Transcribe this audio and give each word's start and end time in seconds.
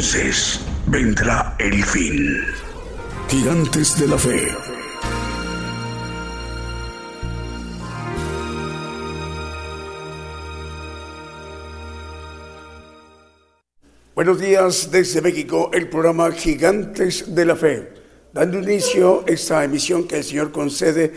entonces 0.00 0.58
vendrá 0.86 1.56
el 1.58 1.84
fin. 1.84 2.42
Gigantes 3.28 4.00
de 4.00 4.08
la 4.08 4.16
Fe. 4.16 4.48
Buenos 14.14 14.40
días 14.40 14.90
desde 14.90 15.20
México, 15.20 15.70
el 15.74 15.90
programa 15.90 16.32
Gigantes 16.32 17.34
de 17.34 17.44
la 17.44 17.56
Fe, 17.56 17.92
dando 18.32 18.58
inicio 18.58 19.22
a 19.28 19.30
esta 19.30 19.62
emisión 19.64 20.08
que 20.08 20.16
el 20.16 20.24
Señor 20.24 20.50
concede 20.50 21.12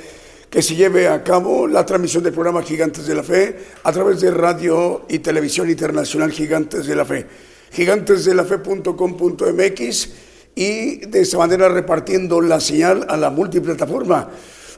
que 0.50 0.62
se 0.62 0.76
lleve 0.76 1.08
a 1.08 1.24
cabo 1.24 1.68
la 1.68 1.86
transmisión 1.86 2.22
del 2.22 2.34
programa 2.34 2.62
Gigantes 2.62 3.08
de 3.08 3.16
la 3.16 3.24
Fe 3.24 3.58
a 3.82 3.94
través 3.94 4.20
de 4.20 4.30
radio 4.30 5.06
y 5.08 5.20
televisión 5.20 5.70
internacional 5.70 6.34
Gigantes 6.34 6.86
de 6.86 6.96
la 6.98 7.06
Fe, 7.06 7.26
gigantesdelafe.com.mx 7.74 10.10
y 10.56 10.98
de 11.08 11.22
esa 11.22 11.38
manera 11.38 11.70
repartiendo 11.70 12.42
la 12.42 12.60
señal 12.60 13.06
a 13.10 13.18
la 13.18 13.32
multiplataforma 13.32 14.30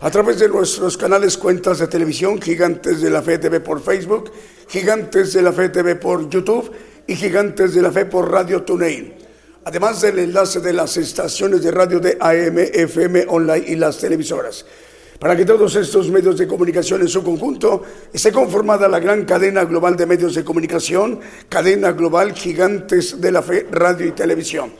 a 0.02 0.12
través 0.12 0.40
de 0.40 0.50
nuestros 0.50 0.98
canales 0.98 1.38
cuentas 1.38 1.80
de 1.80 1.88
televisión 1.88 2.42
Gigantes 2.42 3.02
de 3.02 3.10
la 3.10 3.22
Fe 3.22 3.38
TV 3.38 3.60
por 3.60 3.82
Facebook, 3.82 4.32
Gigantes 4.68 5.34
de 5.34 5.42
la 5.42 5.52
Fe 5.52 5.70
TV 5.70 5.96
por 5.96 6.30
YouTube 6.30 6.72
y 7.08 7.16
Gigantes 7.16 7.74
de 7.74 7.82
la 7.82 7.92
Fe 7.92 8.06
por 8.06 8.32
Radio 8.32 8.64
TuneIn. 8.64 9.14
Además 9.66 10.02
del 10.02 10.20
enlace 10.20 10.60
de 10.60 10.74
las 10.74 10.96
estaciones 10.98 11.64
de 11.64 11.72
radio 11.72 12.00
de 12.00 12.18
AM, 12.20 12.60
FM, 12.60 13.26
online 13.28 13.66
y 13.68 13.76
las 13.76 13.98
televisoras 13.98 14.66
para 15.20 15.36
que 15.36 15.46
todos 15.46 15.76
estos 15.76 16.10
medios 16.12 16.38
de 16.38 16.48
comunicación 16.48 17.02
en 17.02 17.08
su 17.08 17.24
conjunto 17.24 17.84
esté 18.12 18.32
conformada 18.32 18.88
la 18.88 19.00
gran 19.00 19.26
cadena 19.26 19.64
global 19.64 19.96
de 19.96 20.06
medios 20.06 20.36
de 20.36 20.44
comunicación, 20.44 21.20
cadena 21.48 21.92
global 21.94 22.34
gigantes 22.34 23.22
de 23.22 23.32
la 23.32 23.42
fe, 23.42 23.66
radio 23.72 24.08
y 24.08 24.12
televisión. 24.12 24.74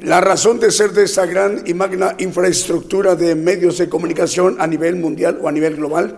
La 0.00 0.20
razón 0.20 0.60
de 0.60 0.70
ser 0.70 0.92
de 0.92 1.04
esta 1.04 1.24
gran 1.24 1.62
y 1.64 1.72
magna 1.72 2.14
infraestructura 2.18 3.14
de 3.14 3.34
medios 3.34 3.78
de 3.78 3.88
comunicación 3.88 4.56
a 4.58 4.66
nivel 4.66 4.96
mundial 4.96 5.38
o 5.40 5.48
a 5.48 5.52
nivel 5.52 5.76
global 5.76 6.16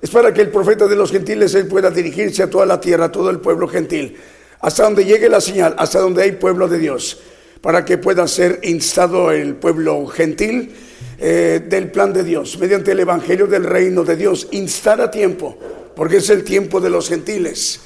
es 0.00 0.08
para 0.08 0.32
que 0.32 0.40
el 0.40 0.48
profeta 0.48 0.86
de 0.86 0.96
los 0.96 1.10
gentiles 1.12 1.54
pueda 1.68 1.90
dirigirse 1.90 2.42
a 2.42 2.48
toda 2.48 2.64
la 2.64 2.80
tierra, 2.80 3.06
a 3.06 3.12
todo 3.12 3.28
el 3.28 3.40
pueblo 3.40 3.68
gentil, 3.68 4.16
hasta 4.60 4.84
donde 4.84 5.04
llegue 5.04 5.28
la 5.28 5.42
señal, 5.42 5.74
hasta 5.76 6.00
donde 6.00 6.22
hay 6.22 6.32
pueblo 6.32 6.66
de 6.66 6.78
Dios, 6.78 7.20
para 7.60 7.84
que 7.84 7.98
pueda 7.98 8.26
ser 8.26 8.60
instado 8.62 9.30
el 9.30 9.54
pueblo 9.56 10.06
gentil 10.06 10.72
eh, 11.18 11.60
del 11.68 11.90
plan 11.90 12.12
de 12.12 12.24
Dios, 12.24 12.58
mediante 12.58 12.92
el 12.92 13.00
Evangelio 13.00 13.46
del 13.46 13.64
reino 13.64 14.04
de 14.04 14.16
Dios, 14.16 14.48
instar 14.52 15.00
a 15.00 15.10
tiempo, 15.10 15.58
porque 15.94 16.16
es 16.16 16.30
el 16.30 16.44
tiempo 16.44 16.80
de 16.80 16.90
los 16.90 17.08
gentiles. 17.08 17.80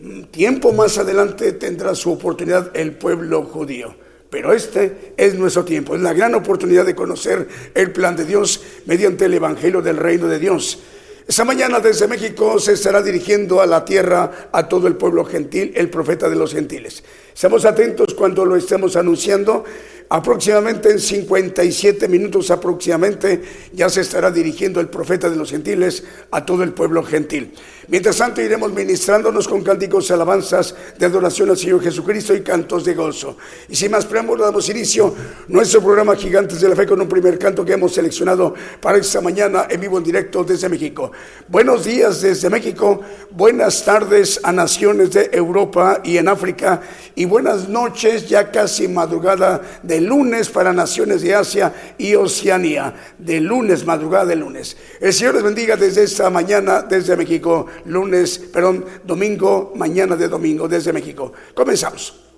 Mm, 0.00 0.24
tiempo 0.24 0.72
más 0.72 0.98
adelante 0.98 1.52
tendrá 1.52 1.94
su 1.94 2.12
oportunidad 2.12 2.70
el 2.74 2.92
pueblo 2.92 3.42
judío. 3.44 3.94
Pero 4.30 4.52
este 4.52 5.14
es 5.16 5.34
nuestro 5.34 5.64
tiempo, 5.64 5.94
es 5.94 6.02
la 6.02 6.12
gran 6.12 6.34
oportunidad 6.34 6.84
de 6.84 6.94
conocer 6.94 7.48
el 7.74 7.92
plan 7.92 8.14
de 8.14 8.26
Dios 8.26 8.60
mediante 8.84 9.24
el 9.24 9.34
Evangelio 9.34 9.80
del 9.80 9.96
reino 9.96 10.28
de 10.28 10.38
Dios. 10.38 10.80
Esta 11.26 11.44
mañana 11.44 11.80
desde 11.80 12.08
México 12.08 12.58
se 12.58 12.72
estará 12.72 13.02
dirigiendo 13.02 13.60
a 13.60 13.66
la 13.66 13.84
tierra 13.84 14.48
a 14.52 14.68
todo 14.68 14.86
el 14.86 14.96
pueblo 14.96 15.24
gentil, 15.24 15.72
el 15.74 15.90
profeta 15.90 16.28
de 16.28 16.36
los 16.36 16.54
gentiles. 16.54 17.02
Estamos 17.38 17.64
atentos 17.64 18.14
cuando 18.14 18.44
lo 18.44 18.56
estemos 18.56 18.96
anunciando 18.96 19.62
Aproximadamente 20.10 20.90
en 20.90 20.98
57 20.98 22.08
minutos 22.08 22.50
aproximadamente 22.50 23.42
ya 23.74 23.90
se 23.90 24.00
estará 24.00 24.30
dirigiendo 24.30 24.80
el 24.80 24.88
profeta 24.88 25.28
de 25.28 25.36
los 25.36 25.50
gentiles 25.50 26.02
a 26.30 26.46
todo 26.46 26.62
el 26.62 26.72
pueblo 26.72 27.02
gentil. 27.02 27.52
Mientras 27.88 28.16
tanto 28.16 28.40
iremos 28.40 28.72
ministrándonos 28.72 29.46
con 29.46 29.62
cánticos 29.62 30.10
alabanzas 30.10 30.74
de 30.98 31.06
adoración 31.06 31.50
al 31.50 31.58
Señor 31.58 31.82
Jesucristo 31.82 32.34
y 32.34 32.42
cantos 32.42 32.84
de 32.84 32.94
gozo. 32.94 33.36
Y 33.68 33.76
sin 33.76 33.90
más 33.90 34.06
preámbulo 34.06 34.44
damos 34.44 34.68
inicio 34.70 35.14
nuestro 35.48 35.82
programa 35.82 36.16
Gigantes 36.16 36.60
de 36.60 36.68
la 36.70 36.76
Fe 36.76 36.86
con 36.86 37.00
un 37.00 37.08
primer 37.08 37.38
canto 37.38 37.64
que 37.64 37.74
hemos 37.74 37.92
seleccionado 37.92 38.54
para 38.80 38.98
esta 38.98 39.20
mañana 39.20 39.66
en 39.68 39.80
vivo 39.80 39.98
en 39.98 40.04
directo 40.04 40.42
desde 40.42 40.70
México. 40.70 41.12
Buenos 41.48 41.84
días 41.84 42.22
desde 42.22 42.48
México, 42.48 43.00
buenas 43.30 43.84
tardes 43.84 44.40
a 44.42 44.52
naciones 44.52 45.10
de 45.12 45.28
Europa 45.32 46.00
y 46.02 46.16
en 46.16 46.28
África 46.28 46.80
y 47.14 47.26
buenas 47.26 47.68
noches 47.68 48.26
ya 48.28 48.50
casi 48.50 48.88
madrugada 48.88 49.62
de 49.82 49.97
lunes 50.00 50.48
para 50.48 50.72
naciones 50.72 51.22
de 51.22 51.34
Asia 51.34 51.94
y 51.98 52.14
Oceanía, 52.14 52.94
de 53.18 53.40
lunes, 53.40 53.84
madrugada 53.84 54.26
de 54.26 54.36
lunes. 54.36 54.76
El 55.00 55.12
Señor 55.12 55.34
les 55.34 55.44
bendiga 55.44 55.76
desde 55.76 56.04
esta 56.04 56.30
mañana, 56.30 56.82
desde 56.82 57.16
México, 57.16 57.66
lunes, 57.86 58.38
perdón, 58.38 58.84
domingo, 59.04 59.72
mañana 59.76 60.16
de 60.16 60.28
domingo, 60.28 60.68
desde 60.68 60.92
México. 60.92 61.32
Comenzamos. 61.54 62.28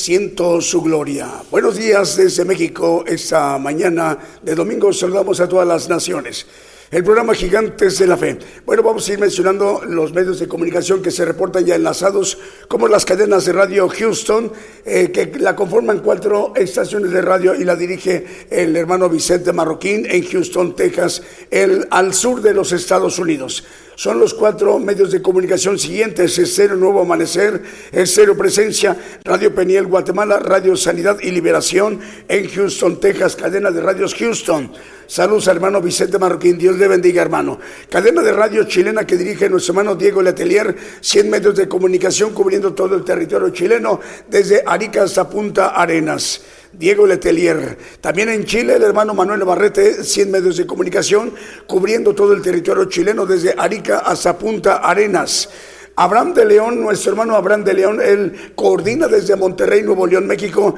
Siento 0.00 0.62
su 0.62 0.80
gloria. 0.80 1.42
Buenos 1.50 1.76
días 1.76 2.16
desde 2.16 2.46
México. 2.46 3.04
Esta 3.06 3.58
mañana 3.58 4.16
de 4.40 4.54
domingo 4.54 4.94
saludamos 4.94 5.40
a 5.40 5.46
todas 5.46 5.68
las 5.68 5.90
naciones. 5.90 6.46
El 6.90 7.04
programa 7.04 7.34
Gigantes 7.34 7.98
de 7.98 8.06
la 8.06 8.16
Fe. 8.16 8.38
Bueno, 8.64 8.82
vamos 8.82 9.06
a 9.06 9.12
ir 9.12 9.18
mencionando 9.18 9.82
los 9.86 10.14
medios 10.14 10.40
de 10.40 10.48
comunicación 10.48 11.02
que 11.02 11.10
se 11.10 11.26
reportan 11.26 11.66
ya 11.66 11.74
enlazados, 11.74 12.38
como 12.66 12.88
las 12.88 13.04
cadenas 13.04 13.44
de 13.44 13.52
radio 13.52 13.90
Houston, 13.90 14.50
eh, 14.86 15.10
que 15.12 15.38
la 15.38 15.54
conforman 15.54 15.98
cuatro 15.98 16.54
estaciones 16.56 17.10
de 17.10 17.20
radio 17.20 17.54
y 17.54 17.64
la 17.64 17.76
dirige 17.76 18.24
el 18.48 18.74
hermano 18.74 19.10
Vicente 19.10 19.52
Marroquín 19.52 20.06
en 20.10 20.26
Houston, 20.26 20.74
Texas, 20.74 21.22
el, 21.50 21.86
al 21.90 22.14
sur 22.14 22.40
de 22.40 22.54
los 22.54 22.72
Estados 22.72 23.18
Unidos 23.18 23.64
son 24.00 24.18
los 24.18 24.32
cuatro 24.32 24.78
medios 24.78 25.10
de 25.10 25.20
comunicación 25.20 25.78
siguientes, 25.78 26.40
Cero 26.54 26.74
Nuevo 26.74 27.02
Amanecer, 27.02 27.62
Cero 28.06 28.34
Presencia, 28.34 28.96
Radio 29.24 29.54
Peniel 29.54 29.88
Guatemala, 29.88 30.38
Radio 30.38 30.74
Sanidad 30.74 31.18
y 31.20 31.30
Liberación 31.30 32.00
en 32.26 32.48
Houston, 32.48 32.98
Texas, 32.98 33.36
cadena 33.36 33.70
de 33.70 33.82
radios 33.82 34.14
Houston. 34.14 34.72
Saludos 35.06 35.48
hermano 35.48 35.82
Vicente 35.82 36.18
Marroquín, 36.18 36.56
Dios 36.56 36.78
le 36.78 36.88
bendiga 36.88 37.20
hermano. 37.20 37.58
Cadena 37.90 38.22
de 38.22 38.32
radio 38.32 38.64
chilena 38.64 39.04
que 39.04 39.18
dirige 39.18 39.50
nuestro 39.50 39.72
hermano 39.72 39.94
Diego 39.96 40.22
Letelier, 40.22 40.74
100 41.02 41.28
medios 41.28 41.56
de 41.56 41.68
comunicación 41.68 42.32
cubriendo 42.32 42.72
todo 42.72 42.96
el 42.96 43.04
territorio 43.04 43.50
chileno, 43.50 44.00
desde 44.30 44.62
Arica 44.64 45.02
hasta 45.02 45.28
Punta 45.28 45.74
Arenas. 45.78 46.40
Diego 46.72 47.06
Letelier. 47.06 47.76
También 48.00 48.28
en 48.28 48.44
Chile, 48.44 48.76
el 48.76 48.82
hermano 48.82 49.14
Manuel 49.14 49.44
Barrete, 49.44 50.04
100 50.04 50.30
medios 50.30 50.56
de 50.56 50.66
comunicación, 50.66 51.32
cubriendo 51.66 52.14
todo 52.14 52.32
el 52.32 52.42
territorio 52.42 52.84
chileno 52.84 53.26
desde 53.26 53.54
Arica 53.56 53.98
hasta 53.98 54.38
Punta 54.38 54.76
Arenas. 54.76 55.48
Abraham 55.96 56.32
de 56.32 56.46
León, 56.46 56.80
nuestro 56.80 57.10
hermano 57.10 57.34
Abraham 57.34 57.62
de 57.62 57.74
León, 57.74 58.00
él 58.02 58.52
coordina 58.54 59.06
desde 59.06 59.36
Monterrey, 59.36 59.82
Nuevo 59.82 60.06
León, 60.06 60.26
México, 60.26 60.74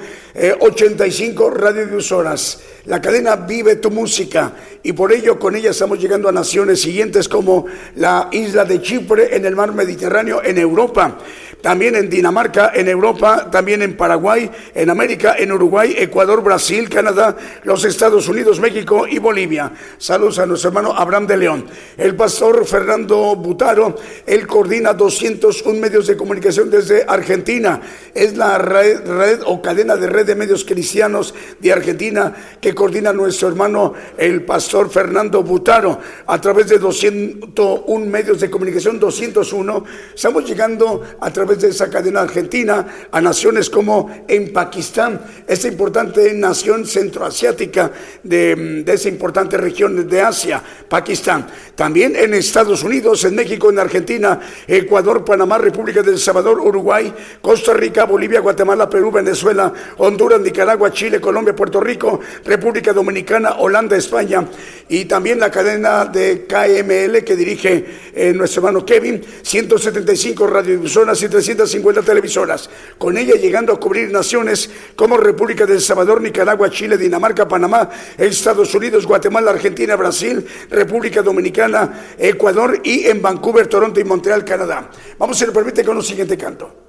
85 0.59 1.47
eh, 1.47 1.51
radiodifusoras. 1.55 2.61
La 2.87 3.01
cadena 3.01 3.37
Vive 3.37 3.77
tu 3.77 3.91
Música 3.93 4.53
y 4.83 4.93
por 4.93 5.13
ello 5.13 5.39
con 5.39 5.55
ella 5.55 5.71
estamos 5.71 6.01
llegando 6.01 6.29
a 6.29 6.33
naciones 6.33 6.81
siguientes 6.81 7.29
como 7.29 7.67
la 7.95 8.31
isla 8.33 8.65
de 8.65 8.83
Chipre 8.83 9.37
en 9.37 9.45
el 9.45 9.55
mar 9.55 9.73
Mediterráneo 9.73 10.43
en 10.43 10.59
Europa 10.59 11.19
también 11.63 11.95
en 11.95 12.11
Dinamarca, 12.11 12.73
en 12.75 12.89
Europa, 12.89 13.49
también 13.51 13.83
en 13.83 13.97
Paraguay, 13.97 14.51
en 14.75 14.91
América, 14.91 15.37
en 15.39 15.53
Uruguay, 15.53 15.95
Ecuador, 15.97 16.43
Brasil, 16.43 16.89
Canadá, 16.89 17.37
los 17.63 17.85
Estados 17.85 18.29
Unidos, 18.29 18.61
México 18.61 19.07
y 19.09 19.19
Bolivia. 19.19 19.73
Saludos 19.97 20.41
a 20.41 20.47
nuestro 20.47 20.69
hermano 20.69 20.93
Abraham 20.93 21.27
de 21.27 21.37
León. 21.37 21.67
El 21.97 22.17
pastor 22.17 22.67
Fernando 22.67 23.37
Butaro, 23.37 23.95
él 24.27 24.47
coordina 24.47 24.93
201 24.93 25.81
medios 25.81 26.09
de 26.09 26.17
comunicación 26.17 26.69
desde 26.69 27.05
Argentina. 27.07 27.81
Es 28.13 28.37
la 28.37 28.59
red, 28.59 29.07
red 29.07 29.41
o 29.47 29.63
cadena 29.63 29.97
de 29.97 30.09
red 30.09 30.27
de 30.27 30.35
medios 30.35 30.65
cristianos 30.65 31.35
de 31.61 31.73
Argentina 31.73 32.35
que 32.61 32.75
coordina 32.75 33.13
nuestro 33.13 33.49
hermano 33.49 33.95
el 34.19 34.45
pastor 34.45 34.91
Fernando 34.91 35.43
Butaro 35.43 36.01
a 36.27 36.41
través 36.41 36.69
de 36.69 36.79
201 36.79 38.07
medios 38.07 38.41
de 38.41 38.51
comunicación, 38.51 38.99
201. 38.99 39.85
Estamos 40.15 40.45
llegando 40.45 41.03
a 41.21 41.31
través 41.31 41.52
de 41.61 41.69
esa 41.69 41.91
cadena 41.91 42.21
argentina 42.21 43.09
a 43.11 43.21
naciones 43.21 43.69
como 43.69 44.25
en 44.29 44.53
Pakistán, 44.53 45.21
esa 45.47 45.69
importante 45.69 46.33
nación 46.35 46.87
centroasiática 46.87 47.91
de, 48.23 48.83
de 48.85 48.93
esa 48.93 49.09
importante 49.09 49.57
región 49.57 50.09
de 50.09 50.21
Asia, 50.21 50.63
Pakistán. 50.89 51.47
También 51.75 52.15
en 52.17 52.35
Estados 52.35 52.83
Unidos, 52.83 53.25
en 53.25 53.35
México, 53.35 53.71
en 53.71 53.79
Argentina, 53.79 54.41
Ecuador, 54.67 55.25
Panamá, 55.25 55.59
República 55.59 56.03
del 56.03 56.19
Salvador, 56.19 56.61
Uruguay, 56.61 57.13
Costa 57.41 57.73
Rica, 57.73 58.05
Bolivia, 58.05 58.41
Guatemala, 58.41 58.89
Perú, 58.89 59.11
Venezuela, 59.11 59.73
Honduras, 59.99 60.41
Nicaragua, 60.41 60.93
Chile, 60.93 61.21
Colombia, 61.21 61.55
Puerto 61.55 61.81
Rico, 61.81 62.21
República 62.45 62.93
Dominicana, 62.93 63.57
Holanda, 63.59 63.97
España 63.97 64.47
y 64.89 65.05
también 65.07 65.41
la 65.41 65.51
cadena 65.51 66.05
de 66.05 66.47
KML 66.47 67.25
que 67.25 67.37
dirige 67.37 67.85
eh, 68.15 68.33
nuestro 68.33 68.61
hermano 68.61 68.85
Kevin, 68.85 69.23
175 69.43 70.47
radiodifusoras 70.47 71.23
y 71.23 71.29
350 71.43 72.03
televisoras, 72.03 72.71
con 72.99 73.17
ella 73.19 73.35
llegando 73.35 73.73
a 73.73 73.81
cubrir 73.81 74.11
naciones 74.11 74.71
como 74.95 75.17
República 75.17 75.67
del 75.67 75.81
Salvador, 75.81 76.21
Nicaragua, 76.21 76.71
Chile, 76.71 76.97
Dinamarca, 76.97 77.49
Panamá, 77.49 77.91
Estados 78.17 78.75
Unidos, 78.75 79.07
Guatemala, 79.07 79.51
Argentina, 79.51 79.97
Brasil, 79.97 80.47
República 80.71 81.23
Dominicana, 81.23 82.15
Ecuador 82.19 82.81
y 82.85 83.07
en 83.07 83.21
Vancouver, 83.21 83.67
Toronto 83.67 84.01
y 84.01 84.05
Montreal, 84.05 84.45
Canadá. 84.45 84.91
Vamos, 85.19 85.39
si 85.39 85.47
lo 85.47 85.53
permite, 85.53 85.85
con 85.85 85.97
un 85.97 86.03
siguiente 86.03 86.37
canto. 86.37 86.83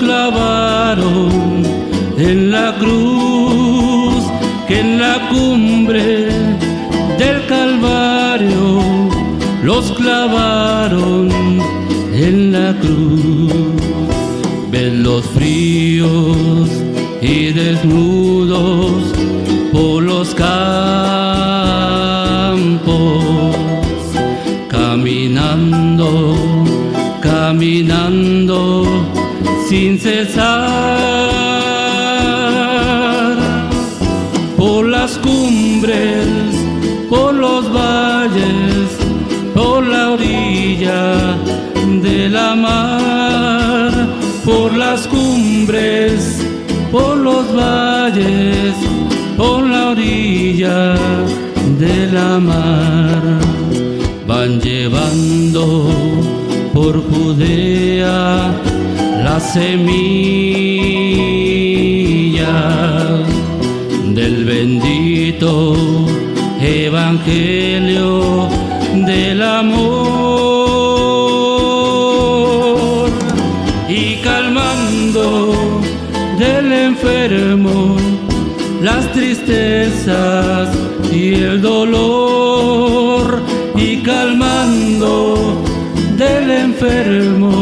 Clavaron 0.00 1.62
en 2.18 2.50
la 2.50 2.74
cruz 2.78 4.24
que 4.66 4.80
en 4.80 4.98
la 4.98 5.28
cumbre 5.28 6.28
del 7.18 7.46
Calvario 7.46 8.80
los 9.62 9.92
clavaron 9.92 11.28
en 12.12 12.52
la 12.52 12.74
cruz. 12.80 13.52
Ven 14.70 15.02
los 15.02 15.24
fríos 15.26 16.68
y 17.20 17.52
desnudos 17.52 18.19
cesar 35.00 35.18
cumbres, 35.18 36.26
por 37.08 37.34
los 37.34 37.72
valles, 37.72 38.98
por 39.54 39.86
la 39.86 40.10
orilla 40.10 41.36
mar, 42.54 43.90
por 44.44 44.76
las 44.76 45.06
cumbres, 45.06 46.38
por 46.92 47.16
los 47.16 47.52
valles, 47.54 48.74
por 49.36 49.66
la 49.66 49.90
orilla 49.90 50.94
de 51.78 52.06
la 52.12 52.38
mar. 52.38 53.22
Van 54.26 54.60
llevando 54.60 55.88
por 56.72 57.02
Judea 57.10 58.69
la 59.30 59.38
semilla 59.38 59.70
del 64.18 64.36
bendito 64.44 65.52
evangelio 66.60 68.08
del 69.10 69.40
amor. 69.42 69.90
Y 73.88 74.04
calmando 74.28 75.26
del 76.42 76.66
enfermo 76.88 77.76
las 78.82 79.04
tristezas 79.12 80.68
y 81.12 81.24
el 81.48 81.56
dolor 81.62 83.24
y 83.76 83.90
calmando 84.10 85.62
del 86.22 86.46
enfermo 86.66 87.59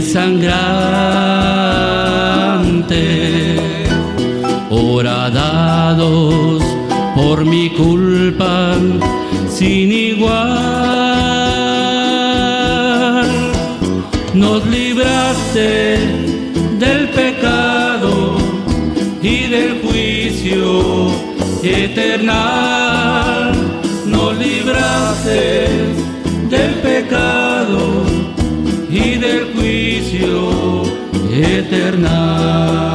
pies 0.00 0.12
sangrantes, 0.12 0.50
horadados 4.70 6.62
por 7.14 7.44
mi 7.44 7.70
culpa 7.70 8.76
sin 9.48 9.92
igual 9.92 10.40
nos 14.34 14.66
libraste 14.66 15.98
del 16.78 17.08
pecado 17.10 18.36
y 19.22 19.48
del 19.48 19.80
juicio 19.82 21.08
eterno. 21.62 22.32
Nos 24.06 24.36
libraste 24.38 25.99
eterno. 31.44 32.90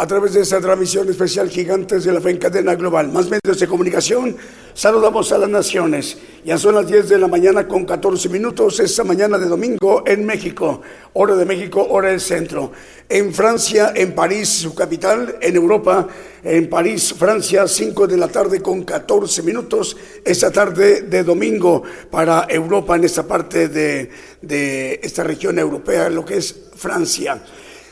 a 0.00 0.06
través 0.06 0.32
de 0.32 0.42
esta 0.42 0.60
transmisión 0.60 1.08
especial 1.10 1.50
Gigantes 1.50 2.04
de 2.04 2.12
la 2.12 2.20
Fe 2.20 2.30
en 2.30 2.38
Cadena 2.38 2.76
Global. 2.76 3.10
Más 3.10 3.28
medios 3.28 3.58
de 3.58 3.66
comunicación, 3.66 4.36
saludamos 4.72 5.32
a 5.32 5.38
las 5.38 5.50
naciones. 5.50 6.16
Ya 6.48 6.56
son 6.56 6.76
las 6.76 6.86
10 6.86 7.10
de 7.10 7.18
la 7.18 7.28
mañana 7.28 7.68
con 7.68 7.84
14 7.84 8.30
minutos, 8.30 8.80
esta 8.80 9.04
mañana 9.04 9.36
de 9.36 9.44
domingo 9.44 10.02
en 10.06 10.24
México, 10.24 10.80
hora 11.12 11.36
de 11.36 11.44
México, 11.44 11.86
hora 11.90 12.08
del 12.08 12.22
centro. 12.22 12.72
En 13.06 13.34
Francia, 13.34 13.92
en 13.94 14.14
París, 14.14 14.48
su 14.48 14.74
capital, 14.74 15.36
en 15.42 15.56
Europa, 15.56 16.08
en 16.42 16.70
París, 16.70 17.12
Francia, 17.12 17.68
5 17.68 18.06
de 18.06 18.16
la 18.16 18.28
tarde 18.28 18.62
con 18.62 18.82
14 18.82 19.42
minutos, 19.42 19.94
esta 20.24 20.50
tarde 20.50 21.02
de 21.02 21.22
domingo 21.22 21.82
para 22.10 22.46
Europa, 22.48 22.96
en 22.96 23.04
esta 23.04 23.26
parte 23.26 23.68
de, 23.68 24.10
de 24.40 25.00
esta 25.02 25.24
región 25.24 25.58
europea, 25.58 26.08
lo 26.08 26.24
que 26.24 26.38
es 26.38 26.70
Francia. 26.74 27.42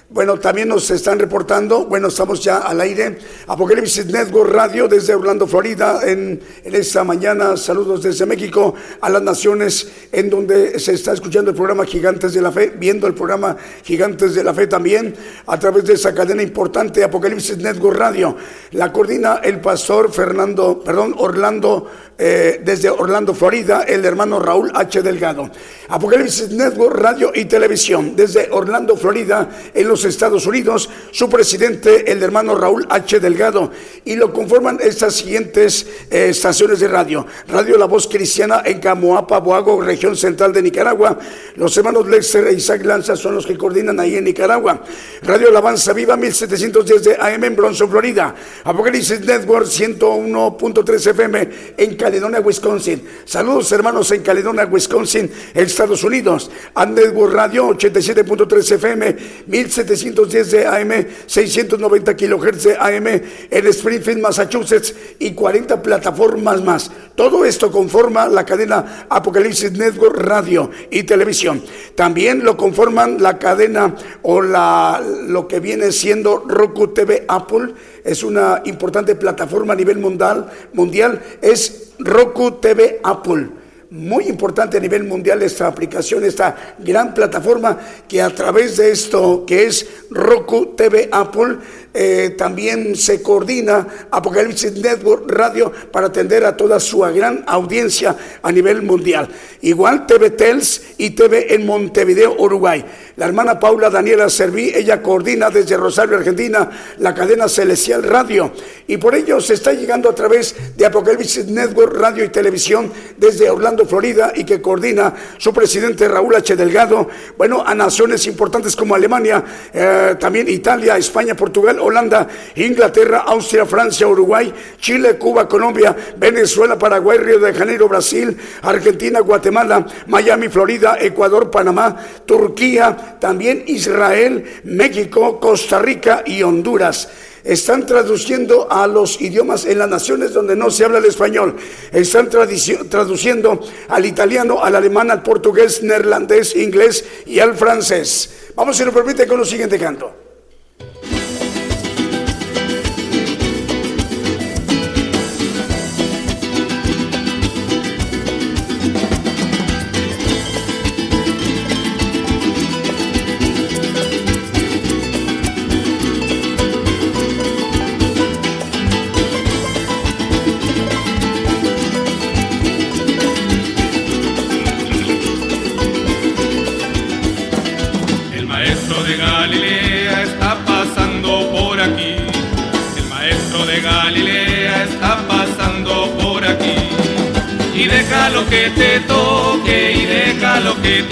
Bueno, 0.08 0.38
también 0.38 0.68
nos 0.68 0.88
están 0.92 1.18
reportando, 1.18 1.86
bueno, 1.86 2.06
estamos 2.06 2.38
ya 2.40 2.58
al 2.58 2.80
aire, 2.80 3.18
Apocalipsis 3.48 4.06
Network 4.06 4.52
Radio 4.52 4.86
desde 4.86 5.16
Orlando, 5.16 5.48
Florida, 5.48 5.98
en, 6.04 6.40
esta 6.62 7.02
mañana, 7.02 7.56
saludos 7.56 8.04
desde 8.04 8.24
México 8.24 8.72
a 9.00 9.10
las 9.10 9.20
naciones 9.20 9.90
en 10.12 10.30
donde 10.30 10.78
se 10.78 10.92
está 10.92 11.12
escuchando 11.12 11.50
el 11.50 11.56
programa 11.56 11.84
Gigantes 11.84 12.34
de 12.34 12.40
la 12.40 12.52
Fe, 12.52 12.72
viendo 12.78 13.08
el 13.08 13.14
programa 13.14 13.56
Gigantes 13.82 14.36
de 14.36 14.44
la 14.44 14.54
Fe 14.54 14.68
también 14.68 15.12
a 15.44 15.58
través 15.58 15.84
de 15.84 15.94
esa 15.94 16.14
cadena 16.14 16.40
importante, 16.40 17.02
Apocalipsis 17.02 17.58
Network 17.58 17.98
Radio. 17.98 18.36
La 18.72 18.92
coordina 18.92 19.40
el 19.42 19.60
pastor 19.60 20.12
Fernando, 20.12 20.84
perdón, 20.84 21.16
Orlando, 21.18 21.90
eh, 22.18 22.62
desde 22.64 22.88
Orlando, 22.88 23.34
Florida, 23.34 23.82
el 23.82 24.04
hermano 24.04 24.38
Raúl 24.38 24.70
H. 24.72 25.02
Delgado. 25.02 25.50
Apocalipsis 25.88 26.50
Network 26.50 26.96
Radio 26.96 27.32
y 27.34 27.44
Televisión, 27.44 28.14
desde 28.16 28.48
Orlando, 28.50 28.96
Florida, 28.96 29.50
en 29.74 29.88
los 29.88 29.95
Estados 30.04 30.46
Unidos, 30.46 30.88
su 31.10 31.28
presidente, 31.28 32.10
el 32.10 32.22
hermano 32.22 32.54
Raúl 32.54 32.86
H. 32.90 33.20
Delgado, 33.20 33.70
y 34.04 34.16
lo 34.16 34.32
conforman 34.32 34.78
estas 34.82 35.14
siguientes 35.14 35.86
eh, 36.10 36.28
estaciones 36.30 36.80
de 36.80 36.88
radio. 36.88 37.26
Radio 37.48 37.78
La 37.78 37.86
Voz 37.86 38.06
Cristiana 38.06 38.62
en 38.64 38.80
Camoapa, 38.80 39.38
Boago, 39.38 39.80
región 39.80 40.16
central 40.16 40.52
de 40.52 40.62
Nicaragua. 40.62 41.18
Los 41.56 41.76
hermanos 41.76 42.08
Lexer 42.08 42.46
e 42.46 42.54
Isaac 42.54 42.84
Lanza 42.84 43.16
son 43.16 43.34
los 43.34 43.46
que 43.46 43.56
coordinan 43.56 43.98
ahí 44.00 44.16
en 44.16 44.24
Nicaragua. 44.24 44.82
Radio 45.22 45.48
Alabanza 45.48 45.92
Viva 45.92 46.16
1710 46.16 47.04
de 47.04 47.16
AM 47.16 47.44
en 47.44 47.56
Bronson, 47.56 47.90
Florida. 47.90 48.34
Apocalipsis 48.64 49.20
Network 49.20 49.66
101.3 49.66 51.10
FM 51.10 51.48
en 51.76 51.96
Caledonia, 51.96 52.40
Wisconsin. 52.40 53.02
Saludos 53.24 53.70
hermanos 53.72 54.10
en 54.12 54.22
Caledonia, 54.22 54.66
Wisconsin, 54.66 55.30
Estados 55.54 56.04
Unidos. 56.04 56.50
And 56.74 56.98
Network 56.98 57.32
Radio 57.32 57.68
87.3 57.70 58.72
FM 58.72 59.16
1710 59.46 59.85
710 59.86 60.50
de 60.50 60.66
AM, 60.66 61.06
690 61.26 62.16
kilohertz 62.16 62.64
de 62.64 62.76
AM 62.76 63.06
en 63.06 63.66
Springfield, 63.66 64.20
Massachusetts 64.20 64.94
y 65.18 65.32
40 65.32 65.82
plataformas 65.82 66.62
más. 66.62 66.90
Todo 67.14 67.44
esto 67.44 67.70
conforma 67.70 68.26
la 68.28 68.44
cadena 68.44 69.06
Apocalipsis 69.08 69.72
Network 69.72 70.16
Radio 70.16 70.70
y 70.90 71.02
Televisión. 71.02 71.62
También 71.94 72.44
lo 72.44 72.56
conforman 72.56 73.22
la 73.22 73.38
cadena 73.38 73.94
o 74.22 74.40
la, 74.40 75.02
lo 75.28 75.46
que 75.46 75.60
viene 75.60 75.92
siendo 75.92 76.44
Roku 76.46 76.88
TV 76.88 77.24
Apple. 77.28 77.74
Es 78.04 78.22
una 78.22 78.62
importante 78.64 79.14
plataforma 79.14 79.74
a 79.74 79.76
nivel 79.76 79.98
mundial. 79.98 80.50
mundial 80.72 81.20
es 81.42 81.92
Roku 81.98 82.52
TV 82.52 83.00
Apple 83.02 83.65
muy 83.96 84.28
importante 84.28 84.76
a 84.76 84.80
nivel 84.80 85.04
mundial 85.04 85.42
esta 85.42 85.66
aplicación, 85.66 86.24
esta 86.24 86.74
gran 86.78 87.14
plataforma 87.14 87.78
que 88.06 88.20
a 88.20 88.30
través 88.30 88.76
de 88.76 88.90
esto 88.90 89.44
que 89.46 89.66
es 89.66 89.86
Roku 90.10 90.74
TV 90.76 91.08
Apple 91.10 91.58
eh, 91.98 92.34
también 92.36 92.94
se 92.94 93.22
coordina 93.22 93.86
Apocalipsis 94.10 94.72
Network 94.72 95.30
Radio 95.30 95.72
para 95.90 96.08
atender 96.08 96.44
a 96.44 96.56
toda 96.56 96.78
su 96.78 96.98
gran 96.98 97.42
audiencia 97.46 98.14
a 98.42 98.52
nivel 98.52 98.82
mundial. 98.82 99.28
Igual 99.62 100.06
TV 100.06 100.30
Tels 100.30 100.82
y 100.98 101.10
TV 101.10 101.54
en 101.54 101.64
Montevideo, 101.64 102.36
Uruguay. 102.38 102.84
La 103.16 103.24
hermana 103.24 103.58
Paula 103.58 103.88
Daniela 103.88 104.28
Serví, 104.28 104.72
ella 104.74 105.00
coordina 105.00 105.48
desde 105.48 105.76
Rosario, 105.78 106.18
Argentina, 106.18 106.70
la 106.98 107.14
cadena 107.14 107.48
Celestial 107.48 108.02
Radio. 108.02 108.52
Y 108.86 108.98
por 108.98 109.14
ello 109.14 109.40
se 109.40 109.54
está 109.54 109.72
llegando 109.72 110.10
a 110.10 110.14
través 110.14 110.54
de 110.76 110.84
Apocalipsis 110.84 111.46
Network 111.46 111.96
Radio 111.96 112.24
y 112.24 112.28
Televisión 112.28 112.92
desde 113.16 113.48
Orlando, 113.48 113.86
Florida, 113.86 114.32
y 114.36 114.44
que 114.44 114.60
coordina 114.60 115.14
su 115.38 115.52
presidente 115.52 116.08
Raúl 116.08 116.34
H. 116.34 116.54
Delgado, 116.56 117.08
bueno, 117.38 117.62
a 117.66 117.74
naciones 117.74 118.26
importantes 118.26 118.76
como 118.76 118.94
Alemania, 118.94 119.42
eh, 119.72 120.16
también 120.20 120.48
Italia, 120.48 120.96
España, 120.98 121.34
Portugal, 121.34 121.78
Holanda, 121.86 122.28
Inglaterra, 122.54 123.24
Austria, 123.26 123.66
Francia, 123.66 124.06
Uruguay, 124.06 124.52
Chile, 124.78 125.16
Cuba, 125.16 125.48
Colombia, 125.48 125.96
Venezuela, 126.16 126.78
Paraguay, 126.78 127.18
Río 127.18 127.38
de 127.38 127.54
Janeiro, 127.54 127.88
Brasil, 127.88 128.36
Argentina, 128.62 129.20
Guatemala, 129.20 129.86
Miami, 130.06 130.48
Florida, 130.48 130.98
Ecuador, 131.00 131.50
Panamá, 131.50 131.96
Turquía, 132.24 133.16
también 133.18 133.64
Israel, 133.66 134.44
México, 134.64 135.40
Costa 135.40 135.78
Rica 135.78 136.22
y 136.26 136.42
Honduras 136.42 137.08
están 137.46 137.86
traduciendo 137.86 138.66
a 138.70 138.86
los 138.88 139.20
idiomas 139.20 139.66
en 139.66 139.78
las 139.78 139.88
naciones 139.88 140.32
donde 140.32 140.56
no 140.56 140.70
se 140.70 140.84
habla 140.84 140.98
el 140.98 141.04
español. 141.04 141.56
Están 141.92 142.28
traduciendo 142.28 143.60
al 143.88 144.04
italiano, 144.04 144.62
al 144.62 144.74
alemán, 144.74 145.12
al 145.12 145.22
portugués, 145.22 145.82
neerlandés, 145.82 146.56
inglés 146.56 147.04
y 147.24 147.38
al 147.38 147.54
francés. 147.54 148.50
Vamos, 148.56 148.76
si 148.76 148.84
nos 148.84 148.92
permite, 148.92 149.26
con 149.28 149.38
el 149.38 149.46
siguiente 149.46 149.78
canto. 149.78 150.25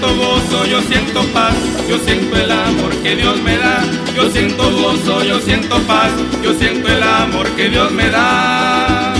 siento 0.00 0.16
gozo, 0.16 0.66
yo 0.66 0.80
siento 0.82 1.22
paz, 1.32 1.54
yo 1.88 1.98
siento 1.98 2.36
el 2.36 2.50
amor 2.50 2.94
que 3.02 3.16
Dios 3.16 3.38
me 3.42 3.56
da, 3.58 3.84
yo 4.16 4.30
siento 4.30 4.70
gozo, 4.70 5.22
yo 5.22 5.38
siento 5.40 5.78
paz, 5.82 6.10
yo 6.42 6.54
siento 6.54 6.88
el 6.88 7.02
amor 7.02 7.46
que 7.50 7.68
Dios 7.68 7.92
me 7.92 8.08
da. 8.08 9.19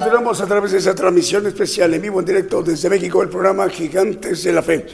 Continuamos 0.00 0.40
a 0.40 0.46
través 0.46 0.72
de 0.72 0.78
esa 0.78 0.94
transmisión 0.94 1.46
especial 1.46 1.92
en 1.92 2.00
vivo, 2.00 2.20
en 2.20 2.24
directo 2.24 2.62
desde 2.62 2.88
México, 2.88 3.22
el 3.22 3.28
programa 3.28 3.68
Gigantes 3.68 4.42
de 4.44 4.52
la 4.54 4.62
Fe. 4.62 4.86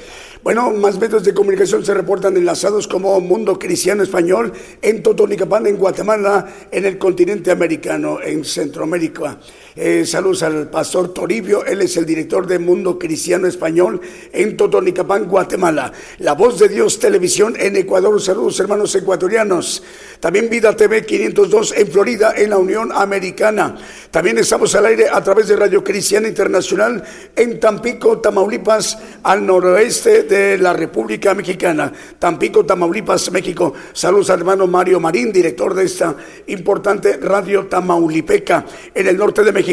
Bueno, 0.42 0.72
más 0.72 0.98
medios 0.98 1.22
de 1.22 1.32
comunicación 1.32 1.84
se 1.84 1.94
reportan 1.94 2.36
enlazados 2.36 2.88
como 2.88 3.20
Mundo 3.20 3.56
Cristiano 3.56 4.02
Español 4.02 4.52
en 4.82 5.04
Totonicapán, 5.04 5.68
en 5.68 5.76
Guatemala, 5.76 6.52
en 6.72 6.86
el 6.86 6.98
continente 6.98 7.52
americano, 7.52 8.18
en 8.20 8.44
Centroamérica. 8.44 9.38
Eh, 9.78 10.06
saludos 10.06 10.42
al 10.42 10.70
pastor 10.70 11.12
Toribio, 11.12 11.62
él 11.66 11.82
es 11.82 11.98
el 11.98 12.06
director 12.06 12.46
de 12.46 12.58
Mundo 12.58 12.98
Cristiano 12.98 13.46
Español 13.46 14.00
en 14.32 14.56
Totonicapán, 14.56 15.26
Guatemala. 15.26 15.92
La 16.20 16.32
Voz 16.32 16.58
de 16.58 16.70
Dios 16.70 16.98
Televisión 16.98 17.54
en 17.58 17.76
Ecuador, 17.76 18.18
saludos 18.18 18.58
hermanos 18.58 18.94
ecuatorianos. 18.94 19.82
También 20.18 20.48
Vida 20.48 20.74
TV 20.74 21.04
502 21.04 21.74
en 21.76 21.88
Florida, 21.88 22.32
en 22.34 22.48
la 22.50 22.56
Unión 22.56 22.90
Americana. 22.90 23.76
También 24.10 24.38
estamos 24.38 24.74
al 24.74 24.86
aire 24.86 25.10
a 25.12 25.22
través 25.22 25.48
de 25.48 25.56
Radio 25.56 25.84
Cristiana 25.84 26.26
Internacional 26.26 27.04
en 27.36 27.60
Tampico, 27.60 28.18
Tamaulipas, 28.18 28.96
al 29.24 29.44
noroeste 29.44 30.22
de 30.22 30.56
la 30.56 30.72
República 30.72 31.34
Mexicana. 31.34 31.92
Tampico, 32.18 32.64
Tamaulipas, 32.64 33.30
México. 33.30 33.74
Saludos 33.92 34.30
al 34.30 34.38
hermano 34.38 34.66
Mario 34.66 35.00
Marín, 35.00 35.30
director 35.30 35.74
de 35.74 35.84
esta 35.84 36.16
importante 36.46 37.18
radio 37.18 37.66
tamaulipeca 37.66 38.64
en 38.94 39.06
el 39.06 39.18
norte 39.18 39.44
de 39.44 39.52
México. 39.52 39.65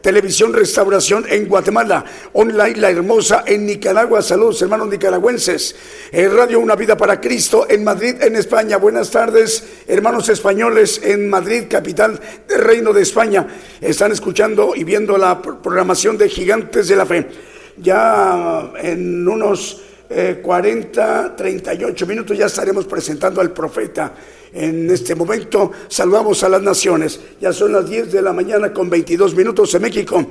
Televisión 0.00 0.52
Restauración 0.52 1.24
en 1.28 1.46
Guatemala, 1.46 2.04
online 2.32 2.76
La 2.76 2.90
Hermosa 2.90 3.44
en 3.46 3.64
Nicaragua. 3.64 4.20
Saludos, 4.22 4.60
hermanos 4.62 4.88
nicaragüenses. 4.88 5.76
Eh, 6.10 6.28
Radio 6.28 6.58
Una 6.58 6.74
Vida 6.74 6.96
para 6.96 7.20
Cristo 7.20 7.66
en 7.68 7.84
Madrid, 7.84 8.16
en 8.20 8.34
España. 8.34 8.78
Buenas 8.78 9.10
tardes, 9.10 9.62
hermanos 9.86 10.28
españoles 10.28 11.00
en 11.04 11.28
Madrid, 11.28 11.64
capital 11.70 12.20
del 12.48 12.58
Reino 12.58 12.92
de 12.92 13.02
España. 13.02 13.46
Están 13.80 14.10
escuchando 14.10 14.74
y 14.74 14.82
viendo 14.82 15.16
la 15.16 15.40
programación 15.40 16.18
de 16.18 16.28
Gigantes 16.28 16.88
de 16.88 16.96
la 16.96 17.06
Fe. 17.06 17.28
Ya 17.76 18.72
en 18.82 19.28
unos 19.28 19.82
40, 20.42 21.26
eh, 21.26 21.30
38 21.36 22.06
minutos 22.06 22.36
ya 22.36 22.46
estaremos 22.46 22.86
presentando 22.86 23.40
al 23.40 23.52
profeta 23.52 24.12
en 24.56 24.90
este 24.90 25.14
momento 25.14 25.70
saludamos 25.88 26.42
a 26.42 26.48
las 26.48 26.62
naciones. 26.62 27.20
Ya 27.40 27.52
son 27.52 27.72
las 27.72 27.88
10 27.88 28.10
de 28.10 28.22
la 28.22 28.32
mañana 28.32 28.72
con 28.72 28.88
22 28.88 29.34
minutos 29.34 29.74
en 29.74 29.82
México. 29.82 30.26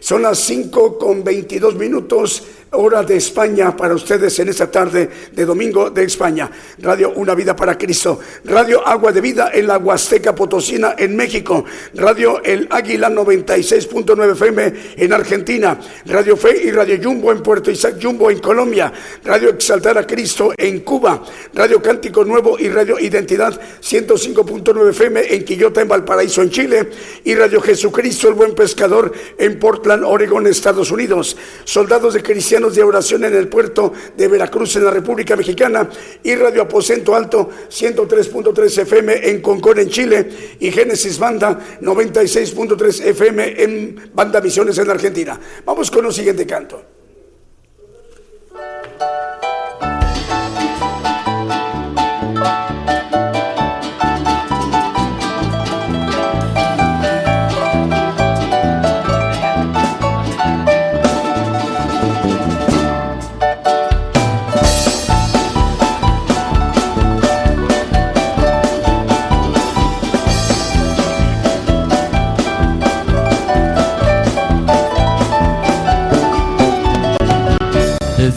Son 0.00 0.22
las 0.22 0.38
5 0.38 0.98
con 0.98 1.24
22 1.24 1.74
minutos 1.76 2.44
hora 2.72 3.02
de 3.02 3.16
España 3.16 3.74
para 3.76 3.94
ustedes 3.94 4.38
en 4.38 4.48
esta 4.48 4.70
tarde 4.70 5.08
de 5.32 5.44
domingo 5.44 5.90
de 5.90 6.04
España. 6.04 6.50
Radio 6.78 7.12
Una 7.16 7.34
Vida 7.34 7.56
para 7.56 7.78
Cristo. 7.78 8.20
Radio 8.44 8.86
Agua 8.86 9.12
de 9.12 9.20
Vida 9.20 9.50
en 9.54 9.66
la 9.66 9.78
Huasteca 9.78 10.34
Potosina 10.34 10.94
en 10.98 11.16
México. 11.16 11.64
Radio 11.94 12.42
El 12.42 12.68
Águila 12.70 13.08
96.9 13.10 14.32
FM 14.32 14.74
en 14.96 15.12
Argentina. 15.12 15.78
Radio 16.06 16.36
Fe 16.36 16.62
y 16.64 16.70
Radio 16.70 16.98
Jumbo 17.02 17.32
en 17.32 17.42
Puerto 17.42 17.70
Isaac 17.70 17.96
Jumbo 18.00 18.30
en 18.30 18.38
Colombia. 18.38 18.92
Radio 19.24 19.50
Exaltar 19.50 19.96
a 19.96 20.06
Cristo 20.06 20.52
en 20.56 20.80
Cuba. 20.80 21.22
Radio 21.54 21.82
Cántico 21.82 22.24
Nuevo 22.24 22.58
y 22.58 22.68
Radio 22.68 22.98
Identidad 22.98 23.58
105.9 23.80 24.90
FM 24.90 25.34
en 25.34 25.44
Quillota 25.44 25.80
en 25.80 25.88
Valparaíso 25.88 26.42
en 26.42 26.50
Chile. 26.50 26.90
Y 27.24 27.34
Radio 27.34 27.60
Jesucristo 27.60 28.28
el 28.28 28.34
Buen 28.34 28.54
Pescador 28.54 29.12
en 29.38 29.58
Portland, 29.58 29.87
Oregon, 29.90 30.46
Estados 30.46 30.90
Unidos. 30.90 31.36
Soldados 31.64 32.14
de 32.14 32.22
Cristianos 32.22 32.74
de 32.74 32.82
oración 32.82 33.24
en 33.24 33.34
el 33.34 33.48
puerto 33.48 33.92
de 34.16 34.28
Veracruz 34.28 34.76
en 34.76 34.84
la 34.84 34.90
República 34.90 35.36
Mexicana 35.36 35.88
y 36.22 36.34
Radio 36.34 36.62
Aposento 36.62 37.14
Alto 37.14 37.50
103.3 37.68 38.82
FM 38.82 39.30
en 39.30 39.40
Concón 39.40 39.78
en 39.78 39.88
Chile 39.88 40.56
y 40.60 40.70
Génesis 40.70 41.18
Banda 41.18 41.58
96.3 41.80 43.06
FM 43.06 43.62
en 43.62 44.10
Banda 44.12 44.40
Misiones 44.40 44.78
en 44.78 44.90
Argentina. 44.90 45.38
Vamos 45.64 45.90
con 45.90 46.06
el 46.06 46.12
siguiente 46.12 46.46
canto. 46.46 46.97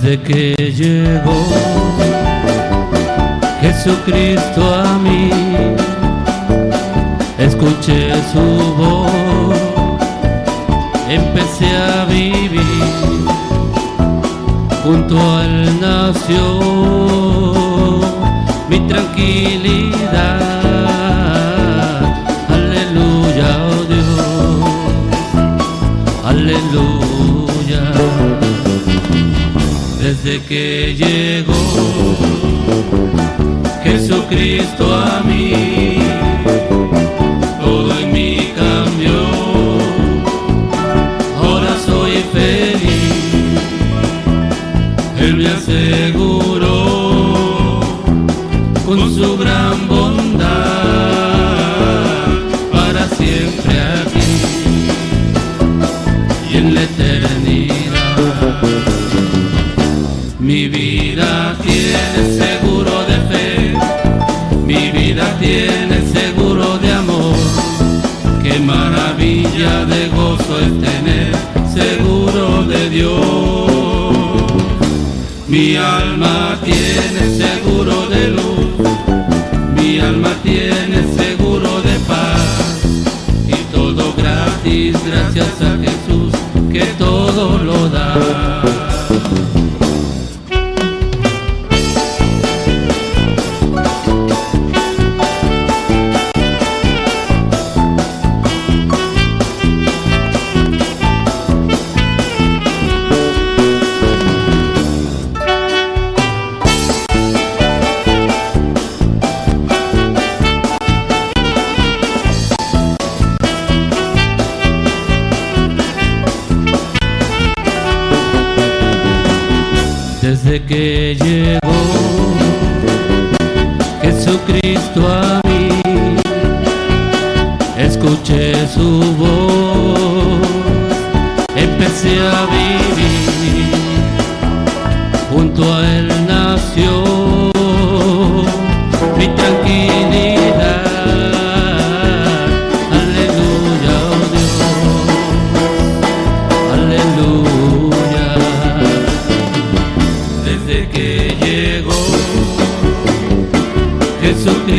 Desde 0.01 0.19
que 0.21 0.55
llegó 0.71 1.45
Jesucristo 3.61 4.73
a 4.73 4.97
mí, 4.97 5.29
escuché 7.37 8.11
su 8.31 8.41
voz, 8.77 9.11
empecé 11.07 11.67
a 11.77 12.05
vivir, 12.05 12.63
junto 14.83 15.15
a 15.19 15.45
él 15.45 15.79
nació 15.79 16.59
mi 18.69 18.79
tranquilidad. 18.87 20.41
Aleluya, 22.49 23.49
oh 23.69 23.83
Dios, 23.87 24.07
aleluya 26.25 27.10
desde 30.11 30.41
que 30.41 30.93
llegó 30.93 31.53
Jesucristo 33.81 34.93
a 34.93 35.21
mí, 35.23 35.99
Mi 75.47 75.75
alma 75.75 76.57
tiene 76.63 77.35
seguro 77.35 78.07
de 78.07 78.27
luz, 78.27 78.69
mi 79.75 79.99
alma 79.99 80.29
tiene 80.43 80.60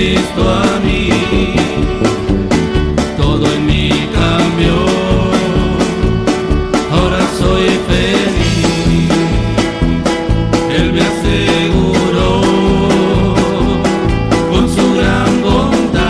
Cristo 0.03 0.43
a 0.51 0.81
mí, 0.81 1.11
todo 3.17 3.47
en 3.53 3.67
mí 3.67 3.89
cambió, 4.13 4.75
ahora 6.91 7.21
soy 7.39 7.69
feliz, 7.87 9.13
Él 10.77 10.93
me 10.93 11.03
aseguró 11.03 12.33
con 14.51 14.65
su 14.75 14.85
gran 14.97 15.41
bondad 15.41 16.01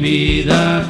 vida 0.09 0.81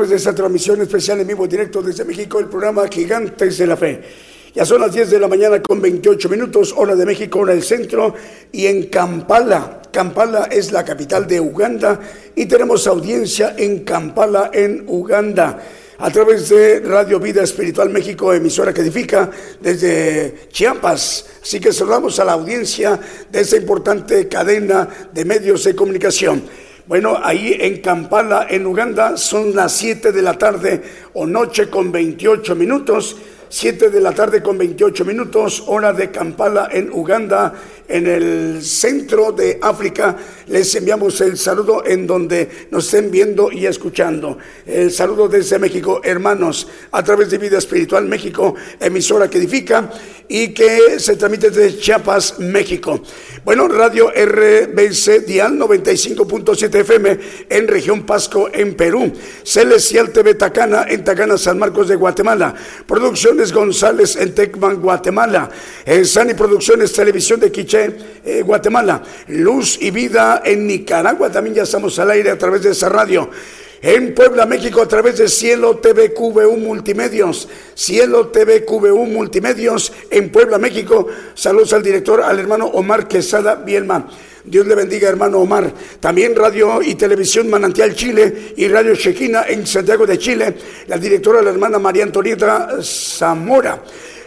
través 0.00 0.10
de 0.10 0.16
esta 0.16 0.34
transmisión 0.34 0.80
especial 0.80 1.20
en 1.20 1.26
vivo 1.26 1.46
directo 1.46 1.82
desde 1.82 2.06
México, 2.06 2.38
el 2.38 2.46
programa 2.46 2.88
Gigantes 2.88 3.58
de 3.58 3.66
la 3.66 3.76
Fe. 3.76 4.00
Ya 4.54 4.64
son 4.64 4.80
las 4.80 4.94
10 4.94 5.10
de 5.10 5.20
la 5.20 5.28
mañana 5.28 5.60
con 5.60 5.78
28 5.78 6.26
minutos, 6.30 6.72
hora 6.74 6.94
de 6.96 7.04
México, 7.04 7.40
hora 7.40 7.52
del 7.52 7.62
centro, 7.62 8.14
y 8.50 8.64
en 8.64 8.84
Kampala. 8.84 9.82
Kampala 9.92 10.48
es 10.50 10.72
la 10.72 10.86
capital 10.86 11.26
de 11.26 11.38
Uganda 11.38 12.00
y 12.34 12.46
tenemos 12.46 12.86
audiencia 12.86 13.54
en 13.58 13.80
Kampala, 13.80 14.50
en 14.54 14.84
Uganda. 14.86 15.58
A 15.98 16.10
través 16.10 16.48
de 16.48 16.80
Radio 16.80 17.20
Vida 17.20 17.42
Espiritual 17.42 17.90
México, 17.90 18.32
emisora 18.32 18.72
que 18.72 18.80
edifica 18.80 19.30
desde 19.60 20.48
Chiapas. 20.48 21.26
Así 21.42 21.60
que 21.60 21.74
saludamos 21.74 22.18
a 22.18 22.24
la 22.24 22.32
audiencia 22.32 22.98
de 23.30 23.40
esta 23.42 23.58
importante 23.58 24.26
cadena 24.28 24.88
de 25.12 25.26
medios 25.26 25.62
de 25.64 25.76
comunicación. 25.76 26.69
Bueno, 26.90 27.20
ahí 27.22 27.56
en 27.60 27.80
Kampala, 27.80 28.48
en 28.50 28.66
Uganda, 28.66 29.16
son 29.16 29.54
las 29.54 29.70
7 29.74 30.10
de 30.10 30.22
la 30.22 30.36
tarde 30.36 30.82
o 31.12 31.24
noche 31.24 31.70
con 31.70 31.92
28 31.92 32.56
minutos. 32.56 33.16
7 33.52 33.90
de 33.90 34.00
la 34.00 34.12
tarde 34.12 34.40
con 34.40 34.56
28 34.56 35.04
minutos, 35.04 35.64
hora 35.66 35.92
de 35.92 36.12
Kampala 36.12 36.68
en 36.70 36.88
Uganda, 36.92 37.52
en 37.88 38.06
el 38.06 38.62
centro 38.62 39.32
de 39.32 39.58
África. 39.60 40.16
Les 40.46 40.72
enviamos 40.76 41.20
el 41.20 41.36
saludo 41.36 41.84
en 41.84 42.06
donde 42.06 42.68
nos 42.70 42.84
estén 42.84 43.10
viendo 43.10 43.50
y 43.50 43.66
escuchando. 43.66 44.38
El 44.64 44.92
saludo 44.92 45.26
desde 45.26 45.58
México, 45.58 46.00
hermanos, 46.04 46.68
a 46.92 47.02
través 47.02 47.28
de 47.28 47.38
Vida 47.38 47.58
Espiritual 47.58 48.06
México, 48.06 48.54
emisora 48.78 49.28
que 49.28 49.38
edifica 49.38 49.90
y 50.28 50.54
que 50.54 51.00
se 51.00 51.16
transmite 51.16 51.50
desde 51.50 51.76
Chiapas, 51.76 52.38
México. 52.38 53.02
Bueno, 53.44 53.66
Radio 53.66 54.10
RBC 54.10 55.26
Dial 55.26 55.58
95.7 55.58 56.74
FM 56.82 57.18
en 57.48 57.66
región 57.66 58.06
Pasco, 58.06 58.48
en 58.52 58.76
Perú. 58.76 59.12
Celestial 59.42 60.12
TV 60.12 60.34
Tacana 60.34 60.86
en 60.88 61.02
Tacana, 61.02 61.36
San 61.36 61.58
Marcos 61.58 61.88
de 61.88 61.96
Guatemala. 61.96 62.54
González 63.48 64.16
en 64.16 64.34
Tecman, 64.34 64.76
Guatemala. 64.80 65.48
En 65.84 66.04
Sani 66.04 66.34
Producciones 66.34 66.92
Televisión 66.92 67.40
de 67.40 67.50
Quiché, 67.50 67.96
eh, 68.24 68.42
Guatemala. 68.42 69.02
Luz 69.28 69.78
y 69.80 69.90
Vida 69.90 70.42
en 70.44 70.66
Nicaragua. 70.66 71.30
También 71.30 71.56
ya 71.56 71.62
estamos 71.62 71.98
al 71.98 72.10
aire 72.10 72.30
a 72.30 72.38
través 72.38 72.62
de 72.62 72.70
esa 72.72 72.88
radio. 72.90 73.30
En 73.82 74.14
Puebla, 74.14 74.44
México, 74.44 74.82
a 74.82 74.88
través 74.88 75.16
de 75.16 75.26
Cielo 75.26 75.78
TV 75.78 76.12
QVU 76.12 76.58
Multimedios. 76.58 77.48
Cielo 77.74 78.28
TV 78.28 78.62
QVU 78.66 79.06
Multimedios 79.06 79.90
en 80.10 80.30
Puebla, 80.30 80.58
México. 80.58 81.06
Saludos 81.34 81.72
al 81.72 81.82
director, 81.82 82.20
al 82.20 82.38
hermano 82.38 82.66
Omar 82.66 83.08
Quesada 83.08 83.54
Bielma. 83.54 84.06
Dios 84.44 84.66
le 84.66 84.74
bendiga, 84.74 85.08
hermano 85.08 85.38
Omar. 85.38 85.72
También 85.98 86.36
Radio 86.36 86.82
y 86.82 86.94
Televisión 86.94 87.48
Manantial 87.48 87.94
Chile 87.94 88.52
y 88.54 88.68
Radio 88.68 88.94
Chequina 88.94 89.44
en 89.48 89.66
Santiago 89.66 90.06
de 90.06 90.18
Chile. 90.18 90.54
La 90.86 90.98
directora, 90.98 91.40
la 91.40 91.50
hermana 91.50 91.78
María 91.78 92.04
Antonieta 92.04 92.82
Zamora. 92.82 93.82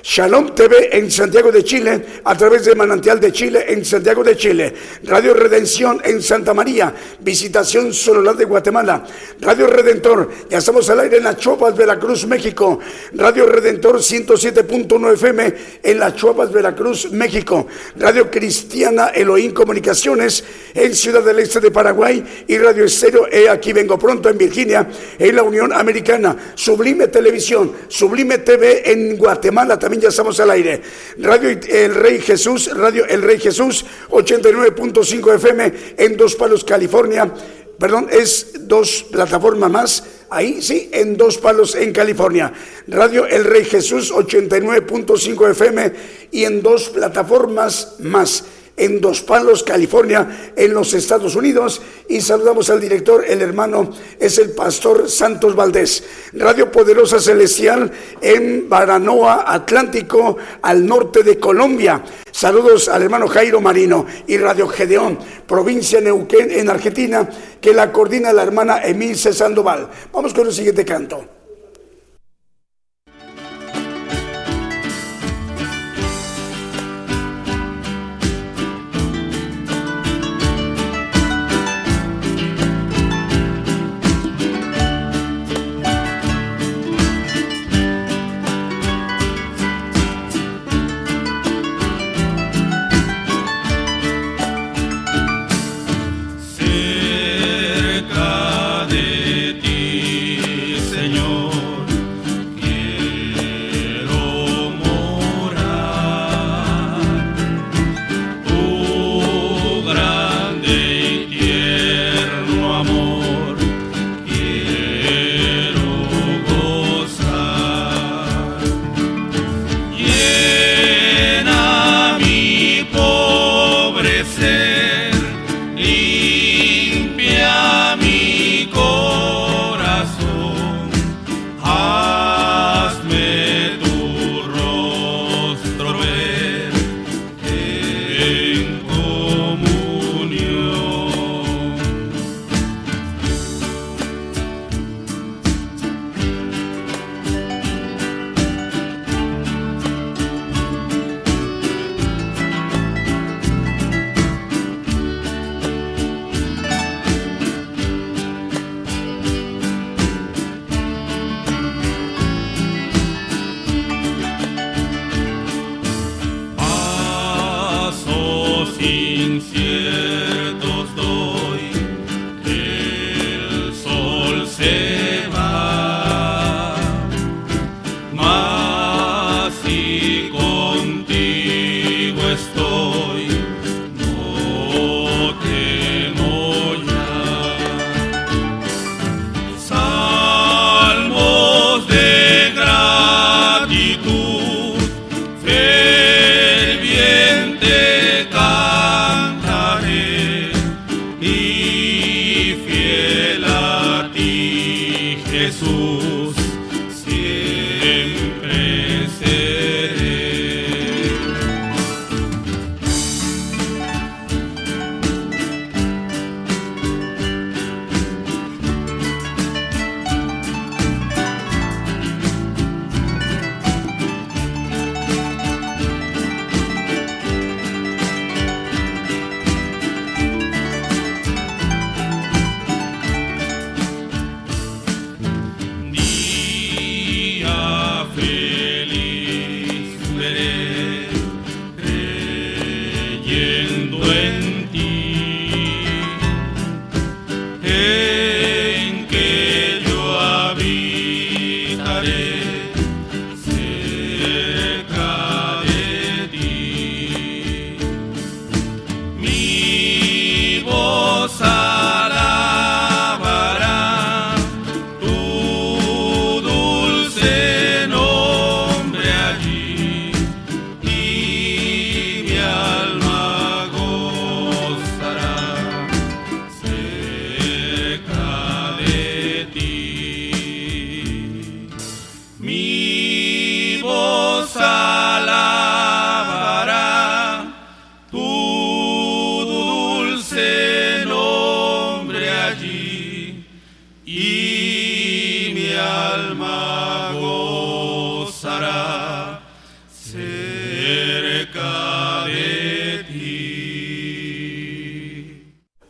Shalom 0.06 0.54
TV 0.54 0.89
en 0.98 1.10
Santiago 1.10 1.50
de 1.50 1.63
Chile, 1.63 2.06
a 2.26 2.36
través 2.36 2.66
de 2.66 2.76
Manantial 2.76 3.22
de 3.22 3.32
Chile 3.32 3.63
en 3.70 3.86
Santiago 3.86 4.22
de 4.22 4.36
Chile, 4.36 4.74
Radio 5.04 5.34
Redención 5.34 6.02
en 6.04 6.22
Santa 6.22 6.54
María, 6.54 6.94
Visitación 7.22 7.94
Solar 7.94 8.36
de 8.36 8.44
Guatemala, 8.44 9.06
Radio 9.39 9.66
Redentor, 9.66 10.30
ya 10.50 10.58
estamos 10.58 10.89
al 10.89 11.00
aire 11.00 11.18
en 11.18 11.24
Las 11.24 11.38
Chuapas, 11.38 11.78
Veracruz, 11.78 12.28
México, 12.28 12.80
Radio 13.13 13.46
Redentor 13.46 14.00
107.1 14.00 15.13
FM 15.13 15.54
en 15.82 16.00
Las 16.00 16.18
Chuapas, 16.18 16.52
Veracruz, 16.52 17.10
México, 17.10 17.66
Radio 17.96 18.30
Cristiana 18.30 19.08
Elohim 19.08 19.54
Comunicaciones 19.54 20.44
en 20.74 20.94
Ciudad 20.94 21.24
del 21.24 21.39
Este 21.39 21.62
de 21.62 21.72
Paraguay. 21.72 22.44
Y 22.46 22.58
Radio 22.58 22.84
Estéreo, 22.84 23.28
he 23.32 23.48
aquí 23.48 23.72
vengo 23.72 23.98
pronto 23.98 24.28
en 24.28 24.38
Virginia, 24.38 24.86
en 25.18 25.34
la 25.34 25.44
Unión 25.44 25.72
Americana, 25.72 26.36
Sublime 26.56 27.08
Televisión, 27.08 27.72
Sublime 27.88 28.39
TV 28.39 28.92
en 28.92 29.16
Guatemala 29.16 29.80
también 29.80 29.92
ya 29.99 30.10
estamos 30.10 30.39
al 30.39 30.51
aire. 30.51 30.82
Radio 31.19 31.49
El 31.49 31.95
Rey 31.95 32.19
Jesús, 32.19 32.69
Radio 32.75 33.06
El 33.06 33.21
Rey 33.21 33.39
Jesús, 33.39 33.86
89.5 34.10 35.36
FM 35.36 35.73
en 35.97 36.17
Dos 36.17 36.36
Palos, 36.36 36.63
California. 36.63 37.34
Perdón, 37.79 38.08
es 38.12 38.67
dos 38.67 39.06
plataformas 39.12 39.71
más. 39.71 40.03
Ahí 40.29 40.62
sí, 40.62 40.89
en 40.93 41.17
Dos 41.17 41.38
Palos, 41.38 41.75
en 41.75 41.91
California. 41.91 42.53
Radio 42.88 43.25
El 43.25 43.43
Rey 43.43 43.65
Jesús, 43.65 44.12
89.5 44.12 45.51
FM 45.51 45.93
y 46.32 46.45
en 46.45 46.62
dos 46.62 46.89
plataformas 46.89 47.95
más 47.99 48.43
en 48.75 48.99
Dos 48.99 49.21
Palos, 49.21 49.63
California, 49.63 50.53
en 50.55 50.73
los 50.73 50.93
Estados 50.93 51.36
Unidos. 51.36 51.81
Y 52.07 52.21
saludamos 52.21 52.69
al 52.69 52.81
director, 52.81 53.23
el 53.27 53.41
hermano 53.41 53.91
es 54.19 54.38
el 54.39 54.51
pastor 54.51 55.09
Santos 55.09 55.55
Valdés. 55.55 56.03
Radio 56.33 56.71
Poderosa 56.71 57.19
Celestial 57.19 57.91
en 58.21 58.67
Baranoa, 58.67 59.45
Atlántico, 59.47 60.38
al 60.62 60.86
norte 60.86 61.23
de 61.23 61.39
Colombia. 61.39 62.03
Saludos 62.31 62.89
al 62.89 63.03
hermano 63.03 63.27
Jairo 63.27 63.62
Marino 63.62 64.05
y 64.27 64.38
Radio 64.38 64.67
Gedeón, 64.67 65.19
provincia 65.47 65.99
de 65.99 66.05
Neuquén, 66.05 66.49
en 66.51 66.69
Argentina, 66.69 67.29
que 67.62 67.73
la 67.73 67.91
coordina 67.91 68.33
la 68.33 68.43
hermana 68.43 68.83
Emilce 68.83 69.33
Sandoval. 69.33 69.89
Vamos 70.12 70.33
con 70.33 70.47
el 70.47 70.53
siguiente 70.53 70.83
canto. 70.83 71.33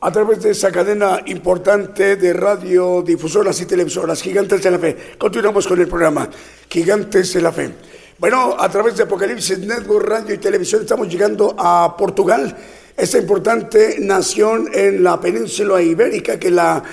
A 0.03 0.11
través 0.11 0.43
de 0.43 0.51
esa 0.51 0.69
cadena 0.69 1.21
importante 1.27 2.17
de 2.17 2.33
radiodifusoras 2.33 3.61
y 3.61 3.65
televisoras, 3.65 4.21
Gigantes 4.21 4.61
de 4.61 4.71
la 4.71 4.77
Fe. 4.77 4.97
Continuamos 5.17 5.65
con 5.65 5.79
el 5.79 5.87
programa 5.87 6.29
Gigantes 6.69 7.31
de 7.33 7.41
la 7.41 7.53
Fe. 7.53 7.71
Bueno, 8.19 8.53
a 8.59 8.67
través 8.67 8.97
de 8.97 9.03
Apocalipsis 9.03 9.59
Network, 9.59 10.05
Radio 10.05 10.35
y 10.35 10.39
Televisión 10.39 10.81
estamos 10.81 11.07
llegando 11.07 11.55
a 11.57 11.95
Portugal, 11.95 12.53
esta 12.97 13.17
importante 13.17 13.95
nación 14.01 14.67
en 14.73 15.05
la 15.05 15.21
península 15.21 15.81
ibérica 15.81 16.37
que 16.37 16.51
la 16.51 16.83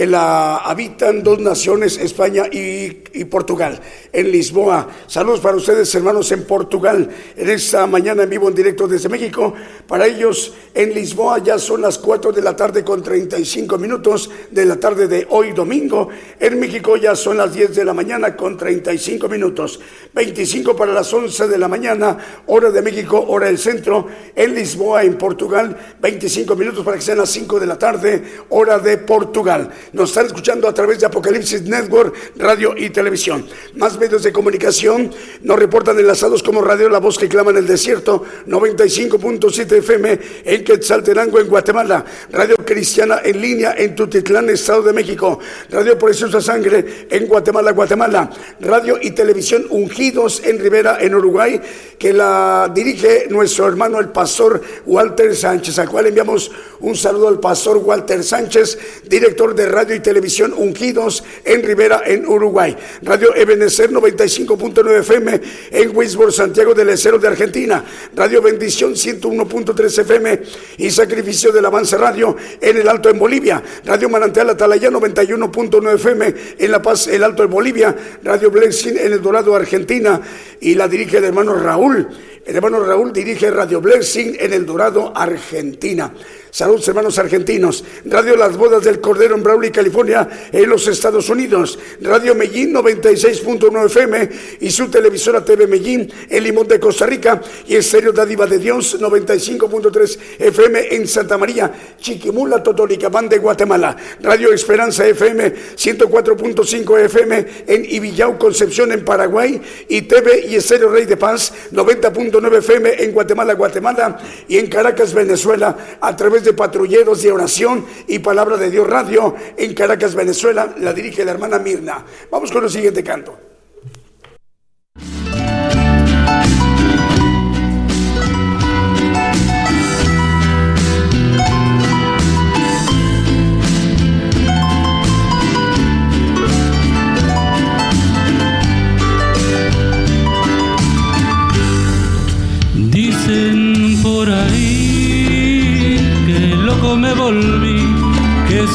que 0.00 0.06
la 0.06 0.56
habitan 0.56 1.22
dos 1.22 1.40
naciones, 1.40 1.98
España 1.98 2.44
y, 2.50 2.88
Portugal, 3.26 3.78
en 4.10 4.32
Lisboa. 4.32 4.88
Saludos 5.06 5.40
para 5.40 5.58
ustedes, 5.58 5.94
hermanos, 5.94 6.32
en 6.32 6.44
Portugal, 6.44 7.06
en 7.36 7.50
esta 7.50 7.86
mañana 7.86 8.22
en 8.22 8.30
vivo, 8.30 8.48
en 8.48 8.54
directo 8.54 8.88
desde 8.88 9.10
México. 9.10 9.52
Para 9.86 10.06
ellos, 10.06 10.54
en 10.72 10.94
Lisboa 10.94 11.40
ya 11.40 11.58
son 11.58 11.82
las 11.82 11.98
4 11.98 12.32
de 12.32 12.40
la 12.40 12.56
tarde 12.56 12.82
con 12.82 13.02
35 13.02 13.76
minutos 13.76 14.30
de 14.50 14.64
la 14.64 14.80
tarde 14.80 15.06
de 15.06 15.26
hoy 15.28 15.52
domingo. 15.52 16.08
En 16.38 16.58
México 16.58 16.96
ya 16.96 17.14
son 17.14 17.36
las 17.36 17.52
10 17.52 17.76
de 17.76 17.84
la 17.84 17.92
mañana 17.92 18.34
con 18.34 18.56
35 18.56 19.28
minutos. 19.28 19.80
25 20.14 20.74
para 20.74 20.94
las 20.94 21.12
11 21.12 21.46
de 21.46 21.58
la 21.58 21.68
mañana, 21.68 22.16
hora 22.46 22.70
de 22.70 22.80
México, 22.80 23.22
hora 23.28 23.48
del 23.48 23.58
centro. 23.58 24.06
En 24.34 24.54
Lisboa, 24.54 25.04
en 25.04 25.18
Portugal, 25.18 25.76
25 26.00 26.56
minutos 26.56 26.82
para 26.86 26.96
que 26.96 27.02
sean 27.02 27.18
las 27.18 27.28
5 27.28 27.60
de 27.60 27.66
la 27.66 27.76
tarde, 27.76 28.22
hora 28.48 28.78
de 28.78 28.96
Portugal. 28.96 29.70
Nos 29.92 30.10
están 30.10 30.26
escuchando 30.26 30.68
a 30.68 30.74
través 30.74 31.00
de 31.00 31.06
Apocalipsis 31.06 31.62
Network, 31.62 32.14
radio 32.36 32.74
y 32.76 32.90
televisión. 32.90 33.46
Más 33.74 33.98
medios 33.98 34.22
de 34.22 34.32
comunicación 34.32 35.10
nos 35.42 35.58
reportan 35.58 35.98
enlazados 35.98 36.42
como 36.42 36.62
Radio 36.62 36.88
La 36.88 37.00
Voz 37.00 37.18
que 37.18 37.28
clama 37.28 37.50
en 37.50 37.58
el 37.58 37.66
desierto, 37.66 38.24
95.7 38.46 39.72
FM 39.78 40.20
en 40.44 40.64
Quetzaltenango, 40.64 41.40
en 41.40 41.48
Guatemala. 41.48 42.04
Radio 42.30 42.56
Cristiana 42.56 43.20
en 43.24 43.40
línea 43.40 43.74
en 43.76 43.94
Tutitlán, 43.94 44.48
Estado 44.50 44.82
de 44.82 44.92
México. 44.92 45.40
Radio 45.70 45.98
Preciosa 45.98 46.40
Sangre 46.40 47.06
en 47.10 47.26
Guatemala, 47.26 47.72
Guatemala. 47.72 48.30
Radio 48.60 48.98
y 49.00 49.10
televisión 49.10 49.66
Ungidos 49.70 50.42
en 50.44 50.58
Rivera, 50.58 50.98
en 51.00 51.14
Uruguay, 51.14 51.60
que 51.98 52.12
la 52.12 52.70
dirige 52.72 53.26
nuestro 53.28 53.66
hermano 53.66 53.98
el 53.98 54.08
pastor 54.08 54.60
Walter 54.86 55.34
Sánchez, 55.34 55.78
al 55.78 55.88
cual 55.88 56.06
enviamos 56.06 56.50
un 56.80 56.96
saludo 56.96 57.28
al 57.28 57.40
pastor 57.40 57.78
Walter 57.78 58.22
Sánchez, 58.22 58.78
director 59.08 59.54
de 59.54 59.66
Radio 59.70 59.94
y 59.94 60.00
Televisión 60.00 60.52
Ungidos 60.56 61.24
en 61.44 61.62
Rivera, 61.62 62.02
en 62.04 62.26
Uruguay. 62.26 62.76
Radio 63.02 63.34
Ebenecer 63.34 63.90
95.9 63.90 65.00
FM 65.00 65.40
en 65.70 65.96
Wisborne, 65.96 66.32
Santiago 66.32 66.74
del 66.74 66.90
Estero 66.90 67.18
de 67.18 67.28
Argentina. 67.28 67.84
Radio 68.14 68.42
Bendición 68.42 68.94
101.3 68.94 69.98
FM 70.00 70.40
y 70.78 70.90
Sacrificio 70.90 71.52
del 71.52 71.64
Avance 71.64 71.96
Radio 71.96 72.36
en 72.60 72.76
el 72.76 72.88
Alto 72.88 73.08
en 73.08 73.18
Bolivia. 73.18 73.62
Radio 73.84 74.08
Manantial 74.08 74.50
Atalaya 74.50 74.90
91.9 74.90 75.94
FM 75.94 76.34
en 76.58 76.70
La 76.70 76.82
Paz, 76.82 77.06
el 77.06 77.22
Alto 77.22 77.42
en 77.44 77.50
Bolivia. 77.50 77.96
Radio 78.22 78.50
Blessing 78.50 78.96
en 78.98 79.12
El 79.12 79.22
Dorado, 79.22 79.54
Argentina. 79.54 80.20
Y 80.60 80.74
la 80.74 80.88
dirige 80.88 81.18
el 81.18 81.24
hermano 81.24 81.54
Raúl. 81.54 82.08
El 82.44 82.56
hermano 82.56 82.80
Raúl 82.82 83.12
dirige 83.12 83.50
Radio 83.50 83.80
Blessing 83.80 84.36
en 84.38 84.52
El 84.52 84.66
Dorado, 84.66 85.12
Argentina. 85.14 86.12
Saludos 86.50 86.88
hermanos 86.88 87.18
argentinos. 87.18 87.84
Radio 88.04 88.36
Las 88.36 88.56
Bodas 88.56 88.82
del 88.82 89.00
Cordero 89.00 89.36
en 89.36 89.42
Brawley, 89.42 89.70
California, 89.70 90.28
en 90.50 90.68
los 90.68 90.86
Estados 90.88 91.28
Unidos. 91.28 91.78
Radio 92.00 92.34
Medellín 92.34 92.74
96.9 92.74 93.86
FM 93.86 94.28
y 94.60 94.70
su 94.70 94.88
televisora 94.90 95.44
TV 95.44 95.68
Medellín 95.68 96.12
en 96.28 96.42
Limón 96.42 96.66
de 96.66 96.80
Costa 96.80 97.06
Rica 97.06 97.40
y 97.68 97.76
Estéreo 97.76 98.12
Dádiva 98.12 98.46
de 98.46 98.58
Dios 98.58 99.00
95.3 99.00 100.18
FM 100.40 100.94
en 100.94 101.06
Santa 101.06 101.38
María, 101.38 101.72
Chiquimula, 102.00 102.62
Totonicapán 102.62 103.28
de 103.28 103.38
Guatemala. 103.38 103.96
Radio 104.20 104.52
Esperanza 104.52 105.06
FM 105.06 105.54
104.5 105.76 106.98
FM 107.04 107.46
en 107.68 107.84
Ibillau, 107.84 108.38
Concepción 108.38 108.90
en 108.90 109.04
Paraguay 109.04 109.60
y 109.88 110.02
TV 110.02 110.46
y 110.48 110.56
Estéreo 110.56 110.90
Rey 110.90 111.06
de 111.06 111.16
Paz 111.16 111.52
90.9 111.72 112.58
FM 112.58 113.04
en 113.04 113.12
Guatemala, 113.12 113.54
Guatemala 113.54 114.18
y 114.48 114.58
en 114.58 114.66
Caracas, 114.66 115.14
Venezuela 115.14 115.76
a 116.00 116.16
través 116.16 116.39
de 116.44 116.52
patrulleros 116.52 117.22
de 117.22 117.32
oración 117.32 117.86
y 118.06 118.18
palabra 118.18 118.56
de 118.56 118.70
Dios 118.70 118.86
Radio 118.86 119.34
en 119.56 119.74
Caracas, 119.74 120.14
Venezuela. 120.14 120.74
La 120.78 120.92
dirige 120.92 121.24
la 121.24 121.32
hermana 121.32 121.58
Mirna. 121.58 122.04
Vamos 122.30 122.50
con 122.50 122.64
el 122.64 122.70
siguiente 122.70 123.02
canto. 123.02 123.49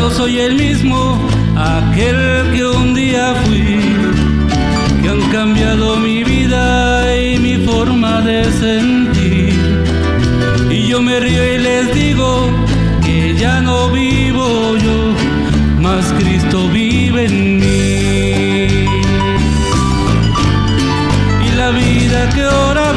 No 0.00 0.08
soy 0.10 0.38
el 0.38 0.54
mismo, 0.54 1.20
aquel 1.58 2.52
que 2.54 2.64
un 2.64 2.94
día 2.94 3.34
fui, 3.44 3.78
que 5.02 5.08
han 5.10 5.20
cambiado 5.30 5.96
mi 5.96 6.24
vida 6.24 7.14
y 7.14 7.38
mi 7.38 7.56
forma 7.66 8.22
de 8.22 8.50
sentir. 8.50 9.84
Y 10.70 10.86
yo 10.86 11.02
me 11.02 11.20
río 11.20 11.54
y 11.54 11.58
les 11.58 11.94
digo 11.94 12.48
que 13.04 13.34
ya 13.34 13.60
no 13.60 13.90
vivo 13.90 14.74
yo, 14.78 15.12
más 15.82 16.06
Cristo 16.18 16.66
vive 16.70 17.26
en 17.26 17.58
mí. 17.60 18.86
Y 21.46 21.56
la 21.58 21.70
vida 21.72 22.30
que 22.34 22.42
ahora 22.42 22.89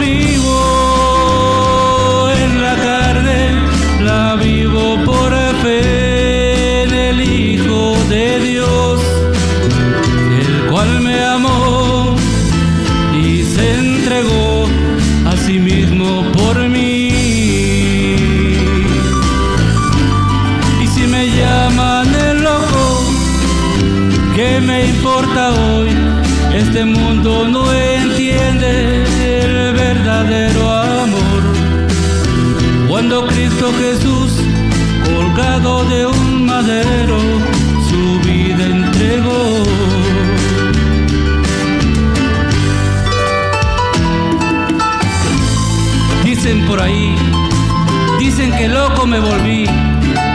que 48.63 48.69
loco 48.69 49.05
me 49.05 49.19
volví, 49.19 49.65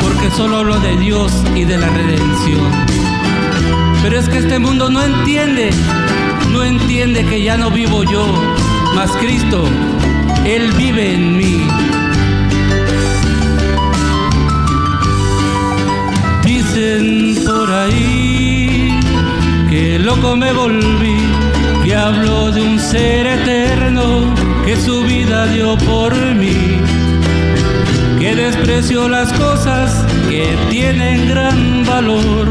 porque 0.02 0.30
solo 0.36 0.58
hablo 0.58 0.78
de 0.80 0.98
Dios 0.98 1.32
y 1.56 1.64
de 1.64 1.78
la 1.78 1.88
redención. 1.88 2.70
Pero 4.02 4.18
es 4.18 4.28
que 4.28 4.36
este 4.36 4.58
mundo 4.58 4.90
no 4.90 5.02
entiende, 5.02 5.70
no 6.52 6.62
entiende 6.62 7.24
que 7.24 7.42
ya 7.42 7.56
no 7.56 7.70
vivo 7.70 8.04
yo, 8.04 8.26
mas 8.94 9.10
Cristo, 9.12 9.64
Él 10.44 10.70
vive 10.76 11.14
en 11.14 11.38
mí. 11.38 11.66
Dicen 16.44 17.34
por 17.46 17.72
ahí 17.72 19.00
que 19.70 19.98
loco 20.00 20.36
me 20.36 20.52
volví, 20.52 21.16
que 21.82 21.96
hablo 21.96 22.52
de 22.52 22.60
un 22.60 22.78
ser 22.78 23.26
eterno 23.26 24.34
que 24.66 24.76
su 24.76 25.02
vida 25.04 25.46
dio 25.46 25.78
por 25.78 26.14
mí, 26.34 26.76
que 28.28 28.36
desprecio 28.36 29.08
las 29.08 29.32
cosas 29.32 30.04
que 30.28 30.54
tienen 30.68 31.30
gran 31.30 31.82
valor, 31.86 32.46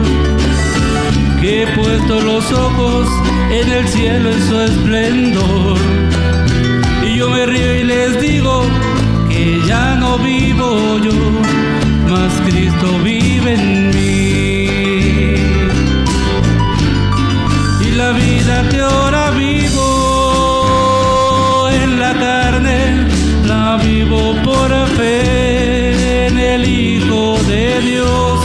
que 1.40 1.64
he 1.64 1.68
puesto 1.68 2.20
los 2.20 2.52
ojos 2.52 3.08
en 3.52 3.72
el 3.72 3.88
cielo 3.88 4.32
en 4.32 4.48
su 4.48 4.60
esplendor. 4.60 5.78
Y 7.06 7.18
yo 7.18 7.30
me 7.30 7.46
río 7.46 7.76
y 7.76 7.84
les 7.84 8.20
digo 8.20 8.64
que 9.30 9.62
ya 9.68 9.96
no 9.98 10.18
vivo 10.18 10.98
yo, 10.98 11.14
mas 12.10 12.34
Cristo 12.48 12.98
vive 13.04 13.54
en 13.54 13.90
mí. 13.92 14.70
Y 17.86 17.92
la 17.92 18.12
vida 18.14 18.68
que 18.72 18.82
el 26.58 26.68
Hijo 26.68 27.38
de 27.48 27.80
Dios, 27.82 28.40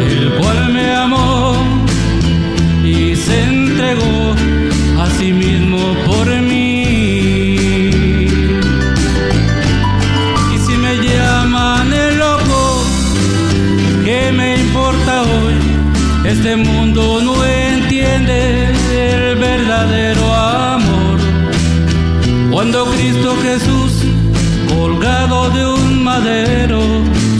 el 0.00 0.32
cual 0.38 0.72
me 0.72 0.86
amó 0.92 1.54
y 2.84 3.14
se 3.14 3.36
entregó 3.44 4.34
a 5.00 5.06
sí 5.16 5.32
mismo 5.32 5.94
por 6.06 6.26
mí. 6.40 8.26
Y 10.54 10.56
si 10.64 10.74
me 10.84 10.92
llaman 11.06 11.92
el 11.92 12.18
loco, 12.18 12.60
¿qué 14.04 14.32
me 14.32 14.56
importa 14.56 15.22
hoy? 15.22 15.58
Este 16.32 16.56
mundo 16.56 17.20
no 17.22 17.34
entiende 17.44 18.38
el 19.04 19.36
verdadero 19.36 20.24
amor. 20.34 21.18
Cuando 22.50 22.86
Cristo 22.86 23.36
Jesús, 23.42 23.81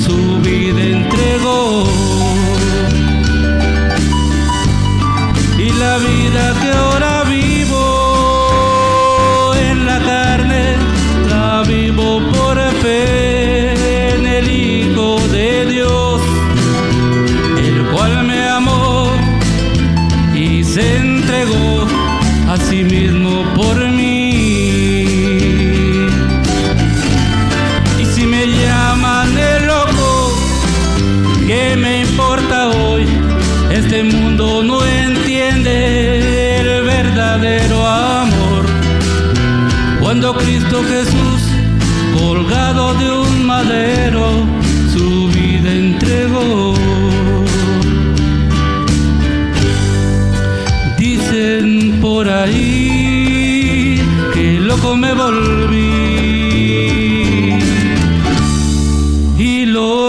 su 0.01 0.41
vida 0.41 0.83
entregó. 0.83 1.85
Y 5.59 5.71
la 5.73 5.99
vida 5.99 6.55
que 6.61 6.71
ahora 6.71 7.25
vivo 7.25 7.85
en 9.55 9.85
la 9.87 9.99
carne, 9.99 10.77
la 11.29 11.63
vivo 11.65 12.23
por 12.33 12.59
fe 12.83 14.15
en 14.15 14.27
el 14.27 14.51
Hijo 14.51 15.21
de 15.29 15.67
Dios, 15.67 16.23
el 17.59 17.85
cual 17.93 18.25
me 18.25 18.49
amó 18.49 19.13
y 20.35 20.65
se 20.65 20.97
entregó 20.97 21.87
a 22.49 22.57
sí 22.57 22.85
mismo 22.85 23.45
por 23.55 23.82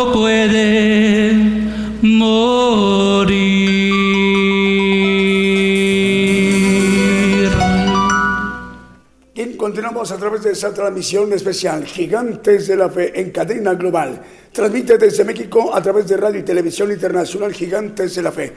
y 0.03 0.05
loco 0.05 0.29
he 0.29 0.47
de 0.47 1.33
morir. 2.01 2.33
Bien, 9.33 9.57
continuamos 9.57 10.11
a 10.11 10.17
través 10.17 10.43
de 10.43 10.51
esa 10.51 10.73
transmisión 10.73 11.31
especial, 11.33 11.85
Gigantes 11.85 12.67
de 12.67 12.75
la 12.75 12.89
Fe 12.89 13.19
en 13.19 13.31
cadena 13.31 13.73
global. 13.75 14.21
Transmite 14.51 14.97
desde 14.97 15.23
México 15.23 15.73
a 15.73 15.81
través 15.81 16.07
de 16.07 16.17
radio 16.17 16.39
y 16.39 16.43
televisión 16.43 16.91
internacional 16.91 17.53
Gigantes 17.53 18.15
de 18.15 18.21
la 18.21 18.31
Fe. 18.31 18.53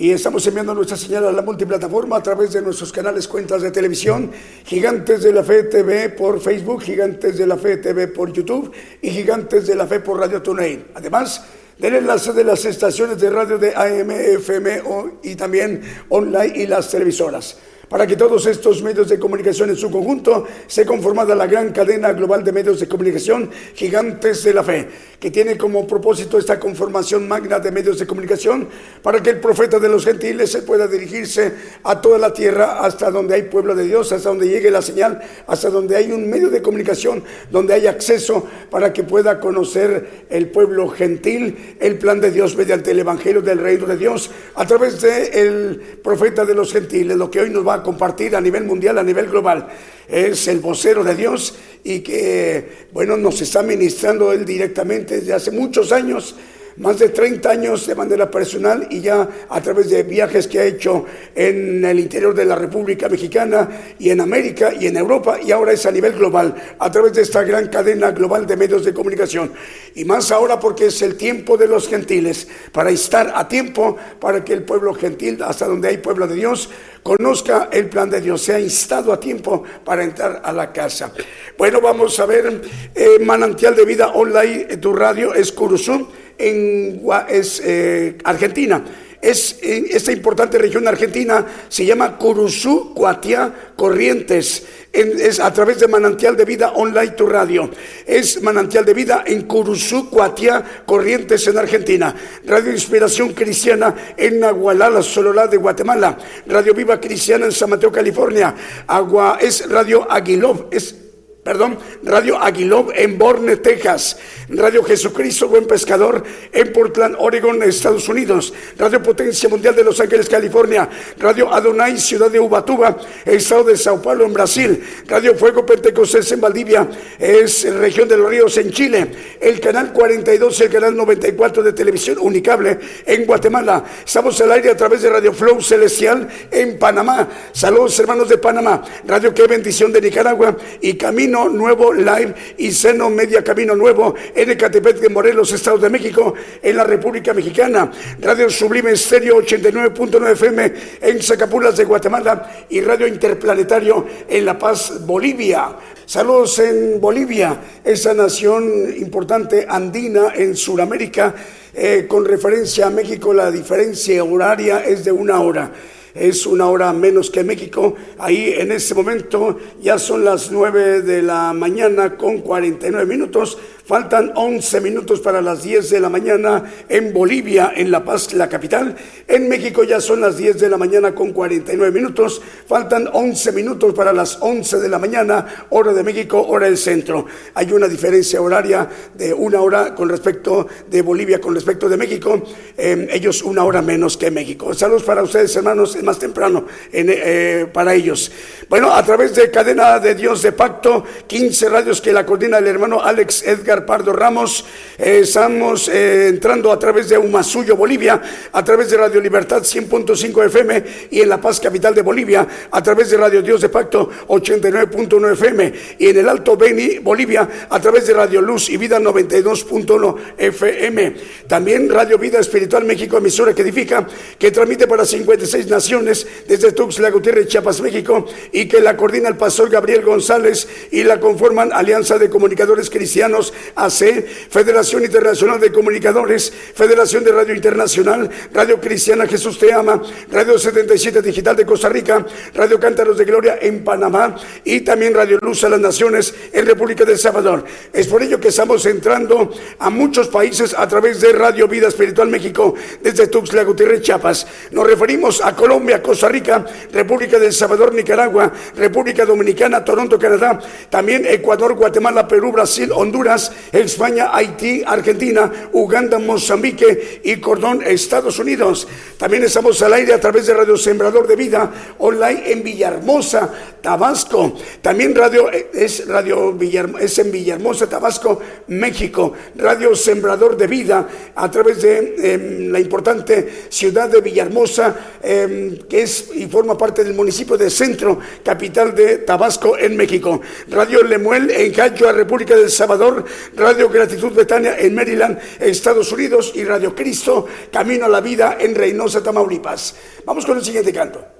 Y 0.00 0.12
estamos 0.12 0.46
enviando 0.46 0.74
nuestra 0.74 0.96
señal 0.96 1.26
a 1.26 1.32
la 1.32 1.42
multiplataforma 1.42 2.16
a 2.16 2.22
través 2.22 2.54
de 2.54 2.62
nuestros 2.62 2.90
canales, 2.90 3.28
cuentas 3.28 3.60
de 3.60 3.70
televisión, 3.70 4.30
Gigantes 4.64 5.22
de 5.22 5.30
la 5.30 5.44
Fe 5.44 5.64
TV 5.64 6.08
por 6.08 6.40
Facebook, 6.40 6.80
Gigantes 6.80 7.36
de 7.36 7.46
la 7.46 7.58
Fe 7.58 7.76
TV 7.76 8.08
por 8.08 8.32
YouTube 8.32 8.72
y 9.02 9.10
Gigantes 9.10 9.66
de 9.66 9.74
la 9.74 9.86
Fe 9.86 10.00
por 10.00 10.18
Radio 10.18 10.40
TuneIn. 10.40 10.86
Además, 10.94 11.44
del 11.76 11.96
enlace 11.96 12.32
de 12.32 12.44
las 12.44 12.64
estaciones 12.64 13.20
de 13.20 13.28
radio 13.28 13.58
de 13.58 13.74
AM, 13.76 14.10
FM 14.10 14.82
y 15.22 15.34
también 15.34 15.82
online 16.08 16.54
y 16.56 16.66
las 16.66 16.90
televisoras. 16.90 17.58
Para 17.90 18.06
que 18.06 18.14
todos 18.14 18.46
estos 18.46 18.82
medios 18.84 19.08
de 19.08 19.18
comunicación 19.18 19.68
en 19.68 19.76
su 19.76 19.90
conjunto 19.90 20.46
se 20.68 20.86
conformada 20.86 21.34
la 21.34 21.48
gran 21.48 21.72
cadena 21.72 22.12
global 22.12 22.44
de 22.44 22.52
medios 22.52 22.78
de 22.78 22.86
comunicación 22.86 23.50
gigantes 23.74 24.44
de 24.44 24.54
la 24.54 24.62
fe, 24.62 24.88
que 25.18 25.32
tiene 25.32 25.58
como 25.58 25.88
propósito 25.88 26.38
esta 26.38 26.60
conformación 26.60 27.26
magna 27.26 27.58
de 27.58 27.72
medios 27.72 27.98
de 27.98 28.06
comunicación 28.06 28.68
para 29.02 29.20
que 29.20 29.30
el 29.30 29.40
profeta 29.40 29.80
de 29.80 29.88
los 29.88 30.04
gentiles 30.04 30.52
se 30.52 30.62
pueda 30.62 30.86
dirigirse 30.86 31.52
a 31.82 32.00
toda 32.00 32.16
la 32.16 32.32
tierra 32.32 32.78
hasta 32.80 33.10
donde 33.10 33.34
hay 33.34 33.42
pueblo 33.42 33.74
de 33.74 33.82
Dios, 33.82 34.12
hasta 34.12 34.28
donde 34.28 34.48
llegue 34.48 34.70
la 34.70 34.82
señal, 34.82 35.20
hasta 35.48 35.68
donde 35.68 35.96
hay 35.96 36.12
un 36.12 36.30
medio 36.30 36.48
de 36.48 36.62
comunicación, 36.62 37.24
donde 37.50 37.74
hay 37.74 37.88
acceso 37.88 38.46
para 38.70 38.92
que 38.92 39.02
pueda 39.02 39.40
conocer 39.40 40.26
el 40.30 40.48
pueblo 40.50 40.88
gentil 40.90 41.76
el 41.80 41.98
plan 41.98 42.20
de 42.20 42.30
Dios 42.30 42.56
mediante 42.56 42.92
el 42.92 43.00
evangelio 43.00 43.42
del 43.42 43.58
reino 43.58 43.86
de 43.86 43.96
Dios 43.96 44.30
a 44.54 44.64
través 44.64 45.00
del 45.00 45.34
el 45.34 45.80
profeta 46.04 46.44
de 46.44 46.54
los 46.54 46.72
gentiles, 46.72 47.16
lo 47.16 47.30
que 47.30 47.40
hoy 47.40 47.50
nos 47.50 47.66
va 47.66 47.74
a 47.74 47.79
compartir 47.82 48.36
a 48.36 48.40
nivel 48.40 48.64
mundial, 48.64 48.98
a 48.98 49.02
nivel 49.02 49.28
global. 49.28 49.68
Es 50.08 50.48
el 50.48 50.60
vocero 50.60 51.04
de 51.04 51.14
Dios 51.14 51.54
y 51.84 52.00
que, 52.00 52.88
bueno, 52.92 53.16
nos 53.16 53.40
está 53.40 53.62
ministrando 53.62 54.32
él 54.32 54.44
directamente 54.44 55.20
desde 55.20 55.34
hace 55.34 55.50
muchos 55.50 55.92
años 55.92 56.34
más 56.80 56.98
de 56.98 57.10
30 57.10 57.50
años 57.50 57.86
de 57.86 57.94
manera 57.94 58.30
personal 58.30 58.88
y 58.90 59.02
ya 59.02 59.28
a 59.50 59.60
través 59.60 59.90
de 59.90 60.02
viajes 60.02 60.48
que 60.48 60.60
ha 60.60 60.64
hecho 60.64 61.04
en 61.34 61.84
el 61.84 62.00
interior 62.00 62.34
de 62.34 62.46
la 62.46 62.56
República 62.56 63.06
Mexicana 63.06 63.68
y 63.98 64.08
en 64.08 64.20
América 64.20 64.72
y 64.72 64.86
en 64.86 64.96
Europa 64.96 65.38
y 65.44 65.52
ahora 65.52 65.72
es 65.72 65.84
a 65.84 65.90
nivel 65.90 66.14
global, 66.14 66.54
a 66.78 66.90
través 66.90 67.12
de 67.12 67.20
esta 67.20 67.42
gran 67.42 67.68
cadena 67.68 68.12
global 68.12 68.46
de 68.46 68.56
medios 68.56 68.82
de 68.82 68.94
comunicación. 68.94 69.52
Y 69.94 70.06
más 70.06 70.32
ahora 70.32 70.58
porque 70.58 70.86
es 70.86 71.02
el 71.02 71.16
tiempo 71.16 71.58
de 71.58 71.68
los 71.68 71.86
gentiles, 71.86 72.48
para 72.72 72.88
estar 72.88 73.30
a 73.34 73.46
tiempo, 73.46 73.98
para 74.18 74.42
que 74.42 74.54
el 74.54 74.62
pueblo 74.62 74.94
gentil, 74.94 75.42
hasta 75.42 75.66
donde 75.66 75.88
hay 75.88 75.98
pueblo 75.98 76.26
de 76.26 76.36
Dios, 76.36 76.70
conozca 77.02 77.68
el 77.70 77.90
plan 77.90 78.08
de 78.08 78.22
Dios, 78.22 78.40
sea 78.40 78.58
instado 78.58 79.12
a 79.12 79.20
tiempo 79.20 79.64
para 79.84 80.02
entrar 80.02 80.40
a 80.42 80.50
la 80.50 80.72
casa. 80.72 81.12
Bueno, 81.58 81.82
vamos 81.82 82.18
a 82.20 82.24
ver, 82.24 82.62
eh, 82.94 83.18
Manantial 83.22 83.76
de 83.76 83.84
Vida 83.84 84.08
Online, 84.08 84.78
tu 84.78 84.94
radio 84.94 85.34
es 85.34 85.52
Curuzú 85.52 86.08
en 86.40 87.02
es, 87.28 87.62
eh, 87.64 88.16
Argentina. 88.24 88.82
Es, 89.20 89.58
en 89.60 89.84
esta 89.90 90.12
importante 90.12 90.56
región 90.56 90.88
argentina 90.88 91.44
se 91.68 91.84
llama 91.84 92.16
Curuzú, 92.16 92.94
Cuatiá, 92.94 93.72
Corrientes. 93.76 94.64
es 94.90 95.38
a 95.38 95.52
través 95.52 95.78
de 95.78 95.88
Manantial 95.88 96.34
de 96.38 96.46
Vida 96.46 96.72
Online 96.72 97.10
Tu 97.10 97.26
Radio. 97.26 97.70
Es 98.06 98.40
Manantial 98.40 98.86
de 98.86 98.94
Vida 98.94 99.22
en 99.26 99.42
Curuzú, 99.42 100.08
Cuatiá, 100.08 100.82
Corrientes 100.86 101.46
en 101.48 101.58
Argentina. 101.58 102.14
Radio 102.46 102.72
Inspiración 102.72 103.34
Cristiana 103.34 103.94
en 104.16 104.40
Nahualala, 104.40 105.02
Sololá 105.02 105.46
de 105.46 105.58
Guatemala. 105.58 106.16
Radio 106.46 106.72
Viva 106.72 106.98
Cristiana 106.98 107.44
en 107.44 107.52
San 107.52 107.68
Mateo, 107.68 107.92
California. 107.92 108.54
Agua 108.86 109.36
es 109.38 109.68
Radio 109.68 110.10
Aguilov. 110.10 110.68
Es 110.70 111.09
perdón, 111.42 111.78
Radio 112.02 112.38
Aguilob 112.38 112.92
en 112.94 113.16
Borne, 113.16 113.56
Texas, 113.56 114.18
Radio 114.50 114.82
Jesucristo 114.84 115.48
Buen 115.48 115.66
Pescador 115.66 116.22
en 116.52 116.72
Portland, 116.72 117.16
Oregon, 117.18 117.62
Estados 117.62 118.08
Unidos, 118.08 118.52
Radio 118.76 119.02
Potencia 119.02 119.48
Mundial 119.48 119.74
de 119.74 119.84
Los 119.84 120.00
Ángeles, 120.00 120.28
California, 120.28 120.88
Radio 121.18 121.52
Adonai, 121.52 121.98
Ciudad 121.98 122.30
de 122.30 122.38
Ubatuba, 122.40 122.98
Estado 123.24 123.64
de 123.64 123.78
Sao 123.78 124.02
Paulo 124.02 124.26
en 124.26 124.34
Brasil, 124.34 124.82
Radio 125.06 125.34
Fuego 125.34 125.64
Pentecostés 125.64 126.30
en 126.32 126.42
Valdivia, 126.42 126.86
es 127.18 127.72
región 127.74 128.06
de 128.06 128.18
los 128.18 128.28
ríos 128.28 128.56
en 128.58 128.70
Chile, 128.70 129.10
el 129.40 129.60
canal 129.60 129.94
42 129.94 130.60
y 130.60 130.62
el 130.64 130.70
canal 130.70 130.94
94 130.94 131.62
de 131.62 131.72
televisión 131.72 132.18
unicable 132.20 132.78
en 133.06 133.24
Guatemala. 133.24 133.84
Estamos 134.04 134.38
al 134.42 134.52
aire 134.52 134.70
a 134.70 134.76
través 134.76 135.00
de 135.00 135.08
Radio 135.08 135.32
Flow 135.32 135.62
Celestial 135.62 136.28
en 136.50 136.78
Panamá. 136.78 137.28
Saludos 137.52 137.98
hermanos 137.98 138.28
de 138.28 138.36
Panamá, 138.36 138.82
Radio 139.06 139.32
Qué 139.32 139.46
Bendición 139.46 139.90
de 139.90 140.02
Nicaragua 140.02 140.54
y 140.82 140.94
Camino 140.94 141.29
Nuevo 141.30 141.92
Live 141.92 142.34
y 142.58 142.72
Seno 142.72 143.08
Media 143.08 143.42
Camino 143.42 143.76
Nuevo 143.76 144.14
en 144.34 144.50
Ecatepec 144.50 144.98
de 144.98 145.08
Morelos, 145.08 145.52
Estado 145.52 145.78
de 145.78 145.88
México, 145.88 146.34
en 146.60 146.76
la 146.76 146.84
República 146.84 147.32
Mexicana. 147.32 147.90
Radio 148.20 148.50
Sublime 148.50 148.90
Estéreo 148.90 149.40
89.9 149.40 150.32
FM 150.32 150.72
en 151.00 151.22
Zacapulas 151.22 151.76
de 151.76 151.84
Guatemala 151.84 152.66
y 152.68 152.80
Radio 152.80 153.06
Interplanetario 153.06 154.06
en 154.28 154.44
La 154.44 154.58
Paz, 154.58 155.06
Bolivia. 155.06 155.76
Saludos 156.04 156.58
en 156.58 157.00
Bolivia, 157.00 157.60
esa 157.84 158.12
nación 158.12 158.92
importante 158.98 159.66
andina 159.68 160.32
en 160.34 160.56
Sudamérica. 160.56 161.34
Eh, 161.72 162.06
con 162.08 162.24
referencia 162.24 162.88
a 162.88 162.90
México, 162.90 163.32
la 163.32 163.48
diferencia 163.50 164.24
horaria 164.24 164.80
es 164.80 165.04
de 165.04 165.12
una 165.12 165.40
hora 165.40 165.70
es 166.14 166.46
una 166.46 166.68
hora 166.68 166.92
menos 166.92 167.30
que 167.30 167.44
México. 167.44 167.94
Ahí 168.18 168.54
en 168.56 168.72
ese 168.72 168.94
momento 168.94 169.58
ya 169.80 169.98
son 169.98 170.24
las 170.24 170.50
9 170.50 171.02
de 171.02 171.22
la 171.22 171.52
mañana 171.52 172.16
con 172.16 172.38
49 172.38 173.06
minutos. 173.06 173.58
Faltan 173.84 174.32
11 174.34 174.80
minutos 174.80 175.20
para 175.20 175.40
las 175.40 175.62
10 175.62 175.90
de 175.90 176.00
la 176.00 176.08
mañana 176.08 176.62
en 176.88 177.12
Bolivia, 177.12 177.72
en 177.74 177.90
La 177.90 178.04
Paz, 178.04 178.32
la 178.34 178.48
capital. 178.48 178.94
En 179.26 179.48
México 179.48 179.84
ya 179.84 180.00
son 180.00 180.20
las 180.20 180.36
10 180.36 180.58
de 180.60 180.68
la 180.68 180.76
mañana 180.76 181.14
con 181.14 181.32
49 181.32 181.92
minutos. 181.92 182.40
Faltan 182.66 183.08
11 183.12 183.52
minutos 183.52 183.94
para 183.94 184.12
las 184.12 184.38
11 184.40 184.78
de 184.78 184.88
la 184.88 184.98
mañana, 184.98 185.66
hora 185.70 185.92
de 185.92 186.02
México, 186.02 186.40
hora 186.40 186.66
del 186.66 186.78
centro. 186.78 187.26
Hay 187.54 187.72
una 187.72 187.88
diferencia 187.88 188.40
horaria 188.40 188.88
de 189.14 189.32
una 189.32 189.60
hora 189.60 189.94
con 189.94 190.08
respecto 190.08 190.66
de 190.88 191.02
Bolivia, 191.02 191.40
con 191.40 191.54
respecto 191.54 191.88
de 191.88 191.96
México. 191.96 192.42
Em, 192.76 193.08
ellos 193.10 193.42
una 193.42 193.64
hora 193.64 193.82
menos 193.82 194.16
que 194.16 194.30
México. 194.30 194.74
Saludos 194.74 195.02
para 195.02 195.22
ustedes, 195.22 195.54
hermanos, 195.56 195.96
es 195.96 196.02
más 196.02 196.18
temprano 196.18 196.66
eh, 196.92 197.66
para 197.72 197.94
ellos. 197.94 198.30
Bueno, 198.68 198.92
a 198.92 199.04
través 199.04 199.34
de 199.34 199.50
Cadena 199.50 199.98
de 199.98 200.14
Dios 200.14 200.42
de 200.42 200.52
Pacto, 200.52 201.04
15 201.26 201.68
radios 201.68 202.00
que 202.00 202.12
la 202.12 202.26
coordina 202.26 202.58
el 202.58 202.66
hermano 202.66 203.02
Alex 203.02 203.42
Edgar 203.46 203.69
Pardo 203.78 204.12
Ramos. 204.12 204.64
Eh, 204.98 205.20
estamos 205.22 205.88
eh, 205.88 206.28
entrando 206.28 206.72
a 206.72 206.78
través 206.78 207.08
de 207.08 207.16
Humasuyo, 207.16 207.76
Bolivia, 207.76 208.20
a 208.52 208.64
través 208.64 208.90
de 208.90 208.96
Radio 208.96 209.20
Libertad 209.20 209.62
100.5 209.62 210.46
FM 210.46 210.84
y 211.10 211.20
en 211.20 211.28
La 211.28 211.40
Paz, 211.40 211.60
capital 211.60 211.94
de 211.94 212.02
Bolivia, 212.02 212.46
a 212.70 212.82
través 212.82 213.10
de 213.10 213.16
Radio 213.16 213.42
Dios 213.42 213.60
de 213.60 213.68
Pacto 213.68 214.10
89.1 214.26 215.32
FM 215.32 215.72
y 215.98 216.08
en 216.08 216.18
el 216.18 216.28
Alto 216.28 216.56
Beni, 216.56 216.98
Bolivia, 216.98 217.48
a 217.70 217.80
través 217.80 218.06
de 218.08 218.14
Radio 218.14 218.42
Luz 218.42 218.68
y 218.68 218.76
Vida 218.76 218.98
92.1 218.98 220.16
FM. 220.36 221.16
También 221.46 221.88
Radio 221.88 222.18
Vida 222.18 222.40
Espiritual 222.40 222.84
México, 222.84 223.18
emisora 223.18 223.54
que 223.54 223.62
edifica, 223.62 224.06
que 224.36 224.50
transmite 224.50 224.88
para 224.88 225.04
56 225.04 225.68
naciones 225.68 226.26
desde 226.48 226.72
Tuxtla 226.72 227.10
Gutiérrez, 227.10 227.46
Chiapas, 227.46 227.80
México, 227.80 228.26
y 228.52 228.66
que 228.66 228.80
la 228.80 228.96
coordina 228.96 229.28
el 229.28 229.36
pastor 229.36 229.70
Gabriel 229.70 230.02
González 230.02 230.68
y 230.90 231.04
la 231.04 231.20
conforman 231.20 231.72
Alianza 231.72 232.18
de 232.18 232.28
Comunicadores 232.28 232.90
Cristianos 232.90 233.52
AC, 233.74 234.24
Federación 234.50 235.04
Internacional 235.04 235.60
de 235.60 235.72
Comunicadores, 235.72 236.52
Federación 236.74 237.24
de 237.24 237.32
Radio 237.32 237.54
Internacional, 237.54 238.30
Radio 238.52 238.80
Cristiana 238.80 239.26
Jesús 239.26 239.58
Te 239.58 239.72
Ama, 239.72 240.02
Radio 240.30 240.58
77 240.58 241.22
Digital 241.22 241.56
de 241.56 241.66
Costa 241.66 241.88
Rica, 241.88 242.24
Radio 242.54 242.78
Cántaros 242.78 243.18
de 243.18 243.24
Gloria 243.24 243.58
en 243.60 243.84
Panamá 243.84 244.36
y 244.64 244.80
también 244.80 245.14
Radio 245.14 245.38
Luz 245.40 245.64
a 245.64 245.68
las 245.68 245.80
Naciones 245.80 246.34
en 246.52 246.66
República 246.66 247.04
del 247.04 247.18
Salvador. 247.18 247.64
Es 247.92 248.06
por 248.06 248.22
ello 248.22 248.40
que 248.40 248.48
estamos 248.48 248.84
entrando 248.86 249.50
a 249.78 249.90
muchos 249.90 250.28
países 250.28 250.74
a 250.76 250.86
través 250.88 251.20
de 251.20 251.32
Radio 251.32 251.68
Vida 251.68 251.88
Espiritual 251.88 252.28
México 252.28 252.74
desde 253.02 253.26
Tuxtla 253.26 253.64
Gutiérrez, 253.64 254.02
Chiapas. 254.02 254.46
Nos 254.70 254.86
referimos 254.86 255.40
a 255.40 255.54
Colombia, 255.54 256.02
Costa 256.02 256.28
Rica, 256.28 256.64
República 256.92 257.38
del 257.38 257.52
Salvador, 257.52 257.94
Nicaragua, 257.94 258.52
República 258.76 259.24
Dominicana, 259.24 259.84
Toronto, 259.84 260.18
Canadá, 260.18 260.58
también 260.88 261.24
Ecuador, 261.26 261.74
Guatemala, 261.74 262.26
Perú, 262.26 262.52
Brasil, 262.52 262.90
Honduras, 262.92 263.49
España, 263.72 264.30
Haití, 264.32 264.82
Argentina, 264.86 265.50
Uganda, 265.72 266.18
Mozambique 266.18 267.20
y 267.24 267.36
Cordón, 267.36 267.82
Estados 267.82 268.38
Unidos. 268.38 268.86
También 269.16 269.44
estamos 269.44 269.80
al 269.82 269.92
aire 269.92 270.14
a 270.14 270.20
través 270.20 270.46
de 270.46 270.54
Radio 270.54 270.76
Sembrador 270.76 271.26
de 271.26 271.36
Vida 271.36 271.70
online 271.98 272.42
en 272.46 272.62
Villahermosa, 272.62 273.50
Tabasco. 273.80 274.54
También 274.80 275.14
radio 275.14 275.50
eh, 275.52 275.70
es 275.74 276.06
Radio 276.06 276.56
es 276.98 277.18
en 277.18 277.30
Villahermosa, 277.30 277.88
Tabasco, 277.88 278.40
México. 278.68 279.32
Radio 279.56 279.94
Sembrador 279.94 280.56
de 280.56 280.66
Vida 280.66 281.08
a 281.34 281.50
través 281.50 281.82
de 281.82 282.14
em, 282.18 282.72
la 282.72 282.80
importante 282.80 283.66
ciudad 283.68 284.08
de 284.08 284.20
Villahermosa, 284.20 285.18
em, 285.22 285.76
que 285.88 286.02
es 286.02 286.30
y 286.34 286.46
forma 286.46 286.76
parte 286.76 287.04
del 287.04 287.14
municipio 287.14 287.56
de 287.56 287.70
Centro, 287.70 288.18
capital 288.44 288.94
de 288.94 289.18
Tabasco, 289.18 289.76
en 289.76 289.96
México. 289.96 290.40
Radio 290.68 291.02
Lemuel 291.02 291.50
en 291.50 291.72
Cayo, 291.72 292.12
República 292.12 292.56
del 292.56 292.70
Salvador. 292.70 293.24
Radio 293.56 293.88
Gratitud 293.88 294.32
Betania 294.32 294.78
en 294.78 294.94
Maryland, 294.94 295.38
Estados 295.58 296.12
Unidos 296.12 296.52
y 296.54 296.64
Radio 296.64 296.94
Cristo, 296.94 297.46
Camino 297.72 298.06
a 298.06 298.08
la 298.08 298.20
Vida 298.20 298.56
en 298.60 298.74
Reynosa, 298.74 299.22
Tamaulipas. 299.22 299.94
Vamos 300.24 300.46
con 300.46 300.58
el 300.58 300.64
siguiente 300.64 300.92
canto. 300.92 301.39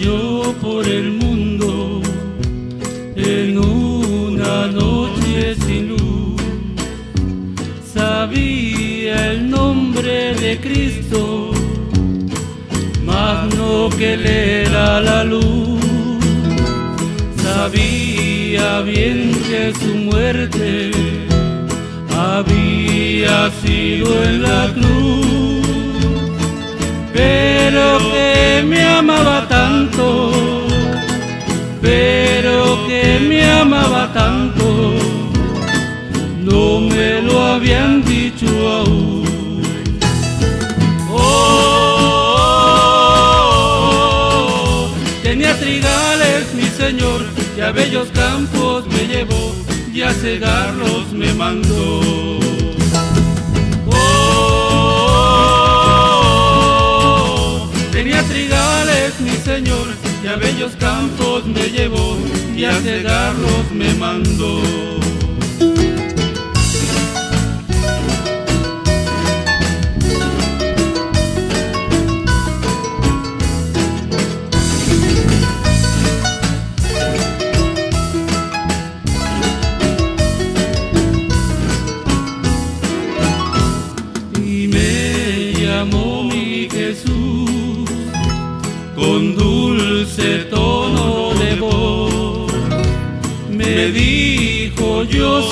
Yo 0.00 0.52
por 0.60 0.86
el 0.88 1.12
mundo 1.12 2.02
en 3.14 3.56
una 3.56 4.66
noche 4.66 5.54
sin 5.66 5.90
luz. 5.90 6.42
Sabía 7.94 9.32
el 9.32 9.48
nombre 9.48 10.34
de 10.34 10.58
Cristo, 10.58 11.52
mas 13.04 13.54
no 13.54 13.88
que 13.90 14.14
él 14.14 14.26
era 14.26 15.00
la 15.00 15.22
luz. 15.22 15.80
Sabía 17.40 18.80
bien 18.80 19.30
que 19.48 19.72
su 19.78 19.94
muerte 19.94 20.90
había 22.10 23.50
sido 23.62 24.24
en 24.24 24.42
la 24.42 24.72
cruz, 24.74 25.23
pero 27.14 27.98
que 28.12 28.62
me 28.66 28.82
amaba 28.84 29.46
tanto, 29.48 30.32
pero 31.80 32.86
que 32.88 33.20
me 33.20 33.50
amaba 33.50 34.12
tanto, 34.12 34.94
no 36.40 36.80
me 36.80 37.22
lo 37.22 37.40
habían 37.40 38.04
dicho 38.04 38.46
aún. 38.68 39.62
Oh, 41.10 41.64
Señor, 46.84 47.24
y 47.56 47.60
a 47.60 47.70
bellos 47.72 48.08
campos 48.12 48.86
me 48.88 49.06
llevó 49.06 49.54
y 49.92 50.02
a 50.02 50.12
cegarlos 50.12 51.12
me 51.12 51.32
mandó. 51.32 52.00
Oh, 53.86 54.73
señor 59.54 59.86
y 60.24 60.26
a 60.26 60.36
bellos 60.36 60.72
campos 60.80 61.46
me 61.46 61.70
llevó 61.70 62.18
y 62.56 62.64
a 62.64 62.72
cegarlos 62.72 63.70
me 63.70 63.94
mandó. 63.94 65.03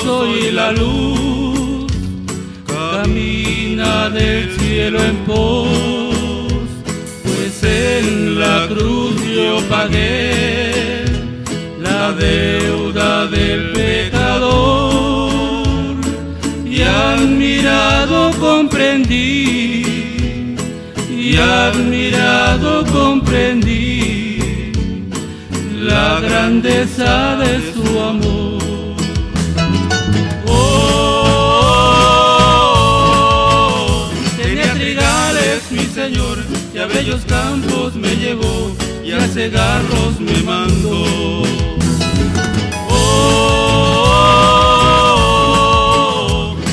Soy 0.03 0.51
la 0.51 0.71
luz, 0.71 1.91
camina 2.67 4.09
del 4.09 4.51
cielo 4.57 5.01
en 5.01 5.15
pos, 5.25 5.69
pues 7.23 7.63
en 7.63 8.39
la 8.39 8.67
cruz 8.67 9.15
yo 9.35 9.61
pagué 9.69 11.05
la 11.81 12.11
deuda 12.11 13.27
del 13.27 13.71
pecador 13.71 15.13
y 16.65 16.81
admirado 16.81 18.31
comprendí, 18.39 19.85
y 21.09 21.37
admirado 21.37 22.85
comprendí 22.91 24.71
la 25.79 26.19
grandeza 26.19 27.37
de 27.37 27.73
su 27.73 27.99
amor. 27.99 28.42
A 36.83 36.85
bellos 36.85 37.23
campos 37.25 37.95
me 37.95 38.13
llevó, 38.17 38.75
y 39.05 39.13
a 39.13 39.21
cegarlos 39.27 40.19
me 40.19 40.43
mandó. 40.43 41.43
Oh, 42.89 44.17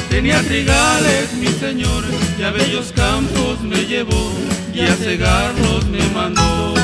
tenía 0.09 0.43
trigales 0.43 1.33
mi 1.35 1.47
señor, 1.47 2.03
y 2.37 2.43
a 2.43 2.51
bellos 2.51 2.93
campos 2.93 3.63
me 3.63 3.87
llevó, 3.87 4.33
y 4.75 4.81
a 4.81 4.97
cegarlos 4.97 5.87
me 5.87 6.05
mandó. 6.09 6.75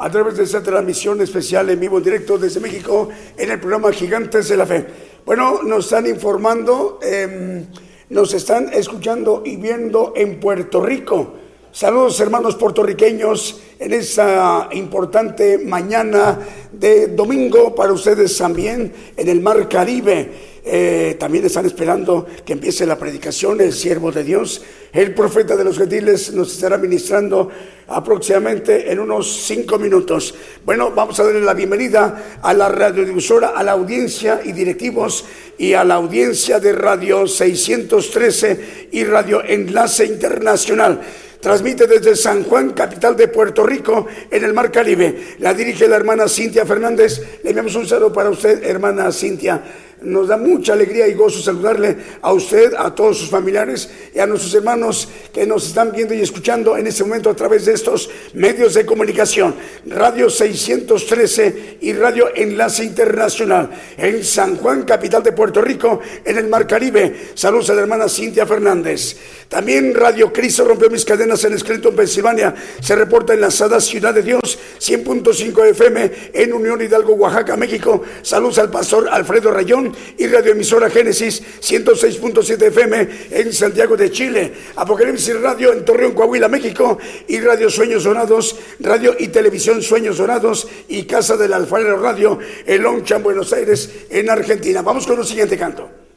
a 0.00 0.10
través 0.10 0.36
de 0.36 0.44
esta 0.44 0.62
transmisión 0.62 1.20
especial 1.20 1.68
en 1.70 1.80
vivo 1.80 1.98
en 1.98 2.04
directo 2.04 2.38
desde 2.38 2.60
México 2.60 3.08
en 3.36 3.50
el 3.50 3.58
programa 3.58 3.90
Gigantes 3.92 4.48
de 4.48 4.56
la 4.56 4.64
Fe. 4.64 4.86
Bueno, 5.26 5.64
nos 5.64 5.86
están 5.86 6.06
informando, 6.06 7.00
eh, 7.02 7.66
nos 8.10 8.32
están 8.32 8.70
escuchando 8.72 9.42
y 9.44 9.56
viendo 9.56 10.12
en 10.16 10.40
Puerto 10.40 10.80
Rico. 10.80 11.34
Saludos 11.70 12.18
hermanos 12.20 12.56
puertorriqueños 12.56 13.60
en 13.78 13.92
esta 13.92 14.68
importante 14.72 15.58
mañana 15.58 16.38
de 16.72 17.08
domingo 17.08 17.74
para 17.74 17.92
ustedes 17.92 18.36
también 18.38 18.92
en 19.16 19.28
el 19.28 19.40
Mar 19.40 19.68
Caribe. 19.68 20.57
Eh, 20.64 21.16
también 21.18 21.44
están 21.44 21.66
esperando 21.66 22.26
que 22.44 22.54
empiece 22.54 22.86
la 22.86 22.98
predicación, 22.98 23.60
el 23.60 23.72
siervo 23.72 24.12
de 24.12 24.24
Dios. 24.24 24.62
El 24.92 25.14
profeta 25.14 25.56
de 25.56 25.64
los 25.64 25.78
gentiles 25.78 26.32
nos 26.32 26.52
estará 26.52 26.78
ministrando 26.78 27.50
aproximadamente 27.88 28.90
en 28.90 28.98
unos 29.00 29.44
cinco 29.44 29.78
minutos. 29.78 30.34
Bueno, 30.64 30.90
vamos 30.90 31.18
a 31.20 31.24
darle 31.24 31.40
la 31.40 31.54
bienvenida 31.54 32.38
a 32.42 32.54
la 32.54 32.68
radiodifusora, 32.68 33.48
a 33.48 33.62
la 33.62 33.72
audiencia 33.72 34.40
y 34.44 34.52
directivos 34.52 35.24
y 35.56 35.72
a 35.72 35.84
la 35.84 35.94
audiencia 35.94 36.60
de 36.60 36.72
Radio 36.72 37.26
613 37.26 38.88
y 38.92 39.04
Radio 39.04 39.42
Enlace 39.44 40.06
Internacional. 40.06 41.00
Transmite 41.40 41.86
desde 41.86 42.16
San 42.16 42.42
Juan, 42.42 42.70
capital 42.70 43.16
de 43.16 43.28
Puerto 43.28 43.64
Rico, 43.64 44.06
en 44.28 44.44
el 44.44 44.52
Mar 44.52 44.72
Caribe. 44.72 45.36
La 45.38 45.54
dirige 45.54 45.86
la 45.86 45.96
hermana 45.96 46.28
Cintia 46.28 46.66
Fernández. 46.66 47.22
Le 47.44 47.50
enviamos 47.50 47.76
un 47.76 47.86
saludo 47.86 48.12
para 48.12 48.30
usted, 48.30 48.64
hermana 48.64 49.12
Cintia. 49.12 49.62
Nos 50.00 50.28
da 50.28 50.36
mucha 50.36 50.74
alegría 50.74 51.08
y 51.08 51.14
gozo 51.14 51.40
saludarle 51.40 51.96
a 52.22 52.32
usted, 52.32 52.72
a 52.78 52.94
todos 52.94 53.18
sus 53.18 53.30
familiares 53.30 53.90
y 54.14 54.20
a 54.20 54.26
nuestros 54.26 54.54
hermanos 54.54 55.08
que 55.32 55.44
nos 55.44 55.66
están 55.66 55.90
viendo 55.90 56.14
y 56.14 56.20
escuchando 56.20 56.76
en 56.76 56.86
este 56.86 57.02
momento 57.02 57.30
a 57.30 57.34
través 57.34 57.66
de 57.66 57.72
estos 57.72 58.08
medios 58.34 58.74
de 58.74 58.86
comunicación. 58.86 59.56
Radio 59.86 60.30
613 60.30 61.78
y 61.80 61.92
Radio 61.94 62.28
Enlace 62.32 62.84
Internacional 62.84 63.70
en 63.96 64.22
San 64.22 64.56
Juan, 64.56 64.84
capital 64.84 65.22
de 65.22 65.32
Puerto 65.32 65.60
Rico, 65.60 66.00
en 66.24 66.38
el 66.38 66.46
Mar 66.46 66.68
Caribe. 66.68 67.30
Saludos 67.34 67.70
a 67.70 67.74
la 67.74 67.80
hermana 67.80 68.08
Cintia 68.08 68.46
Fernández. 68.46 69.16
También 69.48 69.94
Radio 69.94 70.32
Cristo 70.32 70.64
rompió 70.64 70.88
mis 70.90 71.04
cadenas 71.04 71.42
en 71.44 71.58
Scranton, 71.58 71.96
Pensilvania. 71.96 72.54
Se 72.80 72.94
reporta 72.94 73.34
en 73.34 73.40
la 73.40 73.50
Sada 73.50 73.80
Ciudad 73.80 74.14
de 74.14 74.22
Dios, 74.22 74.58
100.5 74.78 75.66
FM 75.70 76.12
en 76.34 76.52
Unión 76.52 76.80
Hidalgo, 76.80 77.14
Oaxaca, 77.14 77.56
México. 77.56 78.02
Saludos 78.22 78.58
al 78.58 78.70
pastor 78.70 79.08
Alfredo 79.10 79.50
Rayón 79.50 79.87
y 80.16 80.26
radioemisora 80.26 80.90
Génesis 80.90 81.42
106.7 81.60 82.62
FM 82.62 83.08
en 83.30 83.52
Santiago 83.52 83.96
de 83.96 84.10
Chile, 84.10 84.52
Apocalipsis 84.76 85.40
Radio 85.40 85.72
en 85.72 85.84
Torreón, 85.84 86.12
Coahuila, 86.12 86.48
México 86.48 86.98
y 87.26 87.40
Radio 87.40 87.70
Sueños 87.70 88.04
Dorados, 88.04 88.56
Radio 88.80 89.14
y 89.18 89.28
Televisión 89.28 89.82
Sueños 89.82 90.18
Dorados 90.18 90.68
y 90.88 91.04
Casa 91.04 91.36
del 91.36 91.52
Alfarero 91.52 91.98
Radio 91.98 92.38
en 92.66 92.82
Longchamp, 92.82 93.24
Buenos 93.24 93.52
Aires, 93.52 93.90
en 94.10 94.30
Argentina. 94.30 94.82
Vamos 94.82 95.06
con 95.06 95.18
el 95.18 95.24
siguiente 95.24 95.56
canto. 95.56 96.07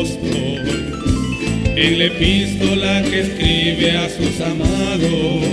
Apóstol 0.00 0.62
en 1.76 1.98
la 1.98 2.04
epístola 2.06 3.02
que 3.02 3.20
escribe 3.20 3.98
a 3.98 4.08
sus 4.08 4.40
amados. 4.40 5.44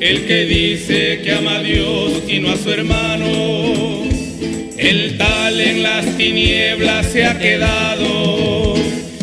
El 0.00 0.24
que 0.26 0.46
dice 0.46 1.20
que 1.22 1.32
ama 1.32 1.56
a 1.56 1.62
Dios 1.62 2.22
y 2.26 2.40
no 2.40 2.50
a 2.50 2.56
su 2.56 2.70
hermano, 2.70 4.04
el 4.78 5.18
tal 5.18 5.60
en 5.60 5.82
las 5.82 6.16
tinieblas 6.16 7.04
se 7.12 7.26
ha 7.26 7.38
quedado. 7.38 8.74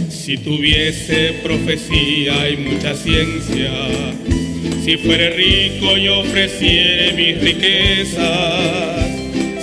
Si 0.09 0.37
tuviese 0.37 1.33
profecía 1.41 2.51
y 2.51 2.57
mucha 2.57 2.93
ciencia, 2.93 3.71
si 4.85 4.97
fuere 4.97 5.31
rico 5.31 5.97
y 5.97 6.07
ofreciere 6.07 7.13
mis 7.13 7.41
riquezas, 7.41 9.18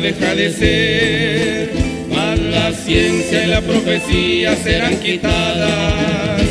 deja 0.00 0.34
de 0.34 0.50
ser, 0.52 1.70
mas 2.08 2.38
la 2.38 2.72
ciencia 2.72 3.44
y 3.44 3.46
la 3.48 3.60
profecía 3.60 4.54
serán 4.56 4.96
quitadas. 5.00 6.42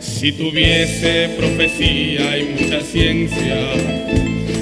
Si 0.00 0.32
tuviese 0.32 1.30
profecía 1.36 2.38
y 2.38 2.44
mucha 2.44 2.80
ciencia, 2.80 3.56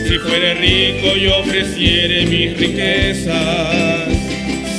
si 0.08 0.18
fuere 0.18 0.54
rico 0.54 1.16
yo 1.16 1.38
ofreciere 1.38 2.26
mis 2.26 2.56
riquezas. 2.56 4.08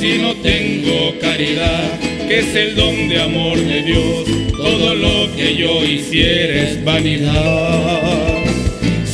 Si 0.00 0.18
no 0.18 0.34
tengo 0.34 1.18
caridad, 1.20 1.98
que 2.28 2.40
es 2.40 2.54
el 2.54 2.76
don 2.76 3.08
de 3.08 3.22
amor 3.22 3.56
de 3.58 3.82
Dios, 3.82 4.24
todo 4.52 4.94
lo 4.94 5.34
que 5.34 5.56
yo 5.56 5.82
hiciera 5.84 6.68
es 6.68 6.84
vanidad. 6.84 8.33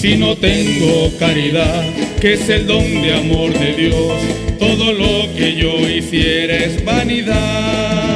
Si 0.01 0.17
no 0.17 0.35
tengo 0.35 1.13
caridad, 1.19 1.85
que 2.23 2.33
es 2.33 2.49
el 2.49 2.67
don 2.67 3.03
de 3.03 3.13
amor 3.13 3.53
de 3.53 3.75
Dios, 3.75 4.15
todo 4.59 4.95
lo 4.95 5.31
que 5.35 5.55
yo 5.57 5.79
hiciera 5.87 6.57
es 6.57 6.83
vanidad. 6.83 8.10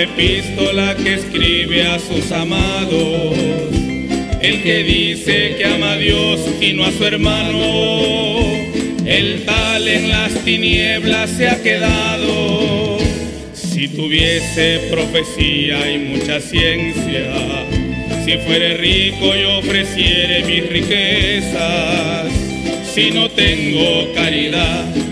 La 0.00 0.04
epístola 0.04 0.96
que 0.96 1.14
escribe 1.14 1.86
a 1.86 1.98
sus 1.98 2.32
amados, 2.32 3.36
el 4.40 4.62
que 4.62 4.82
dice 4.82 5.56
que 5.58 5.64
ama 5.66 5.92
a 5.92 5.96
Dios 5.96 6.40
y 6.60 6.72
no 6.72 6.84
a 6.84 6.92
su 6.92 7.04
hermano, 7.04 8.40
el 9.04 9.44
tal 9.44 9.86
en 9.86 10.08
las 10.08 10.32
tinieblas 10.44 11.28
se 11.30 11.48
ha 11.48 11.62
quedado. 11.62 12.98
Si 13.52 13.88
tuviese 13.88 14.80
profecía 14.90 15.92
y 15.92 15.98
mucha 15.98 16.40
ciencia, 16.40 17.66
si 18.24 18.38
fuere 18.38 18.78
rico 18.78 19.34
yo 19.34 19.58
ofreciere 19.58 20.44
mis 20.44 20.66
riquezas. 20.68 22.30
Si 22.94 23.10
no 23.10 23.28
tengo 23.30 24.12
caridad, 24.14 24.84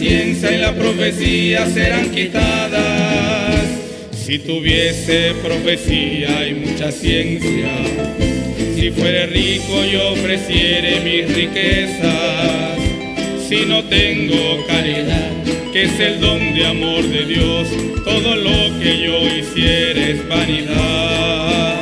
ciencia 0.00 0.50
y 0.50 0.56
la 0.56 0.72
profecía 0.72 1.66
serán 1.66 2.10
quitadas. 2.10 3.66
Si 4.14 4.38
tuviese 4.38 5.34
profecía 5.44 6.48
y 6.48 6.54
mucha 6.54 6.90
ciencia, 6.90 7.68
si 8.74 8.90
fuere 8.92 9.26
rico 9.26 9.84
yo 9.92 10.12
ofreciere 10.12 11.00
mis 11.00 11.36
riquezas. 11.36 12.78
Si 13.46 13.66
no 13.66 13.84
tengo 13.84 14.64
caridad, 14.66 15.32
que 15.70 15.82
es 15.82 16.00
el 16.00 16.18
don 16.18 16.54
de 16.54 16.66
amor 16.66 17.02
de 17.02 17.26
Dios, 17.26 17.68
todo 18.02 18.36
lo 18.36 18.80
que 18.80 19.02
yo 19.04 19.26
hiciera 19.26 20.00
es 20.00 20.26
vanidad. 20.26 21.79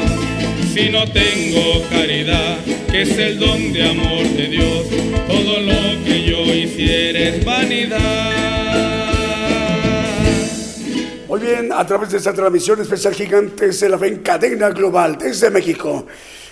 Si 0.79 0.91
no 0.91 1.05
tengo 1.11 1.83
caridad, 1.91 2.59
que 2.89 3.03
es 3.03 3.19
el 3.19 3.41
don 3.41 3.73
de 3.73 3.83
amor 3.83 4.23
de 4.29 4.47
Dios, 4.47 4.87
todo 5.27 5.59
lo 5.59 6.05
que 6.05 6.23
yo 6.23 6.45
hiciera 6.55 7.19
es 7.19 7.45
vanidad. 7.45 7.99
Muy 11.27 11.41
bien, 11.41 11.73
a 11.73 11.85
través 11.85 12.11
de 12.11 12.19
esta 12.19 12.33
transmisión 12.33 12.81
especial 12.81 13.13
Gigantes 13.13 13.81
de 13.81 13.89
la 13.89 13.99
Fe 13.99 14.07
en 14.07 14.19
cadena 14.19 14.71
global 14.71 15.19
desde 15.19 15.51
México. 15.51 16.07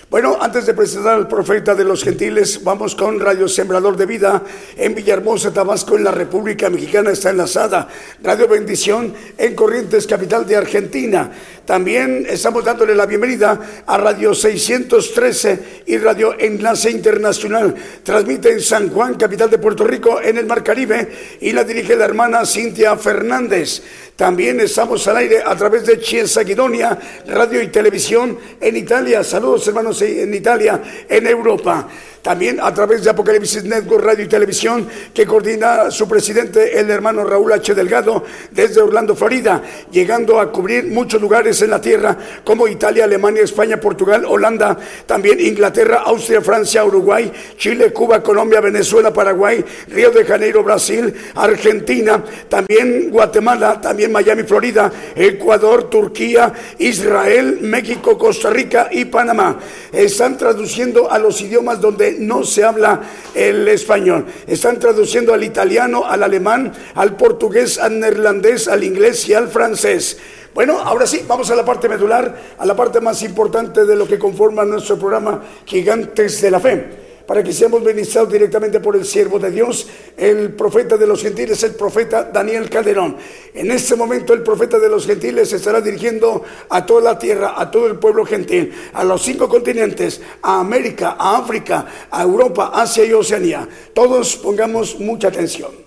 Bueno, 0.09 0.37
antes 0.39 0.65
de 0.65 0.73
presentar 0.73 1.15
al 1.15 1.27
profeta 1.27 1.75
de 1.75 1.83
los 1.83 2.01
gentiles, 2.01 2.63
vamos 2.63 2.95
con 2.95 3.19
Radio 3.19 3.45
Sembrador 3.49 3.97
de 3.97 4.05
Vida 4.05 4.41
en 4.77 4.95
Villahermosa, 4.95 5.51
Tabasco, 5.51 5.97
en 5.97 6.05
la 6.05 6.11
República 6.11 6.69
Mexicana, 6.69 7.11
está 7.11 7.31
enlazada. 7.31 7.89
Radio 8.23 8.47
Bendición 8.47 9.13
en 9.37 9.53
Corrientes, 9.53 10.07
capital 10.07 10.47
de 10.47 10.55
Argentina. 10.55 11.29
También 11.65 12.25
estamos 12.29 12.63
dándole 12.63 12.95
la 12.95 13.05
bienvenida 13.05 13.83
a 13.85 13.97
Radio 13.97 14.33
613 14.33 15.83
y 15.87 15.97
Radio 15.97 16.39
Enlace 16.39 16.89
Internacional. 16.89 17.75
Transmite 18.01 18.53
en 18.53 18.61
San 18.61 18.89
Juan, 18.89 19.15
capital 19.15 19.49
de 19.49 19.57
Puerto 19.57 19.83
Rico, 19.83 20.21
en 20.21 20.37
el 20.37 20.45
Mar 20.45 20.63
Caribe, 20.63 21.37
y 21.41 21.51
la 21.51 21.65
dirige 21.65 21.97
la 21.97 22.05
hermana 22.05 22.45
Cintia 22.45 22.95
Fernández. 22.95 23.81
También 24.15 24.61
estamos 24.61 25.05
al 25.09 25.17
aire 25.17 25.43
a 25.45 25.53
través 25.55 25.85
de 25.85 25.99
Chiesa 25.99 26.43
Guidonia, 26.43 26.97
radio 27.27 27.61
y 27.61 27.67
televisión 27.67 28.39
en 28.61 28.77
Italia. 28.77 29.21
Saludos 29.23 29.67
hermanos 29.67 29.96
en 30.01 30.33
Italia, 30.33 30.81
en 31.07 31.27
Europa. 31.27 31.87
También 32.27 32.59
a 32.61 32.73
través 32.73 33.05
de 33.05 33.09
Apocalipsis 33.09 33.63
Network 33.63 34.03
Radio 34.03 34.25
y 34.25 34.27
Televisión, 34.27 34.85
que 35.13 35.25
coordina 35.25 35.89
su 35.89 36.09
presidente, 36.09 36.77
el 36.77 36.89
hermano 36.89 37.23
Raúl 37.23 37.53
H. 37.53 37.73
Delgado, 37.73 38.21
desde 38.51 38.81
Orlando, 38.81 39.15
Florida, 39.15 39.63
llegando 39.89 40.37
a 40.37 40.51
cubrir 40.51 40.87
muchos 40.87 41.21
lugares 41.21 41.61
en 41.61 41.69
la 41.69 41.79
tierra, 41.79 42.17
como 42.43 42.67
Italia, 42.67 43.05
Alemania, 43.05 43.43
España, 43.43 43.79
Portugal, 43.79 44.25
Holanda, 44.27 44.77
también 45.05 45.39
Inglaterra, 45.39 46.03
Austria, 46.05 46.41
Francia, 46.41 46.83
Uruguay, 46.83 47.31
Chile, 47.55 47.93
Cuba, 47.93 48.21
Colombia, 48.21 48.59
Venezuela, 48.59 49.13
Paraguay, 49.13 49.63
Río 49.87 50.11
de 50.11 50.25
Janeiro, 50.25 50.65
Brasil, 50.65 51.13
Argentina, 51.33 52.21
también 52.49 53.09
Guatemala, 53.09 53.79
también 53.79 54.11
Miami, 54.11 54.43
Florida, 54.43 54.91
Ecuador, 55.15 55.89
Turquía, 55.89 56.51
Israel, 56.77 57.59
México, 57.61 58.17
Costa 58.17 58.49
Rica 58.49 58.89
y 58.91 59.05
Panamá. 59.05 59.59
Están 59.93 60.37
traduciendo 60.37 61.09
a 61.09 61.17
los 61.19 61.39
idiomas 61.39 61.79
donde 61.79 62.16
no 62.19 62.43
se 62.43 62.63
habla 62.63 63.01
el 63.33 63.67
español. 63.67 64.25
Están 64.45 64.79
traduciendo 64.79 65.33
al 65.33 65.43
italiano, 65.43 66.05
al 66.05 66.23
alemán, 66.23 66.73
al 66.95 67.15
portugués, 67.15 67.77
al 67.77 67.99
neerlandés, 67.99 68.67
al 68.67 68.83
inglés 68.83 69.27
y 69.29 69.33
al 69.33 69.47
francés. 69.47 70.17
Bueno, 70.53 70.79
ahora 70.79 71.05
sí, 71.05 71.23
vamos 71.27 71.51
a 71.51 71.55
la 71.55 71.63
parte 71.63 71.87
medular, 71.87 72.35
a 72.57 72.65
la 72.65 72.75
parte 72.75 72.99
más 72.99 73.21
importante 73.23 73.85
de 73.85 73.95
lo 73.95 74.07
que 74.07 74.17
conforma 74.17 74.65
nuestro 74.65 74.97
programa 74.97 75.43
Gigantes 75.65 76.41
de 76.41 76.51
la 76.51 76.59
Fe 76.59 77.06
para 77.27 77.43
que 77.43 77.51
seamos 77.51 77.83
ministrados 77.83 78.31
directamente 78.31 78.79
por 78.79 78.95
el 78.95 79.05
siervo 79.05 79.37
de 79.37 79.51
Dios, 79.51 79.87
el 80.15 80.53
profeta 80.53 80.95
de 80.97 81.05
los 81.05 81.21
gentiles, 81.21 81.61
el 81.63 81.75
profeta 81.75 82.23
Daniel 82.23 82.69
Calderón. 82.69 83.17
En 83.53 83.69
este 83.69 83.95
momento 83.95 84.33
el 84.33 84.41
profeta 84.41 84.79
de 84.79 84.89
los 84.89 85.05
gentiles 85.05 85.51
estará 85.51 85.81
dirigiendo 85.81 86.43
a 86.69 86.85
toda 86.85 87.01
la 87.01 87.19
tierra, 87.19 87.55
a 87.57 87.69
todo 87.69 87.87
el 87.87 87.99
pueblo 87.99 88.25
gentil, 88.25 88.73
a 88.93 89.03
los 89.03 89.21
cinco 89.21 89.49
continentes, 89.49 90.21
a 90.41 90.61
América, 90.61 91.17
a 91.19 91.37
África, 91.37 91.85
a 92.09 92.23
Europa, 92.23 92.71
Asia 92.73 93.03
y 93.03 93.11
Oceanía. 93.11 93.67
Todos 93.93 94.37
pongamos 94.37 94.97
mucha 94.99 95.27
atención. 95.27 95.86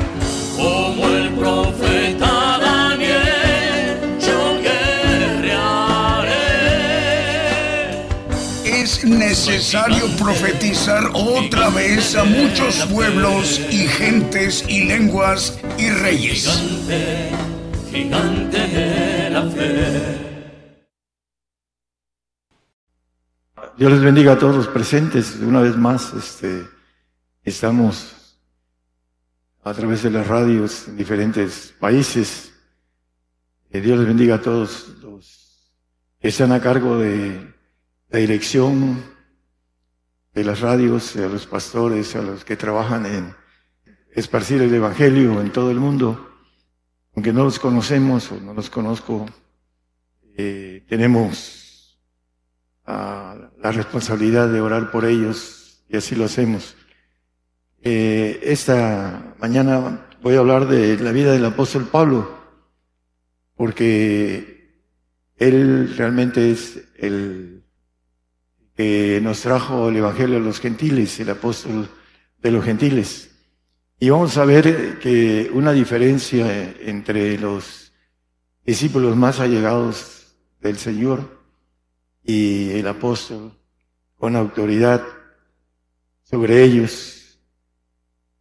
Necesario 9.31 10.07
profetizar 10.17 11.09
otra 11.13 11.69
vez 11.69 12.15
a 12.15 12.23
muchos 12.23 12.75
pueblos 12.87 13.61
y 13.69 13.87
gentes 13.87 14.65
y 14.67 14.83
lenguas 14.83 15.59
y 15.77 15.89
reyes. 15.89 16.47
Gigante, 16.47 17.29
gigante 17.91 18.67
de 18.67 19.29
la 19.29 19.49
fe. 19.49 20.17
Dios 23.77 23.91
les 23.91 24.01
bendiga 24.01 24.33
a 24.33 24.37
todos 24.37 24.55
los 24.55 24.67
presentes. 24.67 25.37
Una 25.37 25.61
vez 25.61 25.77
más, 25.77 26.13
este, 26.13 26.67
estamos 27.43 28.20
a 29.63 29.73
través 29.73 30.03
de 30.03 30.09
las 30.09 30.27
radios 30.27 30.87
en 30.87 30.97
diferentes 30.97 31.73
países. 31.79 32.53
Que 33.71 33.81
Dios 33.81 33.97
les 33.99 34.07
bendiga 34.07 34.35
a 34.35 34.41
todos 34.41 34.89
los 35.01 35.73
que 36.19 36.27
están 36.27 36.51
a 36.51 36.61
cargo 36.61 36.97
de 36.97 37.53
la 38.09 38.19
dirección 38.19 39.03
de 40.33 40.43
las 40.43 40.61
radios, 40.61 41.15
a 41.15 41.27
los 41.27 41.45
pastores, 41.45 42.15
a 42.15 42.21
los 42.21 42.43
que 42.43 42.55
trabajan 42.55 43.05
en 43.05 43.35
esparcir 44.13 44.61
el 44.61 44.73
Evangelio 44.73 45.41
en 45.41 45.51
todo 45.51 45.71
el 45.71 45.79
mundo. 45.79 46.29
Aunque 47.15 47.33
no 47.33 47.43
los 47.43 47.59
conocemos 47.59 48.31
o 48.31 48.39
no 48.39 48.53
los 48.53 48.69
conozco, 48.69 49.25
eh, 50.37 50.85
tenemos 50.87 51.99
la 52.85 53.71
responsabilidad 53.71 54.49
de 54.49 54.59
orar 54.59 54.91
por 54.91 55.05
ellos 55.05 55.83
y 55.87 55.97
así 55.97 56.15
lo 56.15 56.25
hacemos. 56.25 56.75
Eh, 57.83 58.39
esta 58.43 59.35
mañana 59.39 60.05
voy 60.21 60.35
a 60.35 60.39
hablar 60.39 60.67
de 60.67 60.97
la 60.97 61.11
vida 61.11 61.31
del 61.31 61.45
apóstol 61.45 61.87
Pablo, 61.87 62.37
porque 63.55 64.85
él 65.37 65.95
realmente 65.97 66.51
es 66.51 66.79
el 66.99 67.63
que 68.75 69.19
nos 69.23 69.41
trajo 69.41 69.89
el 69.89 69.97
Evangelio 69.97 70.37
a 70.37 70.41
los 70.41 70.59
gentiles, 70.59 71.19
el 71.19 71.31
apóstol 71.31 71.89
de 72.37 72.51
los 72.51 72.63
gentiles. 72.63 73.31
Y 73.99 74.11
vamos 74.11 74.37
a 74.37 74.45
ver 74.45 74.99
que 74.99 75.49
una 75.51 75.71
diferencia 75.71 76.75
entre 76.81 77.39
los 77.39 77.93
discípulos 78.63 79.15
más 79.15 79.39
allegados 79.39 80.35
del 80.61 80.77
Señor 80.77 81.41
y 82.23 82.69
el 82.73 82.87
apóstol 82.87 83.53
con 84.17 84.35
autoridad 84.35 85.03
sobre 86.21 86.63
ellos 86.63 87.20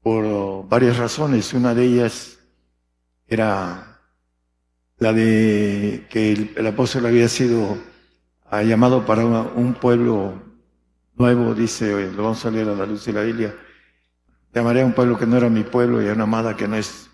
por 0.03 0.69
varias 0.69 0.97
razones. 0.97 1.53
Una 1.53 1.75
de 1.75 1.85
ellas 1.85 2.39
era 3.27 4.01
la 4.99 5.13
de 5.13 6.07
que 6.11 6.33
el, 6.57 6.67
apóstol 6.67 7.07
había 7.07 7.29
sido 7.29 7.79
llamado 8.65 9.07
para 9.07 9.25
un 9.25 9.75
pueblo 9.75 10.35
nuevo, 11.15 11.55
dice, 11.55 12.11
lo 12.13 12.25
vamos 12.25 12.45
a 12.45 12.51
leer 12.51 12.69
a 12.69 12.75
la 12.75 12.87
luz 12.87 13.05
de 13.05 13.13
la 13.13 13.23
Biblia. 13.23 13.55
Llamaré 14.55 14.83
a 14.83 14.87
un 14.87 14.93
pueblo 14.93 15.19
que 15.19 15.27
no 15.27 15.37
era 15.37 15.49
mi 15.49 15.63
pueblo 15.63 16.03
y 16.03 16.09
a 16.09 16.13
una 16.13 16.25
amada 16.25 16.57
que 16.57 16.67
no 16.67 16.77
es, 16.77 17.09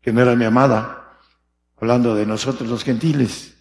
que 0.00 0.12
no 0.12 0.20
era 0.20 0.36
mi 0.36 0.44
amada, 0.44 1.18
hablando 1.80 2.14
de 2.14 2.26
nosotros 2.26 2.68
los 2.68 2.84
gentiles. 2.84 3.56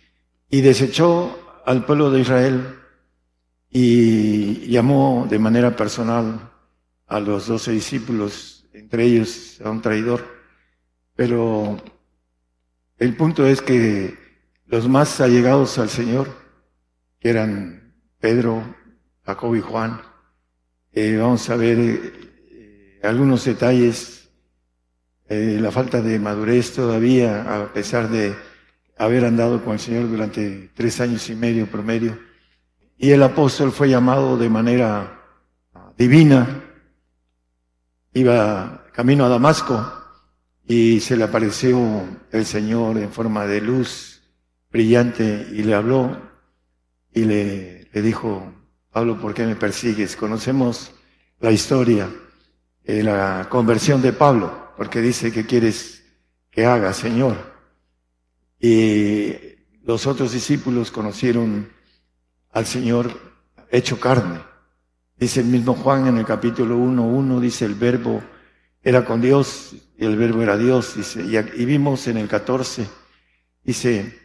Y 0.50 0.62
desechó 0.62 1.40
al 1.66 1.86
pueblo 1.86 2.12
de 2.12 2.20
Israel 2.20 2.76
y 3.70 4.68
llamó 4.68 5.26
de 5.30 5.40
manera 5.40 5.76
personal 5.76 6.52
a 7.08 7.20
los 7.20 7.48
doce 7.48 7.72
discípulos, 7.72 8.61
entre 8.82 9.06
ellos 9.06 9.62
a 9.64 9.70
un 9.70 9.82
traidor. 9.82 10.26
Pero 11.16 11.78
el 12.98 13.16
punto 13.16 13.46
es 13.46 13.62
que 13.62 14.18
los 14.66 14.88
más 14.88 15.22
allegados 15.22 15.78
al 15.78 15.90
Señor, 15.90 16.28
que 17.20 17.30
eran 17.30 17.94
Pedro, 18.20 18.64
Jacobo 19.24 19.56
y 19.56 19.62
Juan, 19.62 20.02
eh, 20.92 21.18
vamos 21.18 21.50
a 21.50 21.56
ver 21.56 21.78
eh, 21.80 23.00
algunos 23.04 23.46
detalles, 23.46 24.30
eh, 25.30 25.60
la 25.62 25.72
falta 25.72 26.02
de 26.02 26.20
madurez 26.20 26.74
todavía, 26.74 27.64
a 27.64 27.74
pesar 27.74 28.10
de 28.10 28.36
haber 28.98 29.26
andado 29.26 29.64
con 29.64 29.74
el 29.74 29.80
Señor 29.80 30.10
durante 30.10 30.70
tres 30.74 31.00
años 31.00 31.30
y 31.30 31.36
medio 31.36 31.68
promedio. 31.68 32.18
Y 32.98 33.12
el 33.12 33.24
apóstol 33.24 33.72
fue 33.72 33.90
llamado 33.90 34.38
de 34.38 34.50
manera 34.50 35.20
divina, 35.98 36.71
iba 38.14 38.86
camino 38.94 39.26
a 39.26 39.30
Damasco 39.30 40.02
y 40.66 41.00
se 41.00 41.18
le 41.18 41.24
apareció 41.24 41.80
el 42.32 42.46
Señor 42.46 42.98
en 42.98 43.12
forma 43.12 43.46
de 43.46 43.62
luz 43.62 44.22
brillante 44.72 45.48
y 45.52 45.64
le 45.64 45.76
habló 45.76 46.18
y 47.14 47.26
le, 47.26 47.90
dijo, 47.94 48.54
Pablo, 48.90 49.20
¿por 49.20 49.34
qué 49.34 49.46
me 49.46 49.56
persigues? 49.56 50.16
Conocemos 50.16 50.94
la 51.40 51.52
historia, 51.52 52.10
eh, 52.84 53.04
la 53.04 53.48
conversión 53.50 54.02
de 54.02 54.14
Pablo, 54.14 54.74
porque 54.78 55.02
dice 55.02 55.32
que 55.32 55.46
quieres 55.46 56.04
que 56.50 56.66
haga, 56.66 56.94
Señor. 56.94 57.36
Y 58.60 59.34
los 59.84 60.08
otros 60.08 60.32
discípulos 60.32 60.92
conocieron 60.92 61.70
al 62.52 62.66
Señor 62.66 63.12
hecho 63.72 64.00
carne. 64.00 64.51
Dice 65.22 65.42
el 65.42 65.46
mismo 65.46 65.76
Juan 65.76 66.08
en 66.08 66.18
el 66.18 66.26
capítulo 66.26 66.76
1.1, 66.80 67.40
dice 67.40 67.66
el 67.66 67.76
verbo 67.76 68.24
era 68.82 69.06
con 69.06 69.22
Dios 69.22 69.76
y 69.96 70.04
el 70.04 70.18
verbo 70.18 70.42
era 70.42 70.58
Dios, 70.58 70.96
dice, 70.96 71.22
y, 71.22 71.64
vimos 71.64 72.08
en 72.08 72.18
el 72.18 72.28
14, 72.28 72.90
dice, 73.64 74.20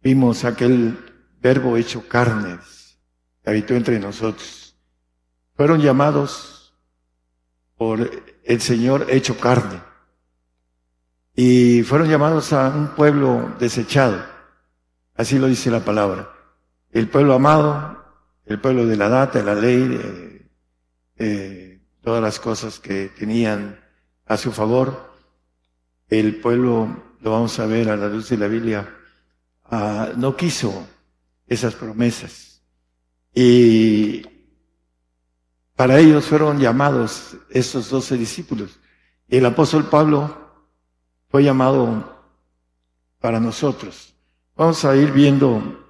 vimos 0.00 0.44
aquel 0.44 0.96
verbo 1.42 1.76
hecho 1.76 2.06
carne, 2.06 2.60
que 3.42 3.50
habitó 3.50 3.74
entre 3.74 3.98
nosotros. 3.98 4.76
Fueron 5.56 5.80
llamados 5.80 6.74
por 7.76 8.08
el 8.44 8.60
Señor 8.60 9.06
hecho 9.08 9.36
carne 9.36 9.82
y 11.34 11.82
fueron 11.82 12.08
llamados 12.08 12.52
a 12.52 12.68
un 12.68 12.94
pueblo 12.94 13.56
desechado. 13.58 14.24
Así 15.16 15.40
lo 15.40 15.48
dice 15.48 15.72
la 15.72 15.80
palabra. 15.80 16.30
El 16.92 17.08
pueblo 17.08 17.34
amado, 17.34 17.99
el 18.50 18.60
pueblo 18.60 18.84
de 18.84 18.96
la 18.96 19.08
data, 19.08 19.38
de 19.38 19.44
la 19.44 19.54
ley, 19.54 20.44
de, 21.16 21.80
todas 22.02 22.20
las 22.20 22.40
cosas 22.40 22.80
que 22.80 23.08
tenían 23.08 23.78
a 24.26 24.36
su 24.36 24.50
favor. 24.50 25.14
El 26.08 26.40
pueblo, 26.40 27.14
lo 27.20 27.30
vamos 27.30 27.56
a 27.60 27.66
ver 27.66 27.88
a 27.88 27.96
la 27.96 28.08
luz 28.08 28.28
de 28.30 28.38
la 28.38 28.48
Biblia, 28.48 28.92
ah, 29.66 30.10
no 30.16 30.36
quiso 30.36 30.84
esas 31.46 31.76
promesas. 31.76 32.60
Y 33.32 34.22
para 35.76 36.00
ellos 36.00 36.24
fueron 36.24 36.58
llamados 36.58 37.36
estos 37.50 37.88
doce 37.88 38.16
discípulos. 38.16 38.80
Y 39.28 39.36
el 39.36 39.46
apóstol 39.46 39.84
Pablo 39.88 40.66
fue 41.28 41.44
llamado 41.44 42.20
para 43.20 43.38
nosotros. 43.38 44.12
Vamos 44.56 44.84
a 44.84 44.96
ir 44.96 45.12
viendo, 45.12 45.86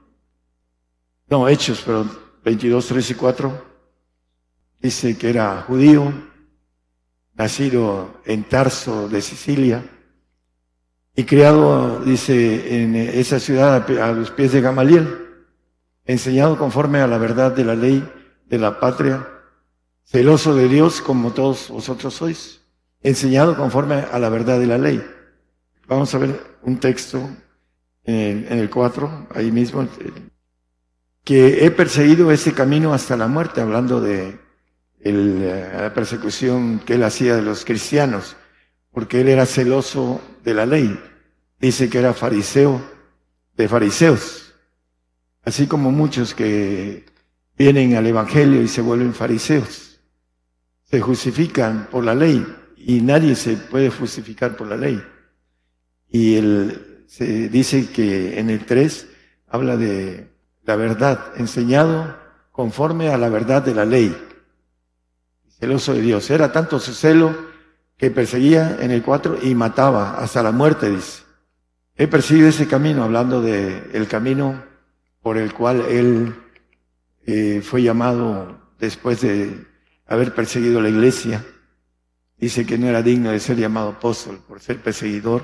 no, 1.31 1.49
Hechos, 1.49 1.83
pero 1.87 2.30
22, 2.45 2.86
3 2.86 3.11
y 3.11 3.14
4. 3.14 3.64
Dice 4.80 5.18
que 5.18 5.30
era 5.30 5.62
judío, 5.62 6.12
nacido 7.34 8.20
en 8.24 8.45
Tarso 8.45 9.09
de 9.09 9.22
Sicilia 9.22 9.84
y 11.14 11.24
criado, 11.24 12.01
dice, 12.01 12.82
en 12.82 12.97
esa 12.97 13.41
ciudad 13.41 13.84
a 14.01 14.12
los 14.12 14.30
pies 14.30 14.53
de 14.53 14.61
Gamaliel, 14.61 15.45
enseñado 16.05 16.57
conforme 16.57 17.01
a 17.01 17.07
la 17.07 17.18
verdad 17.18 17.53
de 17.53 17.64
la 17.64 17.74
ley 17.74 18.07
de 18.47 18.59
la 18.59 18.80
patria, 18.80 19.26
celoso 20.05 20.55
de 20.55 20.68
Dios 20.68 21.01
como 21.01 21.32
todos 21.32 21.68
vosotros 21.68 22.14
sois, 22.14 22.61
enseñado 23.03 23.57
conforme 23.57 23.97
a 23.97 24.18
la 24.18 24.28
verdad 24.28 24.59
de 24.59 24.66
la 24.66 24.78
ley. 24.78 25.05
Vamos 25.86 26.14
a 26.14 26.18
ver 26.18 26.59
un 26.62 26.78
texto 26.78 27.18
en 28.05 28.14
el, 28.14 28.53
en 28.53 28.59
el 28.59 28.70
4, 28.70 29.28
ahí 29.34 29.53
mismo, 29.53 29.86
que 31.31 31.64
he 31.64 31.70
perseguido 31.70 32.33
ese 32.33 32.53
camino 32.55 32.93
hasta 32.93 33.16
la 33.16 33.28
muerte, 33.28 33.61
hablando 33.61 34.01
de 34.01 34.37
eh, 34.99 35.72
la 35.78 35.95
persecución 35.95 36.81
que 36.81 36.95
él 36.95 37.05
hacía 37.05 37.37
de 37.37 37.43
los 37.43 37.64
cristianos, 37.64 38.35
porque 38.91 39.20
él 39.20 39.28
era 39.28 39.47
celoso 39.47 40.20
de 40.43 40.55
la 40.55 40.66
ley. 40.66 40.99
Dice 41.61 41.89
que 41.89 41.99
era 41.99 42.14
fariseo 42.14 42.83
de 43.57 43.68
fariseos, 43.68 44.57
así 45.45 45.68
como 45.68 45.93
muchos 45.93 46.35
que 46.35 47.07
vienen 47.57 47.95
al 47.95 48.09
Evangelio 48.09 48.61
y 48.61 48.66
se 48.66 48.81
vuelven 48.81 49.14
fariseos. 49.14 50.01
Se 50.83 51.01
justifican 51.01 51.87
por 51.93 52.03
la 52.03 52.16
ley 52.16 52.45
y 52.76 53.03
nadie 53.03 53.37
se 53.37 53.57
puede 53.57 53.91
justificar 53.91 54.57
por 54.57 54.66
la 54.66 54.76
ley. 54.76 55.01
Y 56.09 56.35
él 56.35 57.05
se 57.07 57.49
dice 57.49 57.89
que 57.89 58.41
en 58.41 58.51
el 58.51 58.66
3 58.66 59.07
habla 59.47 59.76
de 59.76 60.30
la 60.71 60.77
verdad, 60.77 61.33
enseñado 61.37 62.16
conforme 62.53 63.09
a 63.09 63.18
la 63.18 63.29
verdad 63.29 63.61
de 63.61 63.75
la 63.75 63.85
ley. 63.85 64.16
Celoso 65.59 65.95
de 65.95 66.01
Dios. 66.01 66.31
Era 66.31 66.53
tanto 66.53 66.79
su 66.79 66.95
celo 66.95 67.37
que 67.97 68.12
perseguía 68.12 68.79
en 68.81 68.93
el 68.93 69.03
4 69.03 69.39
y 69.43 69.57
mataba 69.57 70.16
hasta 70.18 70.45
la 70.45 70.53
muerte, 70.53 70.89
dice. 70.89 71.25
He 71.97 72.07
perseguido 72.07 72.47
ese 72.47 72.68
camino, 72.68 73.03
hablando 73.03 73.43
de 73.43 73.91
el 73.93 74.07
camino 74.07 74.62
por 75.21 75.39
el 75.39 75.53
cual 75.53 75.81
él 75.89 76.37
eh, 77.27 77.62
fue 77.64 77.83
llamado 77.83 78.57
después 78.79 79.23
de 79.23 79.66
haber 80.07 80.37
perseguido 80.37 80.81
la 80.81 80.89
iglesia. 80.89 81.45
Dice 82.39 82.64
que 82.64 82.79
no 82.79 82.87
era 82.87 83.03
digno 83.03 83.33
de 83.33 83.41
ser 83.41 83.57
llamado 83.57 83.89
apóstol 83.89 84.39
por 84.47 84.61
ser 84.61 84.81
perseguidor 84.81 85.43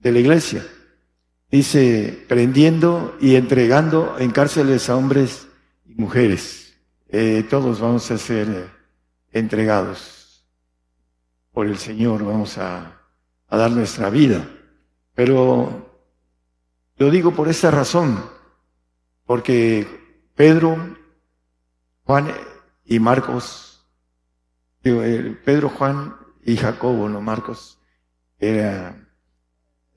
de 0.00 0.10
la 0.10 0.18
iglesia. 0.18 0.66
Dice, 1.50 2.24
prendiendo 2.28 3.16
y 3.20 3.36
entregando 3.36 4.16
en 4.18 4.30
cárceles 4.30 4.90
a 4.90 4.96
hombres 4.96 5.48
y 5.86 5.94
mujeres. 5.94 6.78
Eh, 7.08 7.46
todos 7.48 7.80
vamos 7.80 8.10
a 8.10 8.18
ser 8.18 8.70
entregados 9.32 10.46
por 11.52 11.66
el 11.66 11.78
Señor, 11.78 12.24
vamos 12.24 12.58
a, 12.58 13.00
a 13.48 13.56
dar 13.56 13.70
nuestra 13.70 14.10
vida. 14.10 14.46
Pero 15.14 15.88
lo 16.98 17.10
digo 17.10 17.32
por 17.32 17.48
esta 17.48 17.70
razón, 17.70 18.22
porque 19.24 19.86
Pedro, 20.34 20.96
Juan 22.04 22.32
y 22.84 22.98
Marcos, 22.98 23.86
eh, 24.84 25.36
Pedro, 25.44 25.68
Juan 25.70 26.14
y 26.44 26.56
Jacobo, 26.56 27.08
no 27.08 27.20
Marcos, 27.20 27.80
era 28.38 29.07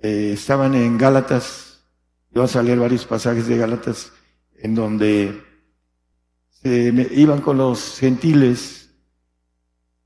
eh, 0.01 0.31
estaban 0.33 0.73
en 0.73 0.97
Gálatas, 0.97 1.83
vamos 2.31 2.55
a 2.55 2.63
leer 2.63 2.79
varios 2.79 3.05
pasajes 3.05 3.47
de 3.47 3.57
Gálatas, 3.57 4.11
en 4.57 4.75
donde 4.75 5.43
se 6.49 7.09
iban 7.11 7.41
con 7.41 7.57
los 7.57 7.97
gentiles, 7.99 8.89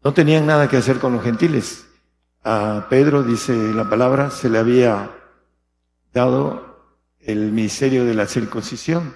no 0.03 0.13
tenían 0.13 0.45
nada 0.45 0.69
que 0.69 0.77
hacer 0.77 0.99
con 0.99 1.13
los 1.13 1.23
gentiles. 1.23 1.85
A 2.43 2.87
Pedro, 2.89 3.23
dice 3.23 3.53
la 3.73 3.89
palabra, 3.89 4.29
se 4.29 4.49
le 4.49 4.59
había 4.59 5.11
dado 6.13 6.75
el 7.19 7.51
ministerio 7.51 8.05
de 8.05 8.13
la 8.13 8.27
circuncisión 8.27 9.15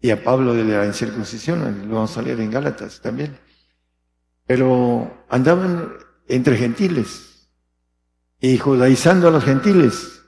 y 0.00 0.10
a 0.10 0.24
Pablo 0.24 0.54
de 0.54 0.64
la 0.64 0.86
incircuncisión, 0.86 1.88
lo 1.88 1.94
vamos 1.96 2.16
a 2.16 2.22
leer 2.22 2.40
en 2.40 2.50
Gálatas 2.50 3.00
también. 3.00 3.38
Pero 4.46 5.24
andaban 5.28 5.92
entre 6.26 6.56
gentiles, 6.56 7.29
y 8.40 8.58
judaizando 8.58 9.28
a 9.28 9.30
los 9.30 9.44
gentiles. 9.44 10.22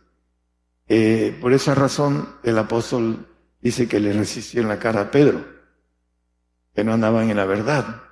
Eh, 0.87 1.37
por 1.41 1.53
esa 1.53 1.75
razón 1.75 2.29
el 2.43 2.59
apóstol 2.59 3.27
dice 3.61 3.89
que 3.89 4.01
le 4.01 4.13
resistió 4.13 4.61
en 4.61 4.69
la 4.69 4.79
cara 4.79 5.01
a 5.01 5.11
Pedro, 5.11 5.45
que 6.75 6.85
no 6.85 6.93
andaban 6.93 7.31
en 7.31 7.37
la 7.37 7.47
verdad. 7.47 8.03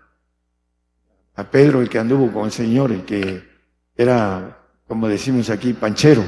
A 1.34 1.50
Pedro, 1.50 1.80
el 1.80 1.88
que 1.88 1.98
anduvo 1.98 2.32
con 2.32 2.46
el 2.46 2.52
Señor, 2.52 2.92
el 2.92 3.04
que 3.04 3.48
era, 3.94 4.66
como 4.86 5.08
decimos 5.08 5.50
aquí, 5.50 5.74
panchero. 5.74 6.24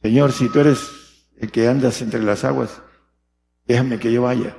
Señor, 0.00 0.32
si 0.32 0.48
tú 0.48 0.60
eres 0.60 1.26
el 1.38 1.50
que 1.50 1.68
andas 1.68 2.00
entre 2.02 2.22
las 2.22 2.44
aguas, 2.44 2.80
déjame 3.66 3.98
que 3.98 4.12
yo 4.12 4.22
vaya. 4.22 4.56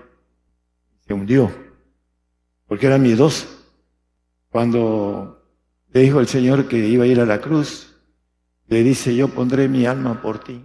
Se 1.07 1.13
hundió, 1.13 1.51
porque 2.67 2.87
era 2.87 2.97
miedoso. 2.97 3.47
Cuando 4.49 5.38
le 5.91 6.01
dijo 6.01 6.19
el 6.19 6.27
Señor 6.27 6.67
que 6.67 6.77
iba 6.77 7.03
a 7.03 7.07
ir 7.07 7.19
a 7.19 7.25
la 7.25 7.41
cruz. 7.41 7.95
Le 8.67 8.83
dice, 8.83 9.15
yo 9.15 9.27
pondré 9.29 9.67
mi 9.67 9.85
alma 9.85 10.21
por 10.21 10.43
ti. 10.43 10.63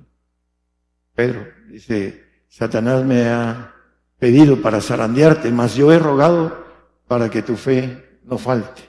Pedro 1.14 1.47
dice, 1.70 2.25
Satanás 2.49 3.05
me 3.05 3.29
ha 3.29 3.75
pedido 4.18 4.61
para 4.61 4.81
zarandearte, 4.81 5.51
mas 5.51 5.75
yo 5.75 5.93
he 5.93 5.99
rogado 5.99 6.64
para 7.07 7.31
que 7.31 7.43
tu 7.43 7.57
fe 7.57 8.20
no 8.25 8.37
falte. 8.37 8.83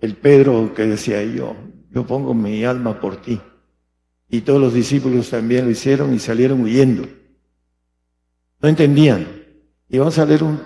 El 0.00 0.16
Pedro 0.16 0.74
que 0.74 0.82
decía 0.86 1.22
yo, 1.22 1.56
yo 1.90 2.06
pongo 2.06 2.34
mi 2.34 2.64
alma 2.64 3.00
por 3.00 3.16
ti. 3.22 3.40
Y 4.28 4.40
todos 4.40 4.60
los 4.60 4.74
discípulos 4.74 5.30
también 5.30 5.64
lo 5.64 5.70
hicieron 5.70 6.12
y 6.12 6.18
salieron 6.18 6.60
huyendo. 6.62 7.06
No 8.60 8.68
entendían. 8.68 9.26
Y 9.88 9.98
vamos 9.98 10.18
a 10.18 10.26
leer 10.26 10.42
un, 10.42 10.60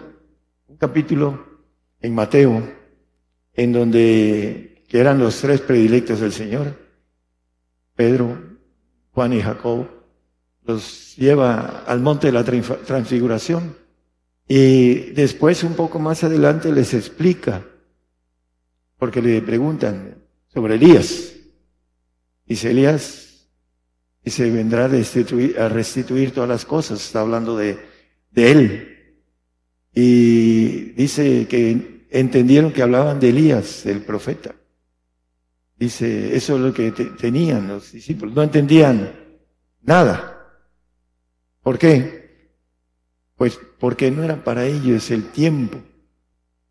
un 0.68 0.76
capítulo 0.76 1.44
en 2.00 2.14
Mateo, 2.14 2.62
en 3.52 3.72
donde 3.72 4.77
que 4.88 4.98
eran 4.98 5.18
los 5.18 5.36
tres 5.40 5.60
predilectos 5.60 6.20
del 6.20 6.32
Señor, 6.32 6.74
Pedro, 7.94 8.38
Juan 9.12 9.34
y 9.34 9.42
Jacob, 9.42 9.86
los 10.64 11.14
lleva 11.16 11.84
al 11.86 12.00
monte 12.00 12.28
de 12.28 12.32
la 12.32 12.44
transfiguración 12.44 13.76
y 14.46 15.10
después 15.10 15.62
un 15.62 15.74
poco 15.74 15.98
más 15.98 16.24
adelante 16.24 16.72
les 16.72 16.94
explica, 16.94 17.66
porque 18.96 19.20
le 19.20 19.42
preguntan 19.42 20.24
sobre 20.48 20.76
Elías. 20.76 21.34
Dice 22.46 22.70
Elías, 22.70 23.48
y 24.24 24.30
se 24.30 24.50
vendrá 24.50 24.86
a 24.86 24.88
restituir, 24.88 25.60
a 25.60 25.68
restituir 25.68 26.32
todas 26.32 26.48
las 26.48 26.64
cosas, 26.64 27.04
está 27.04 27.20
hablando 27.20 27.56
de, 27.56 27.78
de 28.30 28.50
él. 28.50 29.14
Y 29.94 30.92
dice 30.92 31.46
que 31.46 32.06
entendieron 32.10 32.72
que 32.72 32.82
hablaban 32.82 33.20
de 33.20 33.28
Elías, 33.28 33.84
el 33.84 34.00
profeta. 34.00 34.54
Dice, 35.78 36.34
eso 36.34 36.56
es 36.56 36.60
lo 36.60 36.74
que 36.74 36.90
tenían 36.90 37.68
los 37.68 37.92
discípulos. 37.92 38.34
No 38.34 38.42
entendían 38.42 39.14
nada. 39.80 40.34
¿Por 41.62 41.78
qué? 41.78 42.50
Pues 43.36 43.60
porque 43.78 44.10
no 44.10 44.24
era 44.24 44.42
para 44.42 44.66
ellos 44.66 45.10
el 45.12 45.30
tiempo. 45.30 45.78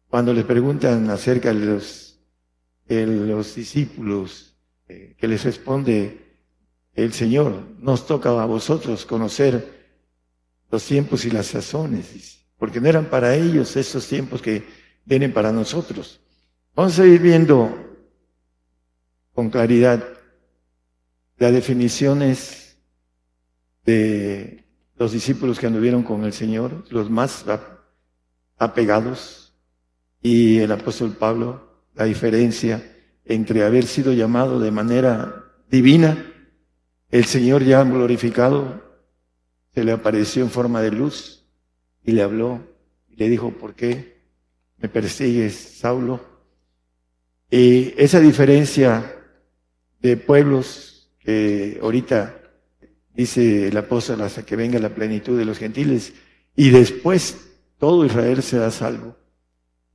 Cuando 0.09 0.33
les 0.33 0.43
preguntan 0.43 1.09
acerca 1.09 1.53
de 1.53 1.65
los, 1.65 2.19
los 2.89 3.55
discípulos, 3.55 4.55
eh, 4.89 5.15
que 5.17 5.27
les 5.27 5.43
responde 5.45 6.25
el 6.93 7.13
Señor, 7.13 7.63
nos 7.79 8.05
toca 8.07 8.29
a 8.29 8.45
vosotros 8.45 9.05
conocer 9.05 9.77
los 10.69 10.83
tiempos 10.83 11.23
y 11.23 11.31
las 11.31 11.47
sazones, 11.47 12.45
porque 12.57 12.81
no 12.81 12.89
eran 12.89 13.05
para 13.05 13.35
ellos 13.35 13.75
esos 13.77 14.05
tiempos 14.07 14.41
que 14.41 14.65
vienen 15.05 15.31
para 15.31 15.53
nosotros. 15.53 16.19
Vamos 16.75 16.99
a 16.99 17.05
ir 17.05 17.21
viendo 17.21 17.86
con 19.37 19.51
claridad 19.51 20.03
las 21.37 21.53
definiciones 21.53 22.75
de 23.85 24.65
los 24.95 25.11
discípulos 25.11 25.59
que 25.59 25.67
anduvieron 25.67 26.01
con 26.01 26.25
el 26.25 26.33
Señor, 26.33 26.83
los 26.89 27.11
más 27.11 27.45
apegados, 28.57 29.53
y 30.23 30.57
el 30.57 30.71
apóstol 30.71 31.11
Pablo, 31.11 31.83
la 31.93 32.05
diferencia 32.05 32.83
entre 33.25 33.63
haber 33.63 33.85
sido 33.85 34.11
llamado 34.11 34.59
de 34.59 34.71
manera 34.71 35.43
divina, 35.69 36.17
el 37.11 37.25
Señor 37.25 37.63
ya 37.63 37.83
glorificado, 37.83 38.81
se 39.71 39.83
le 39.83 39.91
apareció 39.91 40.41
en 40.41 40.49
forma 40.49 40.81
de 40.81 40.89
luz 40.89 41.45
y 42.03 42.13
le 42.13 42.23
habló 42.23 42.59
y 43.07 43.17
le 43.17 43.29
dijo, 43.29 43.51
¿por 43.51 43.75
qué 43.75 44.19
me 44.77 44.89
persigues, 44.89 45.53
Saulo? 45.77 46.21
Y 47.51 47.93
esa 47.97 48.19
diferencia 48.19 49.13
de 50.07 50.17
pueblos 50.17 51.09
que 51.19 51.79
ahorita 51.81 52.41
dice 53.13 53.67
el 53.67 53.77
apóstol 53.77 54.21
hasta 54.21 54.45
que 54.45 54.55
venga 54.55 54.79
la 54.79 54.95
plenitud 54.95 55.37
de 55.37 55.45
los 55.45 55.57
gentiles 55.57 56.13
y 56.55 56.69
después 56.69 57.47
todo 57.77 58.05
Israel 58.05 58.41
será 58.41 58.71
salvo. 58.71 59.15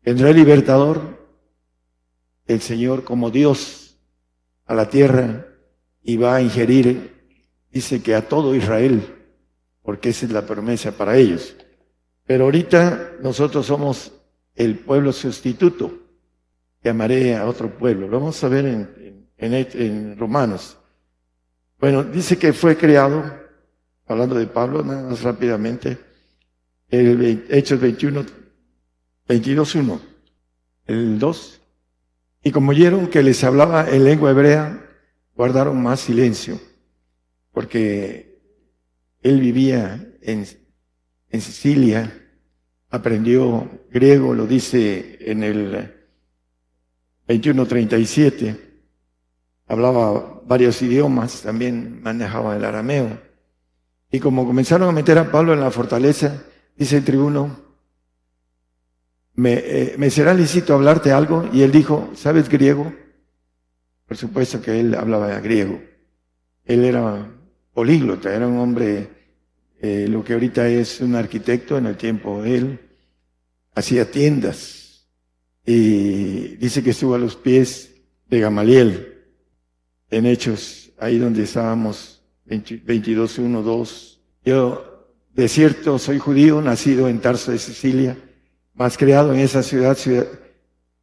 Vendrá 0.05 0.31
el 0.31 0.37
libertador, 0.37 1.19
el 2.47 2.61
Señor 2.61 3.05
como 3.05 3.31
Dios 3.31 3.99
a 4.67 4.75
la 4.75 4.89
tierra 4.89 5.47
y 6.03 6.17
va 6.17 6.37
a 6.37 6.43
ingerir, 6.43 7.13
dice 7.71 8.03
que 8.03 8.15
a 8.15 8.29
todo 8.29 8.55
Israel, 8.55 9.03
porque 9.83 10.11
esa 10.11 10.27
es 10.27 10.33
la 10.33 10.47
promesa 10.47 10.93
para 10.93 11.17
ellos. 11.17 11.57
Pero 12.27 12.45
ahorita 12.45 13.13
nosotros 13.23 13.67
somos 13.67 14.13
el 14.55 14.79
pueblo 14.79 15.13
sustituto. 15.13 15.99
Llamaré 16.83 17.37
a 17.37 17.47
otro 17.47 17.77
pueblo. 17.77 18.09
Lo 18.09 18.19
vamos 18.19 18.43
a 18.43 18.49
ver 18.49 18.67
en, 18.67 18.89
en, 19.43 20.17
Romanos. 20.17 20.79
Bueno, 21.79 22.05
dice 22.05 22.39
que 22.39 22.53
fue 22.53 22.77
creado, 22.77 23.25
hablando 24.07 24.37
de 24.37 24.47
Pablo, 24.47 24.85
más 24.85 25.23
rápidamente, 25.23 25.99
el 26.89 27.47
Hechos 27.49 27.81
21, 27.81 28.25
22, 29.27 29.75
1, 29.75 30.01
el 30.87 31.19
2. 31.19 31.61
Y 32.45 32.53
como 32.53 32.71
oyeron 32.71 33.09
que 33.09 33.23
les 33.23 33.43
hablaba 33.43 33.89
en 33.89 34.05
lengua 34.05 34.31
hebrea, 34.31 34.89
guardaron 35.35 35.83
más 35.83 36.01
silencio, 36.01 36.61
porque 37.53 38.41
él 39.23 39.41
vivía 39.41 40.15
en, 40.21 40.47
en 41.31 41.41
Sicilia, 41.41 42.13
aprendió 42.91 43.69
griego, 43.91 44.35
lo 44.35 44.47
dice 44.47 45.19
en 45.21 45.43
el 45.43 45.95
21.37, 47.27 48.72
hablaba 49.73 50.43
varios 50.47 50.83
idiomas, 50.83 51.41
también 51.41 52.03
manejaba 52.03 52.55
el 52.55 52.65
arameo. 52.67 53.19
Y 54.11 54.21
como 54.21 54.45
comenzaron 54.45 54.87
a 54.87 54.93
meter 54.93 55.17
a 55.17 55.31
Pablo 55.31 55.55
en 55.55 55.61
la 55.61 55.71
fortaleza, 55.71 56.45
dice 56.77 56.99
el 56.99 57.05
tribuno, 57.05 57.59
¿me, 59.35 59.55
eh, 59.55 59.95
¿me 59.97 60.11
será 60.11 60.35
lícito 60.35 60.75
hablarte 60.75 61.11
algo? 61.11 61.49
Y 61.55 61.63
él 61.63 61.73
dijo, 61.73 62.11
¿sabes 62.15 62.51
griego? 62.51 62.93
Por 64.07 64.19
supuesto 64.19 64.61
que 64.61 64.79
él 64.79 64.95
hablaba 64.95 65.41
griego. 65.41 65.81
Él 66.67 66.85
era 66.85 67.33
políglota, 67.73 68.35
era 68.35 68.47
un 68.47 68.59
hombre, 68.59 69.09
eh, 69.81 70.07
lo 70.07 70.23
que 70.23 70.35
ahorita 70.35 70.69
es 70.69 71.01
un 71.01 71.15
arquitecto 71.15 71.79
en 71.79 71.87
el 71.87 71.97
tiempo 71.97 72.43
de 72.43 72.57
él, 72.57 72.81
hacía 73.75 74.11
tiendas 74.11 75.09
y 75.65 76.57
dice 76.57 76.83
que 76.83 76.91
estuvo 76.91 77.15
a 77.15 77.19
los 77.19 77.37
pies 77.37 77.95
de 78.29 78.39
Gamaliel 78.39 79.12
en 80.13 80.27
Hechos, 80.27 80.93
ahí 80.99 81.19
donde 81.19 81.43
estábamos, 81.43 82.23
22, 82.45 83.39
1, 83.39 83.63
2. 83.63 84.21
Yo, 84.45 85.09
de 85.35 85.49
cierto, 85.49 85.99
soy 85.99 86.19
judío, 86.19 86.61
nacido 86.61 87.09
en 87.09 87.19
Tarso 87.21 87.51
de 87.51 87.59
Sicilia, 87.59 88.17
más 88.75 88.99
creado 88.99 89.33
en 89.33 89.41
esa 89.41 89.63
ciudad, 89.63 89.97
ciudad 89.97 90.27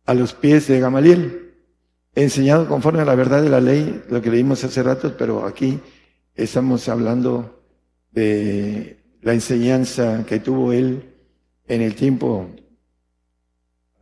a 0.06 0.14
los 0.14 0.34
pies 0.34 0.68
de 0.68 0.80
Gamaliel 0.80 1.54
enseñado 2.16 2.68
conforme 2.68 3.02
a 3.02 3.06
la 3.06 3.16
verdad 3.16 3.42
de 3.42 3.50
la 3.50 3.62
ley, 3.62 4.04
lo 4.10 4.22
que 4.22 4.30
leímos 4.30 4.64
hace 4.64 4.84
rato, 4.84 5.16
pero 5.18 5.46
aquí 5.46 5.80
estamos 6.36 6.88
hablando 6.88 7.64
de 8.12 9.00
la 9.22 9.34
enseñanza 9.34 10.24
que 10.28 10.40
tuvo 10.40 10.72
él 10.72 11.16
en 11.68 11.82
el 11.82 11.96
tiempo 11.96 12.50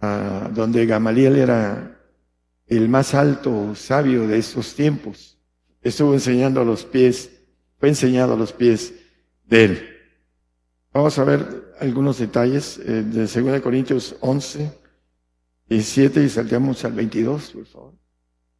ah, 0.01 0.49
donde 0.53 0.85
Gamaliel 0.85 1.37
era 1.37 1.96
el 2.67 2.89
más 2.89 3.13
alto 3.13 3.73
sabio 3.75 4.27
de 4.27 4.37
esos 4.37 4.75
tiempos. 4.75 5.37
Estuvo 5.81 6.13
enseñando 6.13 6.61
a 6.61 6.65
los 6.65 6.83
pies, 6.83 7.31
fue 7.79 7.89
enseñado 7.89 8.33
a 8.33 8.37
los 8.37 8.51
pies 8.51 8.93
de 9.45 9.63
él. 9.65 9.89
Vamos 10.93 11.17
a 11.19 11.23
ver 11.23 11.73
algunos 11.79 12.17
detalles 12.17 12.79
eh, 12.79 13.03
de 13.03 13.27
2 13.27 13.61
Corintios 13.61 14.15
11, 14.19 14.71
17 15.69 16.23
y 16.23 16.29
saltamos 16.29 16.83
al 16.83 16.93
22, 16.93 17.51
por 17.51 17.65
favor. 17.65 17.93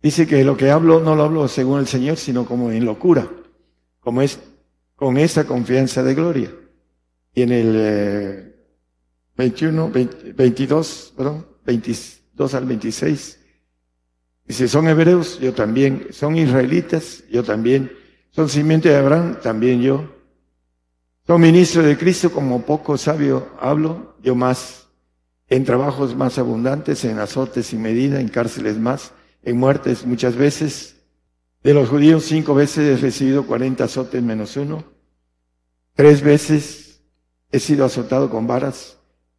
Dice 0.01 0.27
que 0.27 0.43
lo 0.43 0.55
que 0.55 0.69
hablo 0.69 0.99
no 0.99 1.15
lo 1.15 1.23
hablo 1.23 1.47
según 1.47 1.79
el 1.79 1.87
Señor, 1.87 2.17
sino 2.17 2.45
como 2.45 2.71
en 2.71 2.85
locura, 2.85 3.29
como 3.99 4.21
es 4.21 4.39
con 4.95 5.17
esa 5.17 5.45
confianza 5.45 6.03
de 6.03 6.13
gloria. 6.13 6.51
Y 7.33 7.41
en 7.41 7.51
el 7.51 8.55
21, 9.35 9.91
eh, 9.95 10.33
22, 10.35 11.13
perdón, 11.17 11.45
22 11.65 12.53
al 12.53 12.65
26, 12.65 13.39
dice, 14.47 14.67
son 14.67 14.87
hebreos, 14.87 15.39
yo 15.39 15.53
también, 15.53 16.07
son 16.11 16.35
israelitas, 16.37 17.23
yo 17.29 17.43
también, 17.43 17.91
son 18.31 18.49
simiente 18.49 18.89
de 18.89 18.97
Abraham, 18.97 19.37
también 19.41 19.81
yo. 19.81 20.15
Son 21.25 21.41
ministros 21.41 21.85
de 21.85 21.97
Cristo, 21.97 22.31
como 22.31 22.61
poco 22.63 22.97
sabio 22.97 23.49
hablo, 23.59 24.15
yo 24.23 24.35
más, 24.35 24.87
en 25.49 25.65
trabajos 25.65 26.15
más 26.15 26.37
abundantes, 26.37 27.03
en 27.05 27.19
azotes 27.19 27.67
sin 27.67 27.81
medida, 27.81 28.19
en 28.21 28.29
cárceles 28.29 28.77
más 28.77 29.11
en 29.47 29.57
muertes 29.57 30.05
muchas 30.05 30.35
veces. 30.35 30.97
De 31.63 31.73
los 31.73 31.87
judíos 31.87 32.25
cinco 32.25 32.53
veces 32.53 32.99
he 32.99 33.01
recibido 33.01 33.47
cuarenta 33.47 33.85
azotes 33.85 34.21
menos 34.21 34.57
uno. 34.57 34.83
Tres 35.93 36.21
veces 36.21 37.01
he 37.51 37.59
sido 37.59 37.85
azotado 37.85 38.29
con 38.29 38.45
varas. 38.45 38.97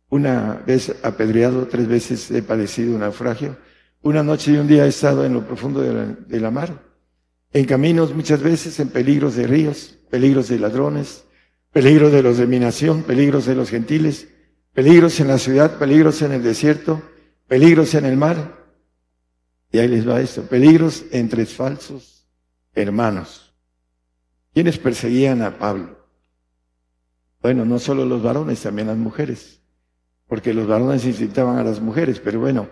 Una 0.08 0.62
vez 0.66 0.94
apedreado, 1.02 1.66
tres 1.66 1.86
veces 1.86 2.30
he 2.30 2.42
padecido 2.42 2.94
un 2.94 3.00
naufragio. 3.00 3.58
Una 4.02 4.22
noche 4.22 4.52
y 4.52 4.56
un 4.56 4.68
día 4.68 4.86
he 4.86 4.88
estado 4.88 5.24
en 5.24 5.34
lo 5.34 5.46
profundo 5.46 5.80
de 5.80 6.40
la, 6.40 6.50
mar. 6.50 6.82
En 7.52 7.64
caminos 7.64 8.14
muchas 8.14 8.40
veces, 8.42 8.78
en 8.78 8.90
peligros 8.90 9.34
de 9.34 9.46
ríos, 9.46 9.98
peligros 10.10 10.48
de 10.48 10.58
ladrones, 10.58 11.24
peligros 11.72 12.12
de 12.12 12.22
los 12.22 12.38
de 12.38 12.46
mi 12.46 12.58
nación, 12.58 13.02
peligros 13.02 13.46
de 13.46 13.54
los 13.54 13.70
gentiles, 13.70 14.28
peligros 14.72 15.18
en 15.20 15.28
la 15.28 15.38
ciudad, 15.38 15.78
peligros 15.78 16.22
en 16.22 16.32
el 16.32 16.42
desierto, 16.42 17.02
peligros 17.48 17.94
en 17.94 18.04
el 18.04 18.16
mar, 18.16 18.58
y 19.72 19.78
ahí 19.78 19.88
les 19.88 20.08
va 20.08 20.20
esto, 20.20 20.42
peligros 20.42 21.04
entre 21.10 21.44
falsos 21.44 22.26
hermanos. 22.74 23.54
¿Quiénes 24.54 24.78
perseguían 24.78 25.42
a 25.42 25.58
Pablo? 25.58 25.98
Bueno, 27.42 27.64
no 27.64 27.78
solo 27.78 28.04
los 28.04 28.22
varones, 28.22 28.62
también 28.62 28.88
las 28.88 28.96
mujeres, 28.96 29.60
porque 30.26 30.54
los 30.54 30.66
varones 30.66 31.04
incitaban 31.04 31.58
a 31.58 31.64
las 31.64 31.80
mujeres, 31.80 32.20
pero 32.20 32.40
bueno, 32.40 32.68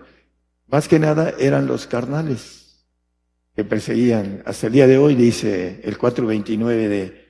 más 0.66 0.88
que 0.88 0.98
nada 0.98 1.34
eran 1.38 1.66
los 1.66 1.86
carnales 1.86 2.86
que 3.54 3.64
perseguían. 3.64 4.42
Hasta 4.46 4.66
el 4.66 4.72
día 4.72 4.86
de 4.86 4.98
hoy 4.98 5.14
dice 5.14 5.80
el 5.84 5.96
429 5.98 6.88
de, 6.88 7.26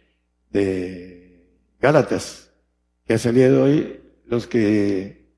de 0.50 1.46
Gálatas, 1.80 2.50
que 3.04 3.14
hasta 3.14 3.28
el 3.28 3.34
día 3.34 3.50
de 3.50 3.58
hoy 3.58 4.00
los 4.26 4.46
que 4.46 5.30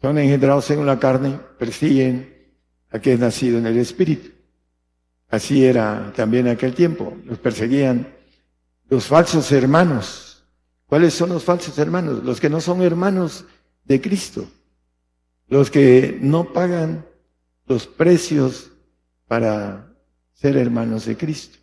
son 0.00 0.18
engendrados 0.18 0.70
en 0.70 0.84
la 0.84 0.98
carne 0.98 1.40
persiguen 1.58 2.36
que 3.00 3.12
es 3.12 3.20
nacido 3.20 3.58
en 3.58 3.66
el 3.66 3.78
Espíritu. 3.78 4.30
Así 5.28 5.64
era 5.64 6.12
también 6.14 6.46
en 6.46 6.52
aquel 6.54 6.74
tiempo. 6.74 7.16
Los 7.24 7.38
perseguían 7.38 8.14
los 8.88 9.06
falsos 9.06 9.50
hermanos. 9.52 10.44
¿Cuáles 10.86 11.14
son 11.14 11.30
los 11.30 11.44
falsos 11.44 11.76
hermanos? 11.78 12.22
Los 12.22 12.40
que 12.40 12.48
no 12.48 12.60
son 12.60 12.82
hermanos 12.82 13.44
de 13.84 14.00
Cristo. 14.00 14.48
Los 15.48 15.70
que 15.70 16.18
no 16.20 16.52
pagan 16.52 17.06
los 17.66 17.86
precios 17.86 18.72
para 19.26 19.92
ser 20.32 20.56
hermanos 20.56 21.06
de 21.06 21.16
Cristo. 21.16 21.58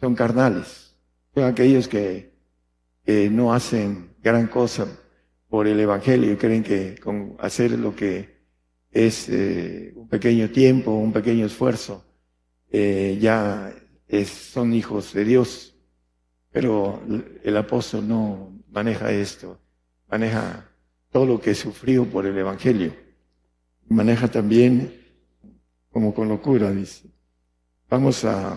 Son 0.00 0.14
carnales. 0.14 0.96
Son 1.34 1.44
aquellos 1.44 1.88
que, 1.88 2.36
no 3.30 3.54
hacen 3.54 4.14
gran 4.22 4.48
cosa 4.48 4.86
por 5.48 5.66
el 5.66 5.80
Evangelio 5.80 6.30
y 6.30 6.36
creen 6.36 6.62
que 6.62 6.96
con 7.02 7.36
hacer 7.38 7.70
lo 7.70 7.96
que 7.96 8.36
es 8.90 9.30
eh, 9.30 9.94
un 9.96 10.08
pequeño 10.08 10.50
tiempo, 10.50 10.90
un 10.90 11.10
pequeño 11.10 11.46
esfuerzo, 11.46 12.04
eh, 12.70 13.16
ya 13.18 13.74
son 14.26 14.74
hijos 14.74 15.14
de 15.14 15.24
Dios. 15.24 15.74
Pero 16.50 17.02
el 17.42 17.56
apóstol 17.56 18.06
no 18.06 18.58
maneja 18.68 19.10
esto, 19.10 19.58
maneja 20.10 20.68
todo 21.10 21.24
lo 21.24 21.40
que 21.40 21.54
sufrió 21.54 22.04
por 22.04 22.26
el 22.26 22.36
Evangelio. 22.36 22.94
Maneja 23.88 24.28
también 24.28 24.97
como 25.98 26.14
con 26.14 26.28
locura, 26.28 26.70
dice. 26.70 27.10
Vamos 27.90 28.24
a, 28.24 28.52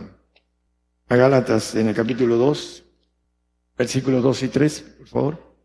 a 1.08 1.16
Gálatas 1.16 1.74
en 1.74 1.88
el 1.88 1.96
capítulo 1.96 2.38
2, 2.38 2.84
versículos 3.76 4.22
2 4.22 4.44
y 4.44 4.48
3, 4.50 4.82
por 5.00 5.08
favor. 5.08 5.56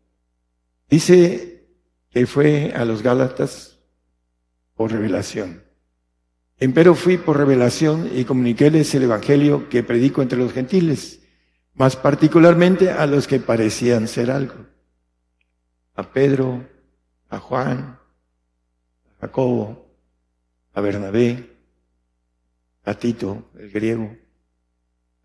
Dice 0.89 1.67
que 2.09 2.25
fue 2.25 2.73
a 2.75 2.83
los 2.83 3.03
Gálatas 3.03 3.77
por 4.73 4.91
revelación. 4.91 5.61
Empero 6.57 6.95
fui 6.95 7.19
por 7.19 7.37
revelación 7.37 8.09
y 8.11 8.25
comuniquéles 8.25 8.95
el 8.95 9.03
Evangelio 9.03 9.69
que 9.69 9.83
predico 9.83 10.23
entre 10.23 10.39
los 10.39 10.53
gentiles, 10.53 11.21
más 11.75 11.95
particularmente 11.95 12.89
a 12.89 13.05
los 13.05 13.27
que 13.27 13.39
parecían 13.39 14.07
ser 14.07 14.31
algo. 14.31 14.65
A 15.93 16.11
Pedro, 16.11 16.67
a 17.29 17.37
Juan, 17.37 17.99
a 19.11 19.21
Jacobo, 19.21 19.91
a 20.73 20.81
Bernabé, 20.81 21.56
a 22.87 22.93
Tito, 22.93 23.49
el 23.59 23.69
griego, 23.69 24.15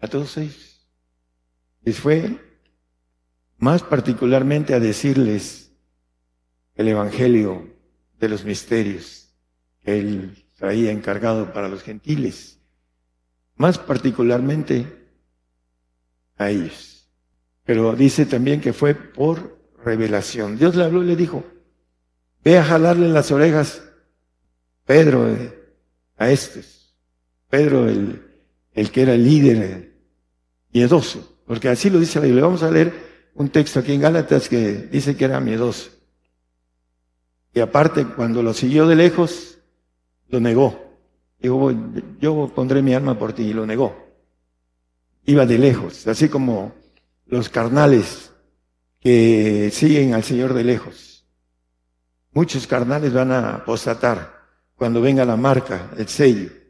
a 0.00 0.08
todos 0.08 0.36
ellos. 0.36 0.88
Les 1.82 1.98
fue 1.98 2.38
más 3.58 3.82
particularmente 3.82 4.74
a 4.74 4.80
decirles 4.80 5.72
el 6.74 6.88
Evangelio 6.88 7.72
de 8.18 8.28
los 8.28 8.44
misterios 8.44 9.22
él 9.84 10.44
traía 10.56 10.92
encargado 10.92 11.52
para 11.52 11.68
los 11.68 11.82
gentiles, 11.82 12.60
más 13.56 13.78
particularmente 13.78 14.86
a 16.36 16.50
ellos. 16.50 17.08
Pero 17.64 17.94
dice 17.94 18.26
también 18.26 18.60
que 18.60 18.72
fue 18.72 18.94
por 18.94 19.58
revelación. 19.84 20.56
Dios 20.58 20.76
le 20.76 20.84
habló 20.84 21.02
y 21.02 21.06
le 21.06 21.16
dijo, 21.16 21.44
ve 22.44 22.58
a 22.58 22.64
jalarle 22.64 23.08
las 23.08 23.30
orejas, 23.30 23.82
Pedro, 24.84 25.28
eh, 25.28 25.74
a 26.16 26.30
estos. 26.30 26.81
Pedro, 27.52 27.86
el, 27.86 28.22
el 28.72 28.90
que 28.90 29.02
era 29.02 29.12
el 29.12 29.24
líder 29.24 29.92
miedoso, 30.72 31.36
porque 31.46 31.68
así 31.68 31.90
lo 31.90 32.00
dice 32.00 32.18
la 32.18 32.24
Biblia. 32.24 32.44
Vamos 32.44 32.62
a 32.62 32.70
leer 32.70 32.94
un 33.34 33.50
texto 33.50 33.80
aquí 33.80 33.92
en 33.92 34.00
Gálatas 34.00 34.48
que 34.48 34.88
dice 34.90 35.14
que 35.18 35.26
era 35.26 35.38
miedoso. 35.38 35.90
Y 37.52 37.60
aparte, 37.60 38.06
cuando 38.06 38.42
lo 38.42 38.54
siguió 38.54 38.86
de 38.86 38.96
lejos, 38.96 39.58
lo 40.30 40.40
negó. 40.40 40.82
Dijo, 41.40 41.74
yo 42.18 42.50
pondré 42.54 42.80
mi 42.80 42.94
alma 42.94 43.18
por 43.18 43.34
ti, 43.34 43.42
y 43.42 43.52
lo 43.52 43.66
negó. 43.66 43.94
Iba 45.26 45.44
de 45.44 45.58
lejos, 45.58 46.06
así 46.06 46.30
como 46.30 46.72
los 47.26 47.50
carnales 47.50 48.32
que 48.98 49.68
siguen 49.74 50.14
al 50.14 50.24
Señor 50.24 50.54
de 50.54 50.64
lejos. 50.64 51.26
Muchos 52.32 52.66
carnales 52.66 53.12
van 53.12 53.30
a 53.30 53.56
apostatar 53.56 54.40
cuando 54.74 55.02
venga 55.02 55.26
la 55.26 55.36
marca, 55.36 55.90
el 55.98 56.08
sello. 56.08 56.61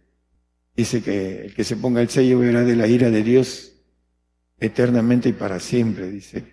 Dice 0.74 1.02
que 1.02 1.42
el 1.46 1.54
que 1.54 1.64
se 1.64 1.76
ponga 1.76 2.00
el 2.00 2.08
sello 2.08 2.38
verá 2.38 2.62
de 2.62 2.76
la 2.76 2.86
ira 2.86 3.10
de 3.10 3.22
Dios 3.22 3.72
eternamente 4.58 5.28
y 5.28 5.32
para 5.32 5.60
siempre, 5.60 6.10
dice 6.10 6.44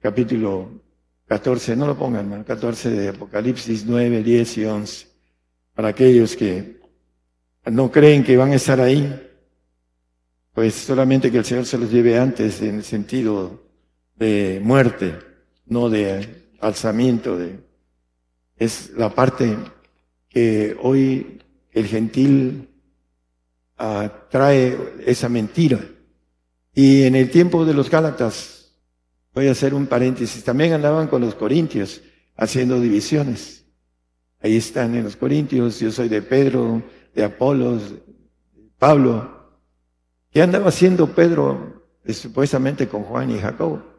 capítulo 0.00 0.82
14, 1.26 1.76
no 1.76 1.86
lo 1.86 1.96
pongan, 1.96 2.26
hermano, 2.26 2.44
14 2.44 2.90
de 2.90 3.08
Apocalipsis 3.08 3.86
9, 3.86 4.22
10 4.22 4.58
y 4.58 4.64
11. 4.66 5.06
Para 5.74 5.88
aquellos 5.88 6.36
que 6.36 6.80
no 7.64 7.90
creen 7.90 8.22
que 8.22 8.36
van 8.36 8.52
a 8.52 8.56
estar 8.56 8.80
ahí, 8.80 9.32
pues 10.52 10.74
solamente 10.74 11.30
que 11.30 11.38
el 11.38 11.44
Señor 11.44 11.64
se 11.64 11.78
los 11.78 11.90
lleve 11.90 12.18
antes 12.18 12.60
en 12.60 12.76
el 12.76 12.84
sentido 12.84 13.64
de 14.16 14.60
muerte, 14.62 15.18
no 15.66 15.88
de 15.88 16.44
alzamiento. 16.60 17.38
De, 17.38 17.58
es 18.56 18.90
la 18.90 19.08
parte 19.14 19.56
que 20.28 20.76
hoy 20.82 21.40
el 21.72 21.86
gentil 21.86 22.68
uh, 23.78 24.08
trae 24.30 24.76
esa 25.06 25.28
mentira. 25.28 25.80
Y 26.74 27.04
en 27.04 27.14
el 27.14 27.30
tiempo 27.30 27.64
de 27.64 27.74
los 27.74 27.90
Gálatas, 27.90 28.54
Voy 29.34 29.48
a 29.48 29.50
hacer 29.50 29.74
un 29.74 29.86
paréntesis. 29.86 30.44
También 30.44 30.72
andaban 30.72 31.08
con 31.08 31.20
los 31.20 31.34
corintios 31.34 32.00
haciendo 32.36 32.80
divisiones. 32.80 33.66
Ahí 34.40 34.56
están 34.56 34.94
en 34.94 35.04
los 35.04 35.16
corintios. 35.16 35.80
Yo 35.80 35.90
soy 35.90 36.08
de 36.08 36.22
Pedro, 36.22 36.82
de 37.14 37.24
Apolos, 37.24 37.94
Pablo. 38.78 39.58
¿Qué 40.30 40.40
andaba 40.40 40.68
haciendo 40.68 41.14
Pedro 41.14 41.84
eh, 42.04 42.12
supuestamente 42.12 42.88
con 42.88 43.02
Juan 43.02 43.30
y 43.30 43.38
Jacobo? 43.38 43.92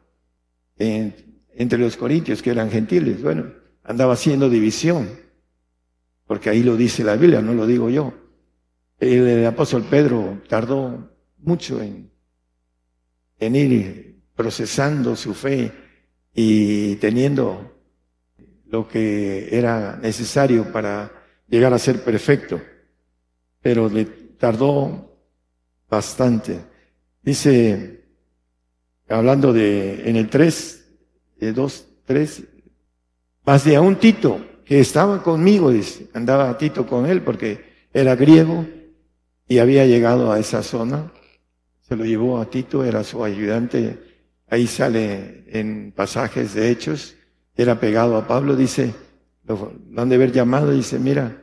entre 0.77 1.79
los 1.79 1.95
corintios 1.95 2.41
que 2.41 2.49
eran 2.49 2.69
gentiles. 2.69 3.23
Bueno, 3.23 3.45
andaba 3.83 4.13
haciendo 4.13 4.49
división. 4.49 5.09
Porque 6.27 6.49
ahí 6.49 6.63
lo 6.63 6.75
dice 6.75 7.01
la 7.03 7.15
Biblia, 7.15 7.41
no 7.41 7.53
lo 7.53 7.65
digo 7.65 7.89
yo. 7.89 8.13
El, 8.99 9.45
apóstol 9.45 9.83
Pedro 9.89 10.41
tardó 10.47 11.11
mucho 11.39 11.81
en, 11.81 12.09
ir 13.39 14.21
procesando 14.35 15.15
su 15.15 15.33
fe 15.33 15.71
y 16.33 16.95
teniendo 16.95 17.73
lo 18.67 18.87
que 18.87 19.49
era 19.55 19.97
necesario 19.97 20.71
para 20.71 21.11
llegar 21.47 21.73
a 21.73 21.79
ser 21.79 22.03
perfecto, 22.03 22.61
pero 23.61 23.89
le 23.89 24.05
tardó 24.05 25.17
bastante. 25.89 26.59
Dice, 27.21 28.05
hablando 29.09 29.53
de, 29.53 30.09
en 30.09 30.15
el 30.15 30.29
3, 30.29 30.85
de 31.39 31.53
2, 31.53 31.87
3, 32.05 32.43
más 33.45 33.63
de 33.63 33.75
a 33.75 33.81
un 33.81 33.97
Tito 33.97 34.43
que 34.65 34.79
estaba 34.79 35.21
conmigo, 35.21 35.71
dice, 35.71 36.07
andaba 36.13 36.57
Tito 36.57 36.87
con 36.87 37.05
él 37.05 37.21
porque 37.21 37.87
era 37.93 38.15
griego 38.15 38.65
y 39.47 39.59
había 39.59 39.85
llegado 39.85 40.31
a 40.31 40.39
esa 40.39 40.63
zona, 40.63 41.11
se 41.81 41.95
lo 41.95 42.05
llevó 42.05 42.39
a 42.39 42.49
Tito, 42.49 42.83
era 42.83 43.03
su 43.03 43.23
ayudante 43.23 43.99
Ahí 44.47 44.67
sale 44.67 45.43
en 45.47 45.91
pasajes 45.91 46.53
de 46.53 46.69
hechos, 46.69 47.15
era 47.55 47.79
pegado 47.79 48.15
a 48.15 48.27
Pablo, 48.27 48.55
dice, 48.55 48.93
lo, 49.43 49.73
han 49.97 50.09
de 50.09 50.15
haber 50.15 50.31
llamado, 50.31 50.71
dice, 50.71 50.99
mira, 50.99 51.41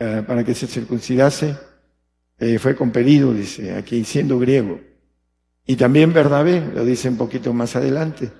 eh, 0.00 0.22
para 0.26 0.42
que 0.42 0.54
se 0.54 0.66
circuncidase, 0.66 1.56
eh, 2.38 2.58
fue 2.58 2.74
compelido, 2.74 3.32
dice, 3.32 3.74
aquí 3.74 4.04
siendo 4.04 4.38
griego. 4.38 4.80
Y 5.64 5.76
también 5.76 6.12
Bernabé, 6.12 6.60
lo 6.74 6.84
dice 6.84 7.08
un 7.08 7.16
poquito 7.16 7.52
más 7.52 7.76
adelante, 7.76 8.30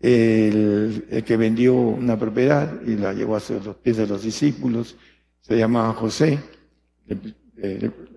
el, 0.00 1.24
que 1.26 1.36
vendió 1.36 1.74
una 1.74 2.18
propiedad 2.18 2.80
y 2.86 2.96
la 2.96 3.12
llevó 3.12 3.36
a 3.36 3.42
los 3.64 3.76
pies 3.76 3.96
de 3.96 4.06
los 4.06 4.22
discípulos, 4.22 4.96
se 5.40 5.56
llamaba 5.56 5.94
José. 5.94 6.38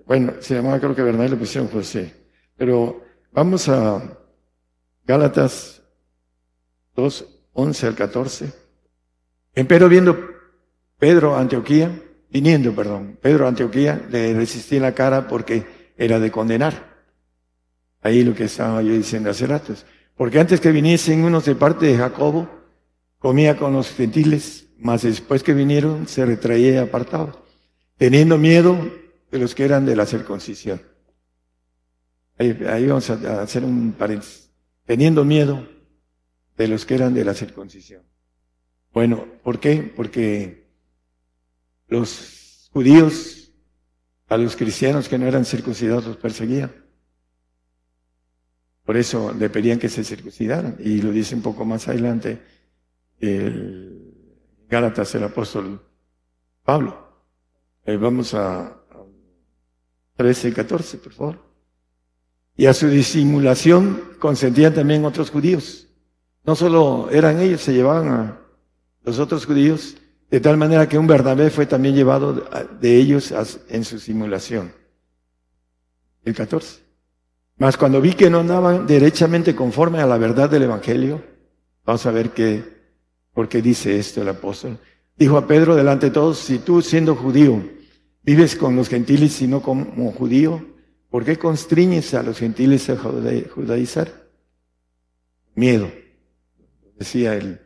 Bueno, 0.05 0.33
se 0.39 0.55
llamaba 0.55 0.79
creo 0.79 0.95
que 0.95 1.01
Bernabé 1.01 1.29
le 1.29 1.35
pusieron 1.37 1.69
José. 1.69 2.13
Pero 2.57 3.03
vamos 3.31 3.69
a 3.69 4.01
Gálatas 5.05 5.81
2, 6.95 7.25
11 7.53 7.87
al 7.87 7.95
14. 7.95 8.53
Empero 9.55 9.89
viendo 9.89 10.17
Pedro 10.97 11.35
Antioquía, 11.35 11.91
viniendo, 12.29 12.73
perdón, 12.73 13.17
Pedro 13.21 13.47
Antioquía, 13.47 14.05
le 14.09 14.33
resistí 14.33 14.79
la 14.79 14.93
cara 14.93 15.27
porque 15.27 15.65
era 15.97 16.19
de 16.19 16.31
condenar. 16.31 16.93
Ahí 18.01 18.23
lo 18.23 18.33
que 18.33 18.45
estaba 18.45 18.81
yo 18.81 18.93
diciendo 18.93 19.29
hace 19.29 19.47
ratos. 19.47 19.85
Porque 20.15 20.39
antes 20.39 20.59
que 20.59 20.71
viniesen 20.71 21.23
unos 21.23 21.45
de 21.45 21.55
parte 21.55 21.85
de 21.85 21.97
Jacobo, 21.97 22.47
comía 23.19 23.57
con 23.57 23.73
los 23.73 23.89
gentiles, 23.89 24.67
mas 24.77 25.03
después 25.03 25.43
que 25.43 25.53
vinieron 25.53 26.07
se 26.07 26.25
retraía 26.25 26.73
y 26.73 26.77
apartaba, 26.77 27.35
teniendo 27.97 28.37
miedo 28.37 28.77
de 29.33 29.39
los 29.39 29.55
que 29.55 29.65
eran 29.65 29.83
de 29.83 29.95
la 29.95 30.05
circuncisión. 30.05 30.79
Ahí, 32.37 32.85
vamos 32.85 33.09
a 33.09 33.41
hacer 33.41 33.63
un 33.63 33.93
paréntesis 33.93 34.51
teniendo 34.85 35.25
miedo 35.25 35.67
de 36.55 36.67
los 36.67 36.85
que 36.85 36.93
eran 36.93 37.15
de 37.15 37.25
la 37.25 37.33
circuncisión. 37.33 38.03
Bueno, 38.93 39.25
¿por 39.43 39.59
qué? 39.59 39.91
Porque 39.95 40.69
los 41.87 42.69
judíos 42.71 43.51
a 44.27 44.37
los 44.37 44.55
cristianos 44.55 45.09
que 45.09 45.17
no 45.17 45.25
eran 45.25 45.45
circuncidados 45.45 46.05
los 46.05 46.17
perseguían. 46.17 46.71
Por 48.85 48.97
eso 48.97 49.33
le 49.33 49.49
pedían 49.49 49.79
que 49.79 49.89
se 49.89 50.03
circuncidaran. 50.03 50.77
Y 50.79 51.01
lo 51.01 51.11
dice 51.11 51.33
un 51.33 51.41
poco 51.41 51.65
más 51.65 51.87
adelante 51.87 52.39
el 53.19 54.13
Gálatas, 54.69 55.15
el 55.15 55.23
apóstol 55.23 55.81
Pablo. 56.63 57.03
Eh, 57.85 57.97
vamos 57.97 58.35
a 58.35 58.82
13 60.15 60.49
y 60.49 60.51
14, 60.51 60.97
por 60.97 61.13
favor. 61.13 61.39
Y 62.55 62.67
a 62.67 62.73
su 62.73 62.87
disimulación 62.87 64.01
consentían 64.19 64.73
también 64.73 65.05
otros 65.05 65.31
judíos. 65.31 65.87
No 66.45 66.55
solo 66.55 67.09
eran 67.11 67.39
ellos, 67.39 67.61
se 67.61 67.73
llevaban 67.73 68.07
a 68.09 68.39
los 69.03 69.19
otros 69.19 69.45
judíos, 69.45 69.95
de 70.29 70.39
tal 70.39 70.57
manera 70.57 70.87
que 70.87 70.97
un 70.97 71.07
Bernabé 71.07 71.49
fue 71.49 71.65
también 71.65 71.95
llevado 71.95 72.33
de 72.79 72.95
ellos 72.97 73.33
en 73.69 73.83
su 73.83 73.99
simulación. 73.99 74.73
El 76.23 76.33
14. 76.33 76.81
Mas 77.57 77.77
cuando 77.77 78.01
vi 78.01 78.13
que 78.13 78.29
no 78.29 78.39
andaban 78.39 78.87
derechamente 78.87 79.55
conforme 79.55 79.99
a 79.99 80.07
la 80.07 80.17
verdad 80.17 80.49
del 80.49 80.63
Evangelio, 80.63 81.23
vamos 81.85 82.05
a 82.05 82.11
ver 82.11 82.31
qué, 82.31 82.63
por 83.33 83.47
qué 83.47 83.61
dice 83.61 83.97
esto 83.97 84.21
el 84.21 84.29
apóstol. 84.29 84.79
Dijo 85.15 85.37
a 85.37 85.47
Pedro 85.47 85.75
delante 85.75 86.07
de 86.07 86.11
todos, 86.11 86.39
si 86.39 86.59
tú 86.59 86.81
siendo 86.81 87.15
judío 87.15 87.63
vives 88.23 88.55
con 88.55 88.75
los 88.75 88.89
gentiles 88.89 89.41
y 89.41 89.47
no 89.47 89.61
como 89.61 90.11
judío, 90.11 90.73
¿Por 91.13 91.23
qué 91.23 91.37
constriñes 91.37 92.15
a 92.15 92.23
los 92.23 92.39
gentiles 92.39 92.89
a 92.89 92.97
judaizar? 92.97 94.11
Miedo. 95.53 95.91
Decía 96.97 97.35
el 97.35 97.61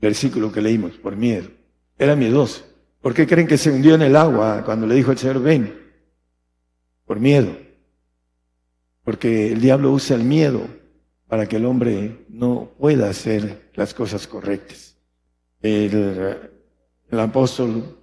versículo 0.00 0.50
que 0.50 0.62
leímos, 0.62 0.92
por 0.92 1.16
miedo. 1.16 1.50
Era 1.98 2.16
miedoso. 2.16 2.64
¿Por 3.02 3.12
qué 3.12 3.26
creen 3.26 3.46
que 3.46 3.58
se 3.58 3.70
hundió 3.70 3.94
en 3.94 4.00
el 4.00 4.16
agua 4.16 4.62
cuando 4.64 4.86
le 4.86 4.94
dijo 4.94 5.12
el 5.12 5.18
Señor, 5.18 5.42
ven? 5.42 5.78
Por 7.04 7.20
miedo. 7.20 7.54
Porque 9.02 9.52
el 9.52 9.60
diablo 9.60 9.92
usa 9.92 10.16
el 10.16 10.24
miedo 10.24 10.66
para 11.28 11.46
que 11.46 11.56
el 11.56 11.66
hombre 11.66 12.24
no 12.30 12.70
pueda 12.78 13.10
hacer 13.10 13.70
las 13.74 13.92
cosas 13.92 14.26
correctas. 14.26 14.96
El, 15.60 16.38
el 17.10 17.20
apóstol 17.20 17.98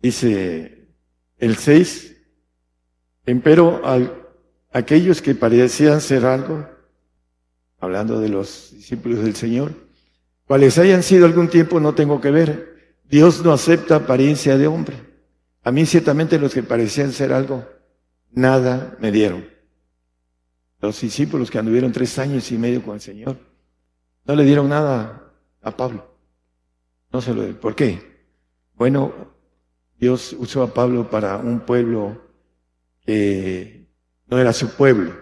dice, 0.00 0.88
el 1.38 1.56
6, 1.56 2.08
Empero 3.28 3.82
aquellos 4.72 5.20
que 5.20 5.34
parecían 5.34 6.00
ser 6.00 6.24
algo, 6.24 6.66
hablando 7.78 8.20
de 8.20 8.30
los 8.30 8.70
discípulos 8.72 9.22
del 9.22 9.36
Señor, 9.36 9.74
cuales 10.46 10.78
hayan 10.78 11.02
sido 11.02 11.26
algún 11.26 11.48
tiempo 11.48 11.78
no 11.78 11.94
tengo 11.94 12.22
que 12.22 12.30
ver. 12.30 12.96
Dios 13.04 13.44
no 13.44 13.52
acepta 13.52 13.96
apariencia 13.96 14.56
de 14.56 14.66
hombre. 14.66 14.96
A 15.62 15.70
mí 15.70 15.84
ciertamente 15.84 16.38
los 16.38 16.54
que 16.54 16.62
parecían 16.62 17.12
ser 17.12 17.34
algo, 17.34 17.68
nada 18.30 18.96
me 18.98 19.12
dieron. 19.12 19.46
Los 20.80 20.98
discípulos 20.98 21.50
que 21.50 21.58
anduvieron 21.58 21.92
tres 21.92 22.18
años 22.18 22.50
y 22.50 22.56
medio 22.56 22.82
con 22.82 22.94
el 22.94 23.02
Señor, 23.02 23.36
no 24.24 24.34
le 24.34 24.44
dieron 24.44 24.70
nada 24.70 25.34
a 25.60 25.76
Pablo. 25.76 26.16
No 27.12 27.20
se 27.20 27.34
lo 27.34 27.60
¿Por 27.60 27.74
qué? 27.74 28.00
Bueno, 28.74 29.12
Dios 29.98 30.34
usó 30.38 30.62
a 30.62 30.72
Pablo 30.72 31.10
para 31.10 31.36
un 31.36 31.60
pueblo 31.60 32.28
no 33.06 34.38
era 34.38 34.52
su 34.52 34.68
pueblo 34.70 35.14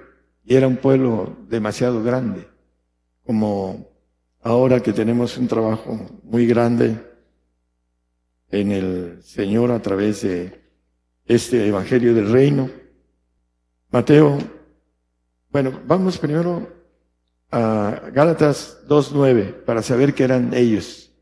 y 0.44 0.54
era 0.54 0.66
un 0.66 0.76
pueblo 0.76 1.36
demasiado 1.48 2.02
grande, 2.02 2.48
como 3.24 3.88
ahora 4.42 4.80
que 4.80 4.92
tenemos 4.92 5.36
un 5.38 5.48
trabajo 5.48 6.20
muy 6.24 6.46
grande 6.46 6.96
en 8.50 8.72
el 8.72 9.22
Señor 9.22 9.70
a 9.70 9.80
través 9.80 10.22
de 10.22 10.60
este 11.26 11.66
Evangelio 11.66 12.14
del 12.14 12.30
Reino. 12.30 12.70
Mateo, 13.90 14.38
bueno, 15.50 15.80
vamos 15.86 16.18
primero 16.18 16.68
a 17.50 18.10
Gálatas 18.12 18.82
2.9 18.88 19.64
para 19.64 19.82
saber 19.82 20.14
que 20.14 20.24
eran 20.24 20.54
ellos. 20.54 21.12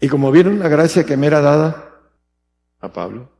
Y 0.00 0.08
como 0.08 0.30
vieron 0.30 0.58
la 0.58 0.68
gracia 0.68 1.04
que 1.04 1.16
me 1.16 1.26
era 1.26 1.40
dada 1.40 1.87
a 2.80 2.92
Pablo, 2.92 3.30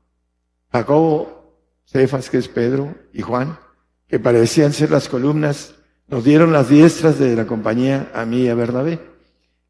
Jacobo, 0.72 1.38
Cefas, 1.84 2.28
que 2.28 2.38
es 2.38 2.48
Pedro, 2.48 2.94
y 3.12 3.22
Juan, 3.22 3.58
que 4.06 4.18
parecían 4.18 4.72
ser 4.72 4.90
las 4.90 5.08
columnas, 5.08 5.74
nos 6.06 6.24
dieron 6.24 6.52
las 6.52 6.68
diestras 6.68 7.18
de 7.18 7.36
la 7.36 7.46
compañía 7.46 8.10
a 8.14 8.24
mí 8.24 8.42
y 8.42 8.48
a 8.48 8.54
Bernabé, 8.54 9.00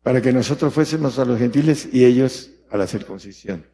para 0.03 0.21
que 0.21 0.33
nosotros 0.33 0.73
fuésemos 0.73 1.19
a 1.19 1.25
los 1.25 1.39
gentiles 1.39 1.89
y 1.93 2.05
ellos 2.05 2.51
a 2.71 2.77
la 2.77 2.87
circuncisión. 2.87 3.67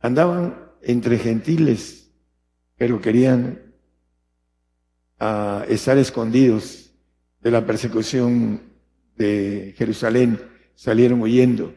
Andaban 0.00 0.70
entre 0.82 1.18
gentiles, 1.18 2.10
pero 2.76 3.00
querían 3.00 3.74
ah, 5.18 5.64
estar 5.68 5.96
escondidos 5.98 6.92
de 7.40 7.50
la 7.50 7.64
persecución 7.64 8.60
de 9.16 9.74
Jerusalén, 9.76 10.40
salieron 10.74 11.20
huyendo. 11.20 11.74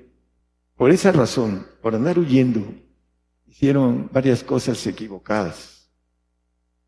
Por 0.75 0.91
esa 0.91 1.11
razón, 1.11 1.67
por 1.81 1.95
andar 1.95 2.19
huyendo, 2.19 2.61
hicieron 3.55 4.09
varias 4.11 4.43
cosas 4.43 4.85
equivocadas. 4.85 5.89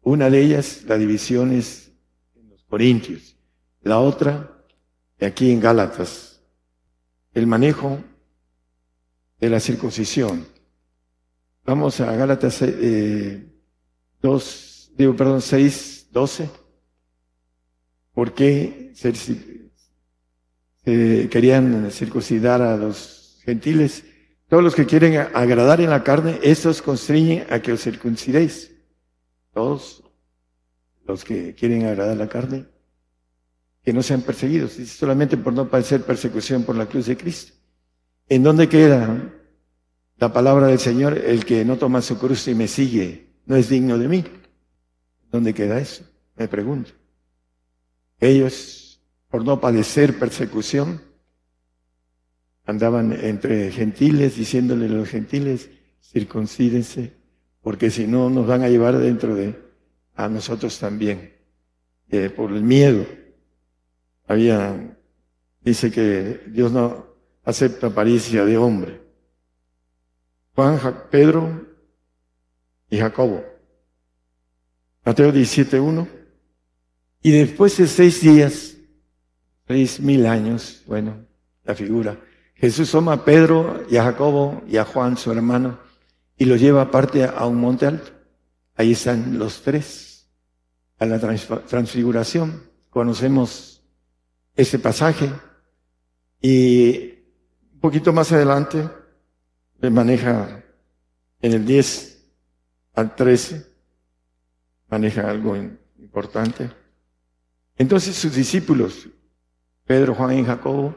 Una 0.02 0.30
de 0.30 0.41
ellas, 0.41 0.84
la 0.85 0.98
división 0.98 1.53
es 1.53 1.94
en 2.35 2.49
los 2.49 2.61
Corintios. 2.65 3.38
La 3.84 3.99
otra, 3.99 4.65
aquí 5.22 5.49
en 5.49 5.61
Gálatas, 5.61 6.41
el 7.34 7.48
manejo 7.48 7.99
de 9.39 9.49
la 9.49 9.61
circuncisión. 9.61 10.45
Vamos 11.64 12.02
a 12.02 12.14
Gálatas 12.14 12.61
eh, 12.61 13.48
2, 14.22 14.91
digo, 14.98 15.15
perdón, 15.15 15.41
6, 15.41 16.10
12. 16.11 16.49
¿Por 18.14 18.34
qué 18.34 18.91
se, 18.94 19.14
querían 20.84 21.91
circuncidar 21.91 22.61
a 22.61 22.76
los 22.76 23.39
gentiles? 23.45 24.03
Todos 24.48 24.64
los 24.64 24.76
que 24.76 24.86
quieren 24.86 25.18
agradar 25.34 25.82
en 25.82 25.90
la 25.90 26.03
carne, 26.03 26.40
estos 26.41 26.82
constriñen 26.82 27.45
a 27.49 27.60
que 27.61 27.74
os 27.74 27.82
circuncidéis. 27.82 28.72
Todos 29.53 30.03
los 31.06 31.26
que 31.26 31.53
quieren 31.53 31.86
agradar 31.86 32.15
la 32.15 32.30
carne, 32.30 32.65
que 33.84 33.94
no 33.94 34.02
sean 34.03 34.22
perseguidos, 34.22 34.74
solamente 34.74 35.38
por 35.38 35.53
no 35.53 35.69
padecer 35.69 36.03
persecución 36.03 36.64
por 36.64 36.76
la 36.76 36.86
cruz 36.86 37.07
de 37.07 37.18
Cristo. 37.18 37.53
¿En 38.30 38.44
dónde 38.44 38.69
queda 38.69 39.34
la 40.18 40.34
palabra 40.34 40.68
del 40.68 40.80
Señor? 40.80 41.18
El 41.18 41.45
que 41.45 41.64
no 41.65 41.78
toma 41.78 42.02
su 42.02 42.18
cruz 42.18 42.48
y 42.48 42.56
me 42.56 42.68
sigue 42.68 43.28
no 43.45 43.56
es 43.56 43.69
digno 43.69 43.98
de 43.98 44.07
mí. 44.07 44.24
¿Dónde 45.32 45.53
queda 45.53 45.80
eso? 45.80 46.03
Me 46.36 46.48
pregunto. 46.48 46.91
Ellos, 48.19 49.02
por 49.30 49.44
no 49.44 49.60
padecer 49.60 50.18
persecución, 50.19 51.02
andaban 52.68 53.14
entre 53.14 53.72
gentiles 53.72 54.35
diciéndole 54.35 54.85
a 54.85 54.89
los 54.89 55.10
gentiles, 55.10 55.72
circuncídense, 56.02 57.14
porque 57.61 57.89
si 57.89 58.06
no 58.06 58.30
nos 58.30 58.45
van 58.45 58.61
a 58.61 58.69
llevar 58.69 58.98
dentro 58.99 59.34
de 59.34 59.56
a 60.15 60.27
nosotros 60.27 60.77
también. 60.77 61.34
Eh, 62.10 62.30
por 62.30 62.52
el 62.52 62.64
miedo. 62.64 63.06
Había, 64.27 64.98
dice 65.61 65.91
que 65.91 66.41
Dios 66.48 66.72
no 66.72 67.06
acepta 67.44 67.88
apariencia 67.88 68.45
de 68.45 68.57
hombre. 68.57 69.02
Juan, 70.56 70.80
Pedro 71.11 71.65
y 72.89 72.98
Jacobo. 72.98 73.44
Mateo 75.06 75.31
17.1. 75.31 76.07
Y 77.23 77.31
después 77.31 77.77
de 77.77 77.88
seis 77.88 78.22
días, 78.22 78.76
seis 79.68 79.99
mil 79.99 80.26
años, 80.26 80.84
bueno, 80.88 81.26
la 81.64 81.76
figura, 81.76 82.18
Jesús 82.60 82.90
toma 82.90 83.14
a 83.14 83.26
Pedro 83.26 83.86
y 83.90 83.98
a 83.98 84.04
Jacobo 84.04 84.64
y 84.68 84.78
a 84.78 84.86
Juan, 84.86 85.16
su 85.16 85.32
hermano, 85.32 85.80
y 86.38 86.46
los 86.46 86.60
lleva 86.60 86.82
aparte 86.82 87.24
a 87.24 87.46
un 87.46 87.62
monte 87.62 87.86
alto. 87.86 88.12
Ahí 88.76 88.94
están 88.94 89.38
los 89.38 89.62
tres. 89.62 90.28
A 91.00 91.06
la 91.06 91.20
transfiguración. 91.20 92.64
Conocemos 92.90 93.84
ese 94.56 94.80
pasaje. 94.80 95.32
Y 96.42 97.14
un 97.74 97.80
poquito 97.80 98.12
más 98.12 98.32
adelante, 98.32 98.90
le 99.80 99.90
maneja 99.92 100.64
en 101.42 101.54
el 101.54 101.66
10 101.66 102.32
al 102.96 103.16
13, 103.16 103.66
maneja 104.90 105.30
algo 105.30 105.56
importante. 106.00 106.72
Entonces 107.76 108.16
sus 108.16 108.34
discípulos, 108.34 109.08
Pedro, 109.86 110.16
Juan 110.16 110.40
y 110.40 110.44
Jacobo, 110.44 110.96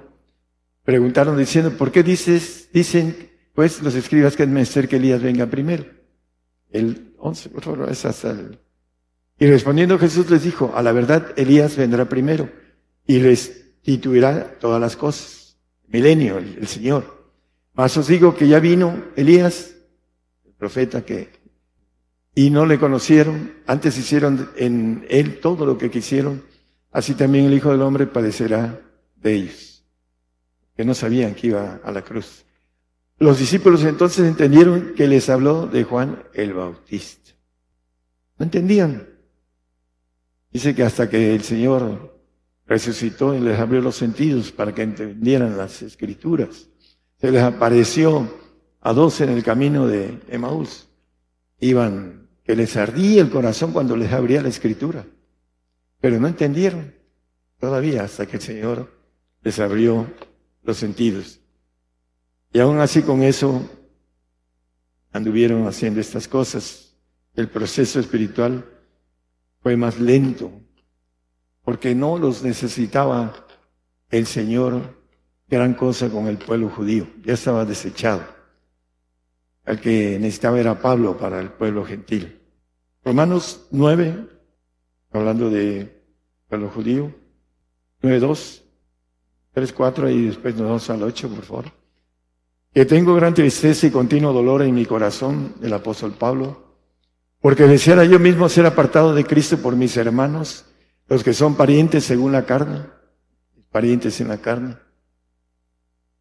preguntaron 0.84 1.36
diciendo, 1.38 1.76
¿por 1.76 1.92
qué 1.92 2.02
dices, 2.02 2.68
dicen, 2.72 3.30
pues 3.54 3.82
los 3.82 3.94
escribas 3.94 4.36
que 4.36 4.44
es 4.44 4.48
menester 4.48 4.88
que 4.88 4.96
Elías 4.96 5.22
venga 5.22 5.46
primero? 5.46 5.84
El 6.70 7.14
11, 7.18 7.48
por 7.50 7.62
favor, 7.62 7.90
es 7.90 8.04
hasta 8.04 8.30
el... 8.30 8.58
Y 9.38 9.46
respondiendo 9.46 9.98
Jesús 9.98 10.30
les 10.30 10.44
dijo, 10.44 10.72
a 10.74 10.82
la 10.82 10.92
verdad 10.92 11.32
Elías 11.36 11.76
vendrá 11.76 12.08
primero 12.08 12.50
y 13.06 13.18
restituirá 13.18 14.58
todas 14.60 14.80
las 14.80 14.96
cosas 14.96 15.40
milenio, 15.90 16.38
el, 16.38 16.66
Señor. 16.66 17.32
Mas 17.74 17.96
os 17.96 18.06
digo 18.06 18.34
que 18.34 18.48
ya 18.48 18.60
vino 18.60 19.04
Elías, 19.16 19.74
el 20.44 20.52
profeta 20.52 21.04
que, 21.04 21.30
y 22.34 22.50
no 22.50 22.66
le 22.66 22.78
conocieron, 22.78 23.54
antes 23.66 23.98
hicieron 23.98 24.50
en 24.56 25.06
él 25.08 25.40
todo 25.40 25.66
lo 25.66 25.78
que 25.78 25.90
quisieron, 25.90 26.42
así 26.90 27.14
también 27.14 27.46
el 27.46 27.54
Hijo 27.54 27.70
del 27.70 27.82
Hombre 27.82 28.06
padecerá 28.06 28.80
de 29.16 29.34
ellos, 29.34 29.69
que 30.80 30.84
no 30.86 30.94
sabían 30.94 31.34
que 31.34 31.48
iba 31.48 31.78
a 31.84 31.92
la 31.92 32.00
cruz. 32.00 32.46
Los 33.18 33.38
discípulos 33.38 33.84
entonces 33.84 34.26
entendieron 34.26 34.94
que 34.96 35.06
les 35.06 35.28
habló 35.28 35.66
de 35.66 35.84
Juan 35.84 36.22
el 36.32 36.54
Bautista. 36.54 37.32
No 38.38 38.44
entendían. 38.44 39.06
Dice 40.50 40.74
que 40.74 40.82
hasta 40.82 41.10
que 41.10 41.34
el 41.34 41.42
Señor 41.42 42.18
resucitó 42.64 43.34
y 43.34 43.40
les 43.40 43.60
abrió 43.60 43.82
los 43.82 43.96
sentidos 43.96 44.52
para 44.52 44.74
que 44.74 44.80
entendieran 44.80 45.58
las 45.58 45.82
escrituras. 45.82 46.70
Se 47.18 47.30
les 47.30 47.42
apareció 47.42 48.26
a 48.80 48.94
dos 48.94 49.20
en 49.20 49.28
el 49.28 49.44
camino 49.44 49.86
de 49.86 50.18
Emaús. 50.30 50.88
Iban, 51.58 52.26
que 52.42 52.56
les 52.56 52.74
ardía 52.78 53.20
el 53.20 53.28
corazón 53.28 53.74
cuando 53.74 53.98
les 53.98 54.10
abría 54.12 54.40
la 54.40 54.48
escritura. 54.48 55.04
Pero 56.00 56.18
no 56.18 56.26
entendieron 56.26 56.94
todavía 57.58 58.04
hasta 58.04 58.24
que 58.24 58.38
el 58.38 58.42
Señor 58.42 58.90
les 59.42 59.58
abrió 59.58 60.06
sentidos. 60.76 61.40
Y 62.52 62.58
aún 62.58 62.78
así 62.80 63.02
con 63.02 63.22
eso 63.22 63.68
anduvieron 65.12 65.66
haciendo 65.66 66.00
estas 66.00 66.26
cosas. 66.26 66.96
El 67.34 67.48
proceso 67.48 68.00
espiritual 68.00 68.64
fue 69.62 69.76
más 69.76 70.00
lento, 70.00 70.50
porque 71.62 71.94
no 71.94 72.18
los 72.18 72.42
necesitaba 72.42 73.46
el 74.10 74.26
Señor 74.26 75.00
gran 75.48 75.74
cosa 75.74 76.08
con 76.08 76.26
el 76.28 76.38
pueblo 76.38 76.68
judío, 76.68 77.06
ya 77.24 77.34
estaba 77.34 77.64
desechado. 77.64 78.24
El 79.64 79.80
que 79.80 80.18
necesitaba 80.18 80.58
era 80.58 80.80
Pablo 80.80 81.16
para 81.18 81.40
el 81.40 81.50
pueblo 81.50 81.84
gentil. 81.84 82.40
Romanos 83.04 83.66
9, 83.70 84.28
hablando 85.12 85.50
de 85.50 86.02
pueblo 86.48 86.68
judío, 86.70 87.14
9, 88.02 88.20
2, 88.20 88.59
3, 89.52 89.72
4 89.72 90.10
y 90.10 90.26
después 90.26 90.54
nos 90.54 90.66
vamos 90.66 90.90
al 90.90 91.02
8, 91.02 91.28
por 91.28 91.44
favor. 91.44 91.64
Que 92.72 92.84
tengo 92.84 93.14
gran 93.14 93.34
tristeza 93.34 93.86
y 93.86 93.90
continuo 93.90 94.32
dolor 94.32 94.62
en 94.62 94.74
mi 94.74 94.86
corazón, 94.86 95.54
el 95.62 95.72
apóstol 95.72 96.12
Pablo, 96.12 96.76
porque 97.40 97.64
deseara 97.64 98.04
yo 98.04 98.18
mismo 98.18 98.48
ser 98.48 98.66
apartado 98.66 99.14
de 99.14 99.24
Cristo 99.24 99.58
por 99.58 99.74
mis 99.74 99.96
hermanos 99.96 100.66
los 101.10 101.24
que 101.24 101.34
son 101.34 101.56
parientes 101.56 102.04
según 102.04 102.30
la 102.30 102.46
carne, 102.46 102.84
parientes 103.72 104.20
en 104.20 104.28
la 104.28 104.38
carne, 104.38 104.76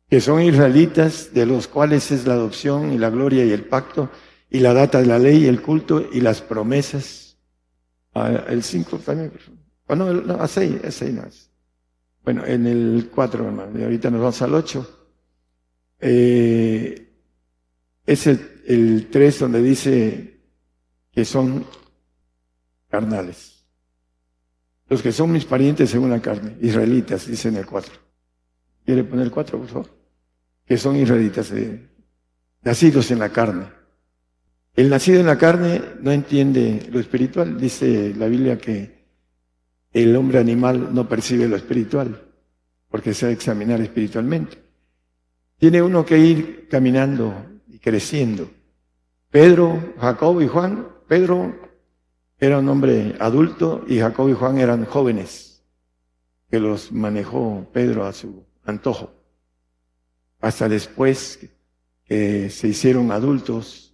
que 0.09 0.19
son 0.19 0.41
israelitas, 0.41 1.31
de 1.31 1.45
los 1.45 1.67
cuales 1.67 2.09
es 2.09 2.25
la 2.25 2.33
adopción 2.33 2.91
y 2.91 2.97
la 2.97 3.11
gloria 3.11 3.45
y 3.45 3.51
el 3.51 3.65
pacto, 3.65 4.09
y 4.49 4.59
la 4.59 4.73
data 4.73 4.99
de 4.99 5.05
la 5.05 5.19
ley, 5.19 5.45
el 5.45 5.61
culto 5.61 6.03
y 6.11 6.21
las 6.21 6.41
promesas. 6.41 7.37
Ah, 8.15 8.45
el 8.47 8.63
5 8.63 8.97
también, 8.97 9.31
oh, 9.85 9.95
no, 9.95 10.11
no, 10.11 10.41
a 10.41 10.47
6, 10.47 10.83
a 10.83 10.89
6 10.89 11.13
más. 11.13 11.48
Bueno, 12.23 12.45
en 12.45 12.67
el 12.67 13.09
4, 13.13 13.45
hermano, 13.45 13.79
y 13.79 13.83
ahorita 13.83 14.09
nos 14.09 14.19
vamos 14.19 14.41
al 14.41 14.53
8. 14.53 15.07
Eh, 16.01 17.11
es 18.05 18.27
el, 18.27 18.61
el 18.65 19.07
3 19.09 19.39
donde 19.39 19.61
dice 19.61 20.41
que 21.11 21.25
son 21.25 21.65
carnales. 22.89 23.65
Los 24.87 25.01
que 25.01 25.11
son 25.11 25.31
mis 25.31 25.45
parientes 25.45 25.89
según 25.89 26.09
la 26.09 26.21
carne, 26.21 26.57
israelitas, 26.61 27.27
dice 27.27 27.49
en 27.49 27.57
el 27.57 27.65
4. 27.65 27.93
¿Quiere 28.85 29.03
poner 29.03 29.25
el 29.25 29.31
4, 29.31 29.59
por 29.59 29.67
favor? 29.67 29.89
Que 30.65 30.77
son 30.77 30.95
israelitas. 30.95 31.51
Eh. 31.51 31.87
nacidos 32.63 33.11
en 33.11 33.19
la 33.19 33.29
carne. 33.29 33.67
El 34.75 34.89
nacido 34.89 35.19
en 35.19 35.27
la 35.27 35.37
carne 35.37 35.81
no 36.01 36.11
entiende 36.11 36.87
lo 36.91 36.99
espiritual. 36.99 37.59
Dice 37.59 38.13
la 38.15 38.27
Biblia 38.27 38.57
que 38.57 38.98
el 39.93 40.15
hombre 40.15 40.39
animal 40.39 40.93
no 40.93 41.07
percibe 41.07 41.47
lo 41.47 41.55
espiritual, 41.55 42.27
porque 42.89 43.13
se 43.13 43.25
ha 43.25 43.27
de 43.29 43.33
examinar 43.33 43.81
espiritualmente. 43.81 44.61
Tiene 45.57 45.81
uno 45.81 46.05
que 46.05 46.17
ir 46.17 46.67
caminando 46.69 47.33
y 47.67 47.79
creciendo. 47.79 48.49
Pedro, 49.29 49.93
Jacob 49.99 50.41
y 50.41 50.47
Juan, 50.47 50.87
Pedro 51.07 51.55
era 52.39 52.59
un 52.59 52.69
hombre 52.69 53.15
adulto 53.19 53.83
y 53.87 53.99
Jacob 53.99 54.29
y 54.29 54.33
Juan 54.33 54.59
eran 54.59 54.85
jóvenes, 54.85 55.63
que 56.49 56.59
los 56.59 56.91
manejó 56.91 57.67
Pedro 57.73 58.05
a 58.05 58.13
su 58.13 58.45
antojo. 58.63 59.11
Hasta 60.39 60.69
después 60.69 61.49
que 62.05 62.49
se 62.49 62.69
hicieron 62.69 63.11
adultos, 63.11 63.93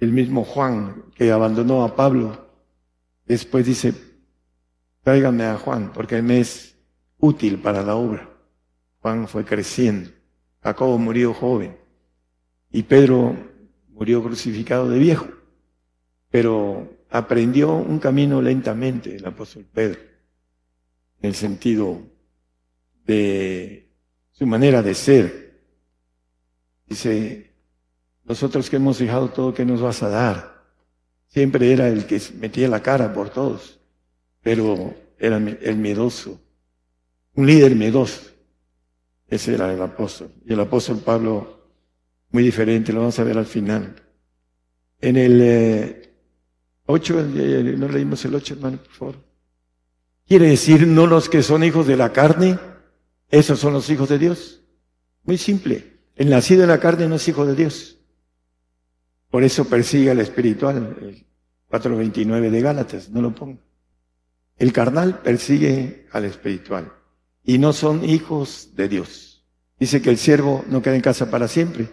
el 0.00 0.12
mismo 0.12 0.44
Juan 0.44 1.04
que 1.14 1.30
abandonó 1.30 1.84
a 1.84 1.94
Pablo, 1.94 2.50
después 3.26 3.64
dice, 3.64 3.94
tráigame 5.06 5.44
a 5.44 5.56
Juan 5.56 5.92
porque 5.92 6.20
me 6.20 6.40
es 6.40 6.76
útil 7.18 7.60
para 7.60 7.80
la 7.80 7.94
obra. 7.94 8.28
Juan 8.98 9.28
fue 9.28 9.44
creciendo, 9.44 10.10
Jacobo 10.60 10.98
murió 10.98 11.32
joven 11.32 11.76
y 12.72 12.82
Pedro 12.82 13.36
murió 13.90 14.20
crucificado 14.20 14.90
de 14.90 14.98
viejo, 14.98 15.28
pero 16.28 16.92
aprendió 17.08 17.74
un 17.74 18.00
camino 18.00 18.42
lentamente 18.42 19.14
el 19.14 19.24
apóstol 19.24 19.64
Pedro, 19.72 20.00
en 21.20 21.28
el 21.28 21.36
sentido 21.36 22.00
de 23.04 23.88
su 24.32 24.44
manera 24.44 24.82
de 24.82 24.94
ser. 24.94 25.62
Dice, 26.84 27.54
nosotros 28.24 28.68
que 28.68 28.74
hemos 28.74 28.98
dejado 28.98 29.28
todo, 29.28 29.54
¿qué 29.54 29.64
nos 29.64 29.80
vas 29.80 30.02
a 30.02 30.08
dar? 30.08 30.64
Siempre 31.28 31.72
era 31.72 31.86
el 31.86 32.06
que 32.06 32.20
metía 32.40 32.66
la 32.66 32.82
cara 32.82 33.12
por 33.12 33.30
todos, 33.30 33.78
pero 34.46 34.94
era 35.18 35.38
el 35.38 35.76
miedoso, 35.76 36.40
un 37.34 37.48
líder 37.48 37.74
miedoso. 37.74 38.30
Ese 39.26 39.54
era 39.54 39.74
el 39.74 39.82
apóstol. 39.82 40.30
Y 40.46 40.52
el 40.52 40.60
apóstol 40.60 40.98
Pablo, 40.98 41.66
muy 42.30 42.44
diferente, 42.44 42.92
lo 42.92 43.00
vamos 43.00 43.18
a 43.18 43.24
ver 43.24 43.38
al 43.38 43.46
final. 43.46 43.96
En 45.00 45.16
el 45.16 45.40
eh, 45.42 46.14
8, 46.84 47.26
no 47.76 47.88
leímos 47.88 48.24
el 48.24 48.36
8, 48.36 48.54
hermano, 48.54 48.76
por 48.76 48.92
favor. 48.92 49.16
Quiere 50.28 50.46
decir, 50.50 50.86
no 50.86 51.08
los 51.08 51.28
que 51.28 51.42
son 51.42 51.64
hijos 51.64 51.88
de 51.88 51.96
la 51.96 52.12
carne, 52.12 52.56
esos 53.28 53.58
son 53.58 53.72
los 53.72 53.90
hijos 53.90 54.08
de 54.08 54.20
Dios. 54.20 54.62
Muy 55.24 55.38
simple. 55.38 55.98
El 56.14 56.30
nacido 56.30 56.62
en 56.62 56.68
la 56.68 56.78
carne 56.78 57.08
no 57.08 57.16
es 57.16 57.26
hijo 57.26 57.44
de 57.46 57.56
Dios. 57.56 57.98
Por 59.28 59.42
eso 59.42 59.64
persigue 59.64 60.12
al 60.12 60.20
espiritual, 60.20 60.96
el 61.00 61.26
4.29 61.68 62.48
de 62.48 62.60
Gálatas, 62.60 63.10
no 63.10 63.20
lo 63.20 63.34
pongo. 63.34 63.65
El 64.56 64.72
carnal 64.72 65.20
persigue 65.20 66.06
al 66.12 66.24
espiritual 66.24 66.92
y 67.44 67.58
no 67.58 67.72
son 67.72 68.04
hijos 68.04 68.70
de 68.74 68.88
Dios. 68.88 69.44
Dice 69.78 70.00
que 70.00 70.10
el 70.10 70.18
siervo 70.18 70.64
no 70.68 70.80
queda 70.80 70.96
en 70.96 71.02
casa 71.02 71.30
para 71.30 71.48
siempre, 71.48 71.88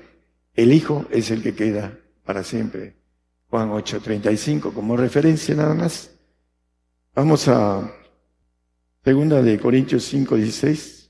el 0.54 0.72
hijo 0.72 1.06
es 1.10 1.32
el 1.32 1.44
que 1.44 1.56
queda 1.56 2.00
para 2.24 2.44
siempre. 2.44 2.96
Juan 3.50 3.70
8:35 3.70 4.74
como 4.74 4.96
referencia 4.96 5.54
nada 5.56 5.74
más. 5.74 6.12
Vamos 7.14 7.48
a 7.48 7.92
segunda 9.04 9.42
de 9.42 9.60
Corintios 9.60 10.04
5:16, 10.12 11.10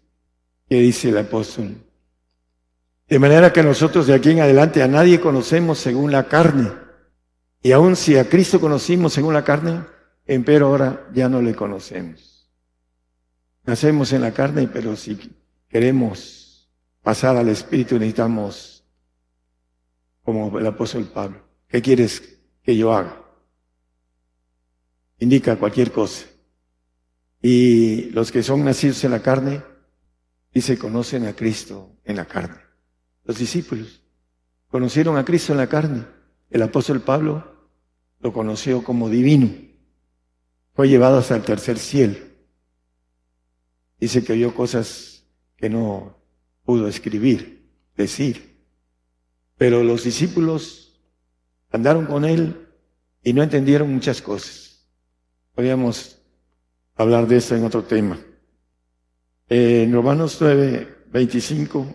que 0.68 0.76
dice 0.80 1.10
el 1.10 1.18
apóstol. 1.18 1.76
De 3.08 3.20
manera 3.20 3.54
que 3.54 3.62
nosotros 3.62 4.08
de 4.08 4.16
aquí 4.16 4.32
en 4.32 4.40
adelante 4.40 4.82
a 4.82 4.88
nadie 4.88 5.22
conocemos 5.22 5.78
según 5.78 6.12
la 6.12 6.28
carne. 6.28 6.72
Y 7.62 7.72
aun 7.72 7.96
si 7.96 8.18
a 8.18 8.28
Cristo 8.28 8.60
conocimos 8.60 9.14
según 9.14 9.34
la 9.34 9.44
carne, 9.44 9.84
empero 10.26 10.68
ahora 10.68 11.10
ya 11.14 11.30
no 11.30 11.42
le 11.42 11.56
conocemos. 11.56 12.50
Nacemos 13.66 14.12
en 14.14 14.22
la 14.22 14.34
carne, 14.34 14.68
pero 14.68 14.96
si 14.96 15.18
queremos 15.70 16.70
pasar 17.02 17.38
al 17.38 17.50
Espíritu 17.50 17.96
necesitamos, 17.96 18.84
como 20.24 20.58
el 20.58 20.66
apóstol 20.66 21.06
Pablo, 21.06 21.44
¿qué 21.68 21.82
quieres 21.82 22.40
que 22.62 22.76
yo 22.76 22.94
haga? 22.94 23.22
Indica 25.20 25.58
cualquier 25.58 25.92
cosa. 25.92 26.26
Y 27.42 28.10
los 28.12 28.32
que 28.32 28.42
son 28.42 28.64
nacidos 28.64 29.04
en 29.04 29.12
la 29.12 29.22
carne, 29.22 29.62
dice, 30.54 30.78
conocen 30.78 31.26
a 31.26 31.36
Cristo 31.36 31.98
en 32.06 32.16
la 32.16 32.26
carne. 32.26 32.58
Los 33.26 33.38
discípulos 33.38 34.02
conocieron 34.68 35.18
a 35.18 35.26
Cristo 35.26 35.52
en 35.54 35.58
la 35.58 35.68
carne. 35.68 36.06
El 36.50 36.62
apóstol 36.62 37.02
Pablo 37.02 37.70
lo 38.20 38.32
conoció 38.32 38.84
como 38.84 39.10
divino. 39.10 39.50
Fue 40.74 40.90
llevado 40.90 41.18
hasta 41.18 41.36
el 41.36 41.44
tercer 41.44 41.78
cielo. 41.78 42.16
Dice 44.00 44.24
que 44.24 44.34
oyó 44.34 44.54
cosas 44.54 45.26
que 45.56 45.70
no 45.70 46.18
pudo 46.64 46.88
escribir, 46.88 47.70
decir. 47.96 48.60
Pero 49.58 49.84
los 49.84 50.04
discípulos 50.04 51.00
andaron 51.72 52.06
con 52.06 52.26
él 52.26 52.68
y 53.24 53.34
no 53.34 53.44
entendieron 53.44 53.94
muchas 53.94 54.22
cosas. 54.22 54.88
Podríamos 55.56 56.20
hablar 56.96 57.28
de 57.28 57.38
esto 57.38 57.56
en 57.56 57.64
otro 57.66 57.84
tema. 57.84 58.20
En 59.48 59.94
Romanos 59.94 60.38
9, 60.42 61.06
25 61.12 61.94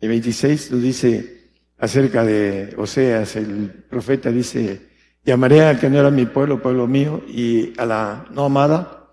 y 0.00 0.08
26 0.08 0.72
nos 0.72 0.82
dice 0.82 1.50
acerca 1.78 2.24
de 2.24 2.74
Oseas, 2.76 3.36
el 3.36 3.70
profeta 3.88 4.30
dice, 4.30 4.91
llamaré 5.24 5.62
al 5.62 5.78
que 5.78 5.88
no 5.88 5.98
era 5.98 6.10
mi 6.10 6.26
pueblo, 6.26 6.62
pueblo 6.62 6.86
mío, 6.86 7.22
y 7.28 7.78
a 7.78 7.86
la 7.86 8.26
no 8.30 8.44
amada, 8.44 9.10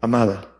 amada. 0.00 0.50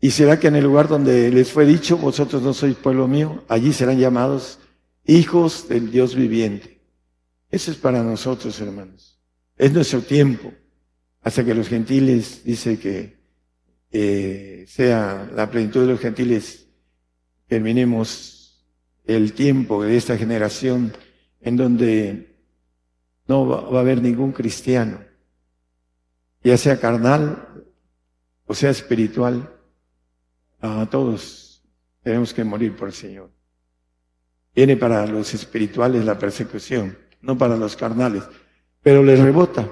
Y 0.00 0.12
será 0.12 0.40
que 0.40 0.48
en 0.48 0.56
el 0.56 0.64
lugar 0.64 0.88
donde 0.88 1.30
les 1.30 1.52
fue 1.52 1.66
dicho, 1.66 1.98
vosotros 1.98 2.42
no 2.42 2.54
sois 2.54 2.76
pueblo 2.76 3.06
mío, 3.06 3.44
allí 3.48 3.72
serán 3.72 3.98
llamados 3.98 4.58
hijos 5.04 5.68
del 5.68 5.90
Dios 5.90 6.14
viviente. 6.14 6.80
Eso 7.50 7.70
es 7.70 7.76
para 7.76 8.02
nosotros, 8.02 8.58
hermanos. 8.60 9.18
Es 9.56 9.72
nuestro 9.72 10.00
tiempo. 10.00 10.52
Hasta 11.22 11.44
que 11.44 11.54
los 11.54 11.68
gentiles, 11.68 12.44
dice 12.44 12.78
que 12.78 13.18
eh, 13.90 14.64
sea 14.66 15.30
la 15.34 15.50
plenitud 15.50 15.82
de 15.82 15.92
los 15.92 16.00
gentiles, 16.00 16.66
terminemos 17.46 18.64
el 19.04 19.32
tiempo 19.34 19.82
de 19.82 19.96
esta 19.96 20.16
generación 20.16 20.92
en 21.40 21.56
donde 21.56 22.29
no 23.30 23.46
va, 23.46 23.78
a 23.78 23.80
haber 23.80 24.02
ningún 24.02 24.32
cristiano, 24.32 24.98
ya 26.42 26.56
sea 26.56 26.80
carnal 26.80 27.64
o 28.44 28.54
sea 28.54 28.70
espiritual, 28.70 29.48
a 30.60 30.84
todos 30.90 31.62
tenemos 32.02 32.34
que 32.34 32.42
morir 32.42 32.74
por 32.74 32.88
el 32.88 32.94
Señor. 32.94 33.30
Viene 34.52 34.76
para 34.76 35.06
los 35.06 35.32
espirituales 35.32 36.04
la 36.04 36.18
persecución, 36.18 36.98
no 37.20 37.38
para 37.38 37.56
los 37.56 37.76
carnales, 37.76 38.24
pero 38.82 39.04
les 39.04 39.20
rebota 39.20 39.70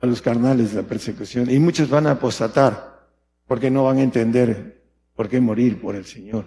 a 0.00 0.06
los 0.06 0.22
carnales 0.22 0.72
la 0.72 0.84
persecución 0.84 1.50
y 1.50 1.58
muchos 1.58 1.90
van 1.90 2.06
a 2.06 2.12
apostatar 2.12 3.06
porque 3.46 3.70
no 3.70 3.84
van 3.84 3.98
a 3.98 4.02
entender 4.02 4.82
por 5.14 5.28
qué 5.28 5.40
morir 5.40 5.78
por 5.78 5.94
el 5.94 6.06
Señor 6.06 6.46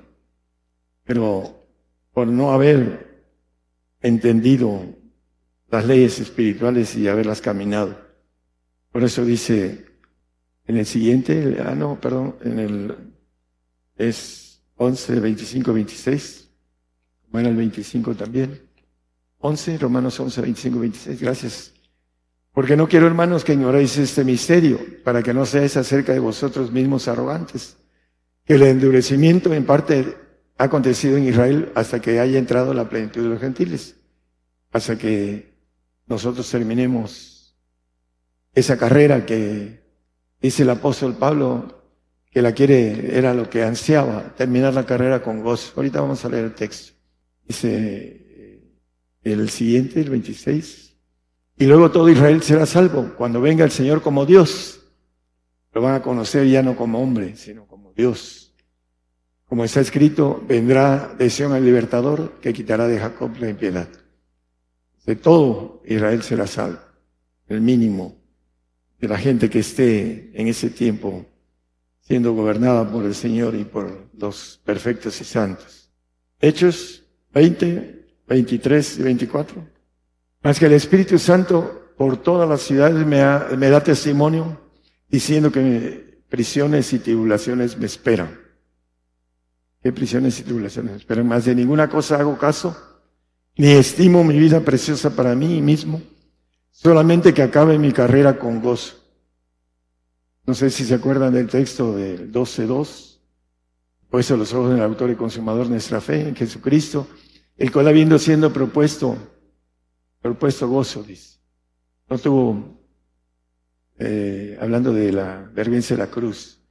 pero 1.07 1.65
por 2.11 2.27
no 2.27 2.51
haber 2.51 3.23
entendido 4.01 4.83
las 5.69 5.85
leyes 5.85 6.19
espirituales 6.19 6.95
y 6.95 7.07
haberlas 7.07 7.41
caminado. 7.41 7.97
Por 8.91 9.03
eso 9.03 9.25
dice 9.25 9.85
en 10.65 10.77
el 10.77 10.85
siguiente, 10.85 11.57
ah 11.65 11.75
no, 11.75 11.99
perdón, 11.99 12.35
en 12.43 12.59
el 12.59 12.95
es 13.97 14.61
11, 14.75 15.19
25, 15.19 15.73
26, 15.73 16.49
bueno, 17.29 17.49
el 17.49 17.55
25 17.55 18.15
también. 18.15 18.61
11, 19.39 19.77
Romanos 19.77 20.19
11, 20.19 20.41
25, 20.41 20.79
26, 20.79 21.21
gracias. 21.21 21.73
Porque 22.53 22.75
no 22.75 22.87
quiero, 22.87 23.05
hermanos, 23.05 23.43
que 23.43 23.53
ignoréis 23.53 23.97
este 23.97 24.23
misterio, 24.23 24.79
para 25.03 25.21
que 25.21 25.33
no 25.33 25.45
seáis 25.45 25.77
acerca 25.77 26.13
de 26.13 26.19
vosotros 26.19 26.71
mismos 26.71 27.07
arrogantes, 27.07 27.77
que 28.45 28.55
el 28.55 28.63
endurecimiento 28.63 29.53
en 29.53 29.65
parte 29.65 30.17
ha 30.57 30.63
acontecido 30.63 31.17
en 31.17 31.27
Israel 31.27 31.71
hasta 31.75 32.01
que 32.01 32.19
haya 32.19 32.39
entrado 32.39 32.73
la 32.73 32.89
plenitud 32.89 33.21
de 33.21 33.29
los 33.29 33.39
gentiles, 33.39 33.95
hasta 34.71 34.97
que 34.97 35.56
nosotros 36.07 36.49
terminemos 36.49 37.55
esa 38.53 38.77
carrera 38.77 39.25
que 39.25 39.83
dice 40.41 40.63
el 40.63 40.69
apóstol 40.71 41.15
Pablo 41.15 41.77
que 42.31 42.41
la 42.41 42.53
quiere, 42.53 43.17
era 43.17 43.33
lo 43.33 43.49
que 43.49 43.63
ansiaba, 43.63 44.35
terminar 44.35 44.73
la 44.73 44.85
carrera 44.85 45.21
con 45.21 45.41
gozo. 45.41 45.73
Ahorita 45.75 46.01
vamos 46.01 46.23
a 46.23 46.29
leer 46.29 46.45
el 46.45 46.55
texto. 46.55 46.93
Dice 47.47 47.69
eh, 47.71 48.73
el 49.23 49.49
siguiente, 49.49 50.01
el 50.01 50.09
26. 50.09 50.95
Y 51.57 51.65
luego 51.65 51.91
todo 51.91 52.09
Israel 52.09 52.41
será 52.43 52.65
salvo 52.65 53.13
cuando 53.17 53.41
venga 53.41 53.63
el 53.63 53.71
Señor 53.71 54.01
como 54.01 54.25
Dios. 54.25 54.81
Lo 55.73 55.81
van 55.81 55.95
a 55.95 56.01
conocer 56.01 56.47
ya 56.47 56.61
no 56.61 56.75
como 56.75 57.01
hombre, 57.01 57.35
sino 57.35 57.67
como 57.67 57.93
Dios 57.93 58.53
Como 59.45 59.63
está 59.63 59.81
escrito, 59.81 60.43
vendrá 60.47 61.15
de 61.17 61.29
Sion 61.29 61.55
el 61.55 61.65
libertador 61.65 62.33
que 62.41 62.53
quitará 62.53 62.87
de 62.87 62.99
Jacob 62.99 63.31
la 63.39 63.49
impiedad. 63.49 63.87
De 65.07 65.15
todo 65.15 65.81
Israel 65.85 66.21
será 66.21 66.45
salvo, 66.47 66.81
el 67.47 67.61
mínimo 67.61 68.17
de 68.99 69.07
la 69.07 69.17
gente 69.17 69.49
que 69.49 69.59
esté 69.59 70.31
en 70.33 70.47
ese 70.47 70.69
tiempo 70.69 71.25
siendo 72.01 72.33
gobernada 72.33 72.91
por 72.91 73.05
el 73.05 73.15
Señor 73.15 73.55
y 73.55 73.63
por 73.63 74.09
los 74.17 74.59
perfectos 74.65 75.19
y 75.21 75.23
santos. 75.23 75.89
Hechos 76.41 77.05
20, 77.31 78.05
23 78.27 78.99
y 78.99 79.03
24. 79.03 79.67
Más 80.43 80.59
que 80.59 80.65
el 80.65 80.73
Espíritu 80.73 81.17
Santo 81.17 81.93
por 81.97 82.17
todas 82.17 82.47
las 82.47 82.61
ciudades 82.61 83.05
me, 83.05 83.69
da 83.69 83.81
testimonio 83.81 84.59
diciendo 85.07 85.53
que 85.53 86.21
prisiones 86.27 86.91
y 86.91 86.99
tribulaciones 86.99 87.77
me 87.77 87.85
esperan. 87.85 88.37
¿Qué 89.81 89.93
prisiones 89.93 90.37
y 90.41 90.43
tribulaciones 90.43 90.91
me 90.91 90.97
esperan? 90.97 91.27
Más 91.29 91.45
de 91.45 91.55
ninguna 91.55 91.87
cosa 91.87 92.19
hago 92.19 92.37
caso, 92.37 92.75
ni 93.57 93.71
estimo 93.71 94.23
mi 94.23 94.37
vida 94.37 94.61
preciosa 94.61 95.15
para 95.15 95.35
mí 95.35 95.61
mismo, 95.61 96.01
solamente 96.71 97.33
que 97.33 97.41
acabe 97.41 97.79
mi 97.79 97.91
carrera 97.91 98.37
con 98.37 98.61
gozo. 98.61 98.95
No 100.45 100.53
sé 100.53 100.69
si 100.69 100.85
se 100.85 100.93
acuerdan 100.93 101.33
del 101.33 101.47
texto 101.47 101.95
del 101.95 102.31
12.2, 102.31 103.19
puesto 104.09 104.37
los 104.37 104.53
ojos 104.53 104.71
del 104.71 104.81
autor 104.81 105.09
y 105.09 105.15
consumador 105.15 105.69
nuestra 105.69 105.99
fe 105.99 106.29
en 106.29 106.35
Jesucristo, 106.35 107.07
el 107.57 107.71
cual 107.71 107.87
habiendo 107.87 108.19
siendo 108.19 108.53
propuesto, 108.53 109.17
propuesto 110.21 110.69
gozo, 110.69 111.03
dice. 111.03 111.39
No 112.09 112.17
tuvo, 112.19 112.79
eh, 113.97 114.57
hablando 114.61 114.93
de 114.93 115.11
la 115.11 115.49
vergüenza 115.53 115.95
de 115.95 115.97
la 115.97 116.07
cruz, 116.07 116.61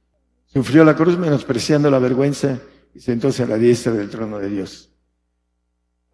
sufrió 0.45 0.83
la 0.83 0.95
cruz 0.95 1.17
menospreciando 1.17 1.91
la 1.91 1.99
vergüenza 1.99 2.59
y 2.95 3.01
sentóse 3.01 3.43
a 3.43 3.47
la 3.47 3.57
diestra 3.57 3.91
del 3.91 4.09
trono 4.09 4.39
de 4.39 4.49
Dios. 4.49 4.96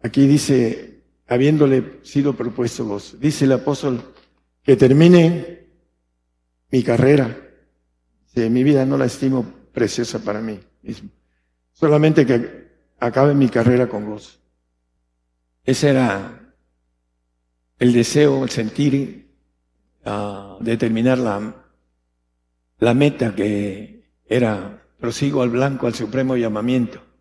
Aquí 0.04 0.26
dice, 0.26 1.00
habiéndole 1.28 2.00
sido 2.02 2.36
propuesto 2.36 2.84
gozo, 2.84 3.16
dice 3.16 3.46
el 3.46 3.52
apóstol, 3.52 4.02
que 4.62 4.76
termine 4.76 5.66
mi 6.70 6.82
carrera. 6.82 7.34
Si 8.26 8.50
mi 8.50 8.62
vida 8.62 8.84
no 8.84 8.98
la 8.98 9.06
estimo 9.06 9.50
preciosa 9.72 10.18
para 10.18 10.42
mí 10.42 10.60
mismo. 10.82 11.08
Solamente 11.72 12.26
que 12.26 12.68
acabe 13.00 13.34
mi 13.34 13.48
carrera 13.48 13.88
con 13.88 14.04
gozo. 14.04 14.38
Ese 15.64 15.88
era 15.88 16.54
el 17.78 17.92
deseo, 17.94 18.44
el 18.44 18.50
sentir, 18.50 19.30
uh, 20.04 20.62
determinar 20.62 21.16
la, 21.16 21.64
la 22.78 22.92
meta 22.92 23.34
que 23.34 24.04
era 24.26 24.86
prosigo 25.00 25.40
al 25.40 25.48
blanco, 25.48 25.86
al 25.86 25.94
supremo 25.94 26.36
llamamiento. 26.36 27.13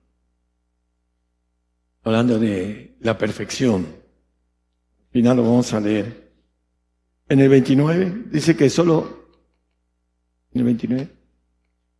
Hablando 2.03 2.37
de 2.37 2.95
la 2.99 3.17
perfección. 3.17 3.85
Al 3.85 5.11
final 5.11 5.37
lo 5.37 5.43
vamos 5.43 5.73
a 5.73 5.79
leer. 5.79 6.31
En 7.29 7.39
el 7.39 7.49
29 7.49 8.25
dice 8.31 8.55
que 8.55 8.69
solo, 8.69 9.27
en 10.51 10.59
el 10.59 10.65
29, 10.65 11.09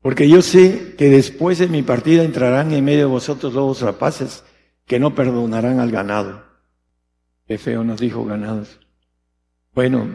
porque 0.02 0.28
yo 0.28 0.42
sé 0.42 0.96
que 0.98 1.10
después 1.10 1.60
de 1.60 1.68
mi 1.68 1.82
partida 1.82 2.24
entrarán 2.24 2.74
en 2.74 2.84
medio 2.84 3.00
de 3.00 3.06
vosotros 3.06 3.54
lobos 3.54 3.82
rapaces 3.82 4.44
que 4.86 5.00
no 5.00 5.16
perdonarán 5.16 5.80
al 5.80 5.92
ganado. 5.92 6.44
Qué 7.48 7.58
feo 7.58 7.86
nos 7.86 8.02
dijo 8.02 8.26
ganados. 8.26 8.80
Bueno, 9.74 10.10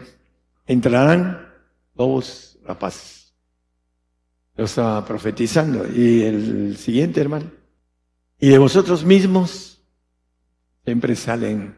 entrarán 0.67 1.47
lobos 1.95 2.59
rapaces. 2.63 3.33
Lo 4.55 4.65
estaba 4.65 5.03
profetizando. 5.05 5.87
Y 5.91 6.21
el 6.21 6.77
siguiente, 6.77 7.21
hermano. 7.21 7.51
Y 8.39 8.49
de 8.49 8.57
vosotros 8.57 9.03
mismos 9.03 9.78
siempre 10.85 11.15
salen. 11.15 11.75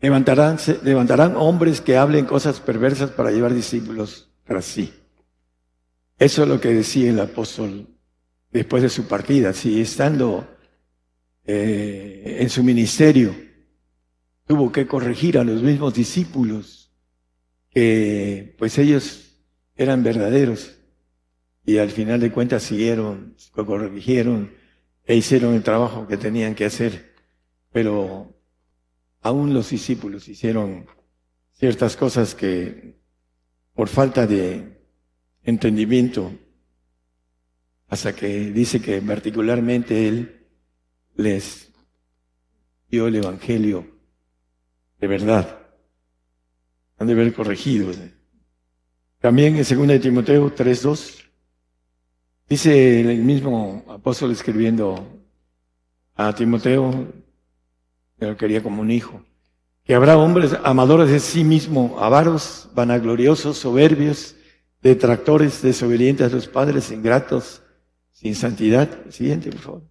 Levantarán, 0.00 0.58
levantarán 0.82 1.36
hombres 1.36 1.80
que 1.80 1.96
hablen 1.96 2.26
cosas 2.26 2.60
perversas 2.60 3.10
para 3.10 3.30
llevar 3.30 3.54
discípulos 3.54 4.30
tras 4.44 4.64
sí. 4.64 4.92
Eso 6.18 6.42
es 6.42 6.48
lo 6.48 6.60
que 6.60 6.68
decía 6.68 7.10
el 7.10 7.20
apóstol 7.20 7.88
después 8.50 8.82
de 8.82 8.88
su 8.88 9.08
partida. 9.08 9.52
Si 9.52 9.80
estando 9.80 10.46
eh, 11.44 12.38
en 12.40 12.50
su 12.50 12.62
ministerio 12.62 13.34
tuvo 14.46 14.70
que 14.70 14.86
corregir 14.86 15.38
a 15.38 15.44
los 15.44 15.62
mismos 15.62 15.94
discípulos, 15.94 16.92
que 17.70 18.54
pues 18.58 18.78
ellos 18.78 19.38
eran 19.76 20.02
verdaderos 20.02 20.76
y 21.66 21.78
al 21.78 21.90
final 21.90 22.20
de 22.20 22.30
cuentas 22.30 22.62
siguieron, 22.62 23.36
corrigieron 23.52 24.52
e 25.06 25.16
hicieron 25.16 25.54
el 25.54 25.62
trabajo 25.62 26.06
que 26.06 26.16
tenían 26.16 26.54
que 26.54 26.66
hacer, 26.66 27.13
pero 27.74 28.32
aún 29.20 29.52
los 29.52 29.70
discípulos 29.70 30.28
hicieron 30.28 30.86
ciertas 31.54 31.96
cosas 31.96 32.36
que 32.36 33.00
por 33.74 33.88
falta 33.88 34.28
de 34.28 34.80
entendimiento, 35.42 36.30
hasta 37.88 38.14
que 38.14 38.52
dice 38.52 38.80
que 38.80 39.02
particularmente 39.02 40.06
él 40.06 40.46
les 41.16 41.72
dio 42.88 43.08
el 43.08 43.16
Evangelio 43.16 43.84
de 45.00 45.08
verdad. 45.08 45.66
Han 46.98 47.08
de 47.08 47.14
haber 47.14 47.34
corregido. 47.34 47.90
También 49.18 49.56
en 49.56 49.64
2 49.64 50.00
Timoteo 50.00 50.54
3.2 50.54 51.24
dice 52.48 53.00
el 53.00 53.18
mismo 53.24 53.84
apóstol 53.88 54.30
escribiendo 54.30 55.24
a 56.14 56.32
Timoteo, 56.32 57.23
lo 58.28 58.36
quería 58.36 58.62
como 58.62 58.82
un 58.82 58.90
hijo, 58.90 59.22
que 59.84 59.94
habrá 59.94 60.16
hombres 60.16 60.56
amadores 60.64 61.10
de 61.10 61.20
sí 61.20 61.44
mismo, 61.44 61.96
avaros, 61.98 62.68
vanagloriosos, 62.74 63.58
soberbios, 63.58 64.34
detractores, 64.82 65.62
desobedientes 65.62 66.32
a 66.32 66.34
los 66.34 66.48
padres, 66.48 66.90
ingratos, 66.90 67.62
sin 68.12 68.34
santidad. 68.34 68.88
Siguiente, 69.10 69.50
por 69.50 69.60
favor. 69.60 69.82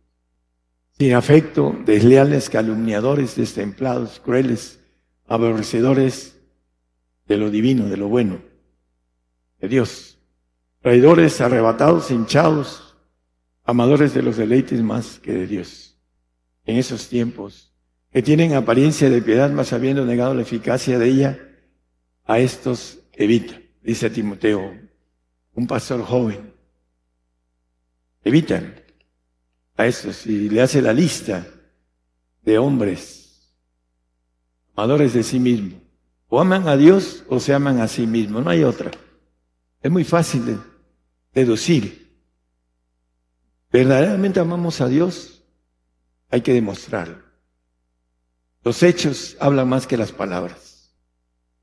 Sin 0.98 1.14
afecto, 1.14 1.76
desleales, 1.86 2.50
calumniadores, 2.50 3.36
destemplados, 3.36 4.20
crueles, 4.20 4.80
aborrecedores 5.28 6.40
de 7.28 7.38
lo 7.38 7.50
divino, 7.50 7.86
de 7.86 7.98
lo 7.98 8.08
bueno, 8.08 8.42
de 9.60 9.68
Dios, 9.68 10.20
traidores, 10.82 11.42
arrebatados, 11.42 12.12
hinchados, 12.12 12.96
amadores 13.64 14.14
de 14.14 14.22
los 14.22 14.38
deleites 14.38 14.82
más 14.82 15.20
que 15.20 15.34
de 15.34 15.48
Dios. 15.48 15.98
En 16.66 16.78
esos 16.78 17.08
tiempos, 17.08 17.73
que 18.14 18.22
tienen 18.22 18.54
apariencia 18.54 19.10
de 19.10 19.24
piedad, 19.24 19.50
mas 19.50 19.74
habiendo 19.74 20.06
negado 20.06 20.36
la 20.36 20.44
eficacia 20.44 21.00
de 21.00 21.08
ella, 21.08 21.40
a 22.26 22.38
estos 22.38 23.00
evita, 23.12 23.60
dice 23.82 24.12
Timoteo, 24.12 24.72
un 25.56 25.66
pastor 25.66 26.04
joven. 26.04 26.54
Evitan 28.24 28.76
a 29.76 29.88
estos 29.88 30.28
y 30.28 30.48
le 30.48 30.62
hace 30.62 30.82
la 30.82 30.94
lista 30.94 31.46
de 32.44 32.60
hombres 32.60 33.52
amadores 34.76 35.14
de 35.14 35.24
sí 35.24 35.40
mismo. 35.40 35.82
O 36.30 36.40
aman 36.40 36.68
a 36.68 36.78
Dios 36.78 37.24
o 37.30 37.40
se 37.40 37.54
aman 37.54 37.80
a 37.80 37.88
sí 37.88 38.06
mismos, 38.06 38.44
no 38.44 38.50
hay 38.52 38.64
otra. 38.64 38.92
Es 39.82 39.92
muy 39.92 40.04
fácil 40.04 40.46
de 40.46 40.58
deducir. 41.34 42.16
¿Verdaderamente 43.72 44.40
amamos 44.40 44.82
a 44.82 44.88
Dios? 44.88 45.44
Hay 46.30 46.42
que 46.42 46.54
demostrarlo. 46.54 47.33
Los 48.64 48.82
hechos 48.84 49.36
hablan 49.40 49.68
más 49.70 49.88
que 49.88 49.98
las 49.98 50.12
palabras. 50.12 50.96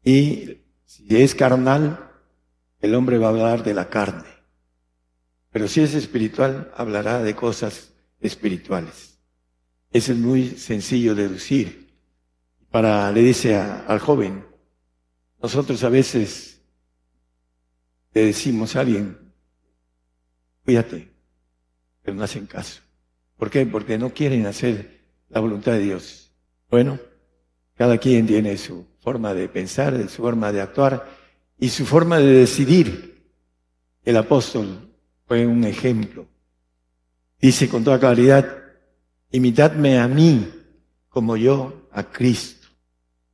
Y 0.04 0.62
si 0.84 1.16
es 1.16 1.34
carnal, 1.34 2.10
el 2.80 2.94
hombre 2.94 3.18
va 3.18 3.28
a 3.28 3.30
hablar 3.30 3.62
de 3.62 3.74
la 3.74 3.88
carne. 3.88 4.28
Pero 5.50 5.66
si 5.66 5.80
es 5.80 5.94
espiritual, 5.94 6.72
hablará 6.76 7.22
de 7.22 7.34
cosas 7.34 7.92
espirituales. 8.20 9.18
Eso 9.92 10.12
es 10.12 10.18
muy 10.18 10.50
sencillo 10.50 11.14
deducir 11.14 11.90
para, 12.70 13.10
le 13.10 13.22
dice 13.22 13.56
al 13.56 13.98
joven, 13.98 14.46
nosotros 15.42 15.82
a 15.82 15.88
veces 15.88 16.62
le 18.12 18.26
decimos 18.26 18.76
a 18.76 18.80
alguien, 18.80 19.18
cuídate, 20.64 21.12
pero 22.02 22.16
no 22.16 22.22
hacen 22.22 22.46
caso. 22.46 22.82
¿Por 23.36 23.50
qué? 23.50 23.66
Porque 23.66 23.98
no 23.98 24.12
quieren 24.12 24.46
hacer 24.46 25.00
la 25.28 25.40
voluntad 25.40 25.72
de 25.72 25.80
Dios. 25.80 26.29
Bueno, 26.70 27.00
cada 27.76 27.98
quien 27.98 28.26
tiene 28.26 28.56
su 28.56 28.86
forma 29.00 29.34
de 29.34 29.48
pensar, 29.48 30.08
su 30.08 30.22
forma 30.22 30.52
de 30.52 30.60
actuar 30.60 31.10
y 31.58 31.68
su 31.68 31.84
forma 31.84 32.18
de 32.18 32.32
decidir. 32.32 33.24
El 34.04 34.16
apóstol 34.16 34.88
fue 35.26 35.46
un 35.46 35.64
ejemplo. 35.64 36.26
Dice 37.40 37.68
con 37.68 37.82
toda 37.82 37.98
claridad, 37.98 38.56
imitadme 39.32 39.98
a 39.98 40.06
mí 40.06 40.48
como 41.08 41.36
yo 41.36 41.88
a 41.90 42.04
Cristo. 42.04 42.68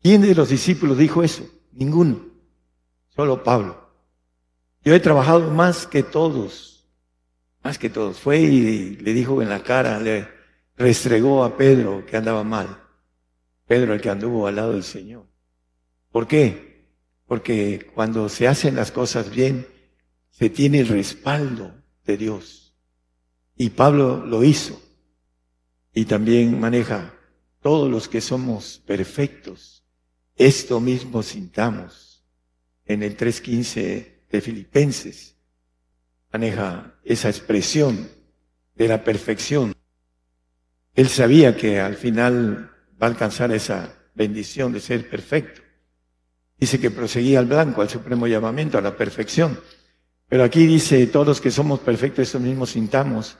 ¿Quién 0.00 0.22
de 0.22 0.34
los 0.34 0.48
discípulos 0.48 0.96
dijo 0.96 1.22
eso? 1.22 1.44
Ninguno. 1.72 2.24
Solo 3.14 3.42
Pablo. 3.42 3.90
Yo 4.82 4.94
he 4.94 5.00
trabajado 5.00 5.50
más 5.50 5.86
que 5.86 6.02
todos. 6.02 6.88
más 7.62 7.78
que 7.78 7.90
todos. 7.90 8.18
Fue 8.18 8.38
y 8.38 8.96
le 8.96 9.12
dijo 9.12 9.42
en 9.42 9.48
la 9.48 9.62
cara, 9.62 9.98
le 9.98 10.28
restregó 10.76 11.44
a 11.44 11.56
Pedro 11.56 12.06
que 12.06 12.16
andaba 12.16 12.44
mal. 12.44 12.85
Pedro 13.66 13.94
el 13.94 14.00
que 14.00 14.10
anduvo 14.10 14.46
al 14.46 14.56
lado 14.56 14.72
del 14.72 14.84
Señor. 14.84 15.26
¿Por 16.10 16.26
qué? 16.26 16.86
Porque 17.26 17.90
cuando 17.94 18.28
se 18.28 18.46
hacen 18.46 18.76
las 18.76 18.92
cosas 18.92 19.30
bien, 19.30 19.66
se 20.30 20.50
tiene 20.50 20.80
el 20.80 20.88
respaldo 20.88 21.74
de 22.04 22.16
Dios. 22.16 22.74
Y 23.56 23.70
Pablo 23.70 24.24
lo 24.24 24.44
hizo. 24.44 24.80
Y 25.92 26.04
también 26.04 26.60
maneja 26.60 27.14
todos 27.60 27.90
los 27.90 28.08
que 28.08 28.20
somos 28.20 28.82
perfectos. 28.86 29.84
Esto 30.36 30.78
mismo 30.78 31.22
sintamos 31.22 32.24
en 32.84 33.02
el 33.02 33.16
3.15 33.16 34.28
de 34.30 34.40
Filipenses. 34.40 35.36
Maneja 36.32 36.94
esa 37.02 37.28
expresión 37.28 38.08
de 38.74 38.88
la 38.88 39.02
perfección. 39.02 39.74
Él 40.94 41.08
sabía 41.08 41.56
que 41.56 41.80
al 41.80 41.96
final 41.96 42.75
va 43.00 43.06
a 43.06 43.10
alcanzar 43.10 43.52
esa 43.52 43.94
bendición 44.14 44.72
de 44.72 44.80
ser 44.80 45.08
perfecto. 45.08 45.60
Dice 46.58 46.80
que 46.80 46.90
proseguía 46.90 47.38
al 47.38 47.46
blanco, 47.46 47.82
al 47.82 47.90
supremo 47.90 48.26
llamamiento, 48.26 48.78
a 48.78 48.80
la 48.80 48.96
perfección. 48.96 49.60
Pero 50.28 50.42
aquí 50.42 50.66
dice, 50.66 51.06
todos 51.06 51.40
que 51.40 51.50
somos 51.50 51.80
perfectos, 51.80 52.28
eso 52.28 52.40
mismo 52.40 52.66
sintamos. 52.66 53.36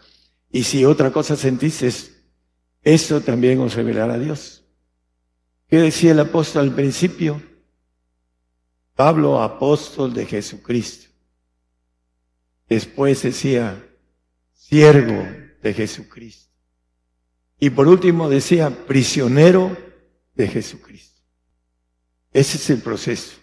Y 0.51 0.62
si 0.62 0.85
otra 0.85 1.11
cosa 1.11 1.35
sentices, 1.35 2.23
eso 2.83 3.20
también 3.20 3.59
os 3.61 3.74
revelará 3.74 4.15
a 4.15 4.19
Dios. 4.19 4.65
¿Qué 5.69 5.78
decía 5.78 6.12
el 6.12 6.20
apóstol 6.20 6.69
al 6.69 6.74
principio? 6.74 7.43
Pablo, 8.95 9.43
apóstol 9.43 10.15
de 10.15 10.27
Jesucristo. 10.27 11.11
Después 12.69 13.23
decía, 13.23 13.85
siervo 14.53 15.27
de 15.62 15.74
Jesucristo. 15.74 16.56
Y 17.59 17.70
por 17.70 17.89
último 17.89 18.28
decía, 18.28 18.70
prisionero 18.70 19.77
de 20.35 20.49
Jesucristo. 20.49 21.23
Ese 22.33 22.59
es 22.59 22.70
el 22.70 22.83
proceso. 22.83 23.39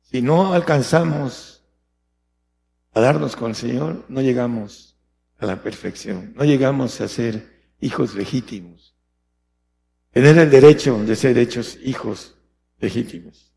Si 0.00 0.22
no 0.22 0.54
alcanzamos 0.54 1.62
a 2.94 3.00
darnos 3.00 3.36
con 3.36 3.50
el 3.50 3.56
Señor, 3.56 4.04
no 4.08 4.20
llegamos 4.20 4.96
a 5.38 5.46
la 5.46 5.62
perfección, 5.62 6.32
no 6.36 6.44
llegamos 6.44 7.00
a 7.00 7.08
ser 7.08 7.74
hijos 7.80 8.14
legítimos. 8.14 8.94
Tener 10.12 10.38
el 10.38 10.50
derecho 10.50 11.02
de 11.02 11.16
ser 11.16 11.38
hechos 11.38 11.78
hijos 11.82 12.36
legítimos. 12.78 13.52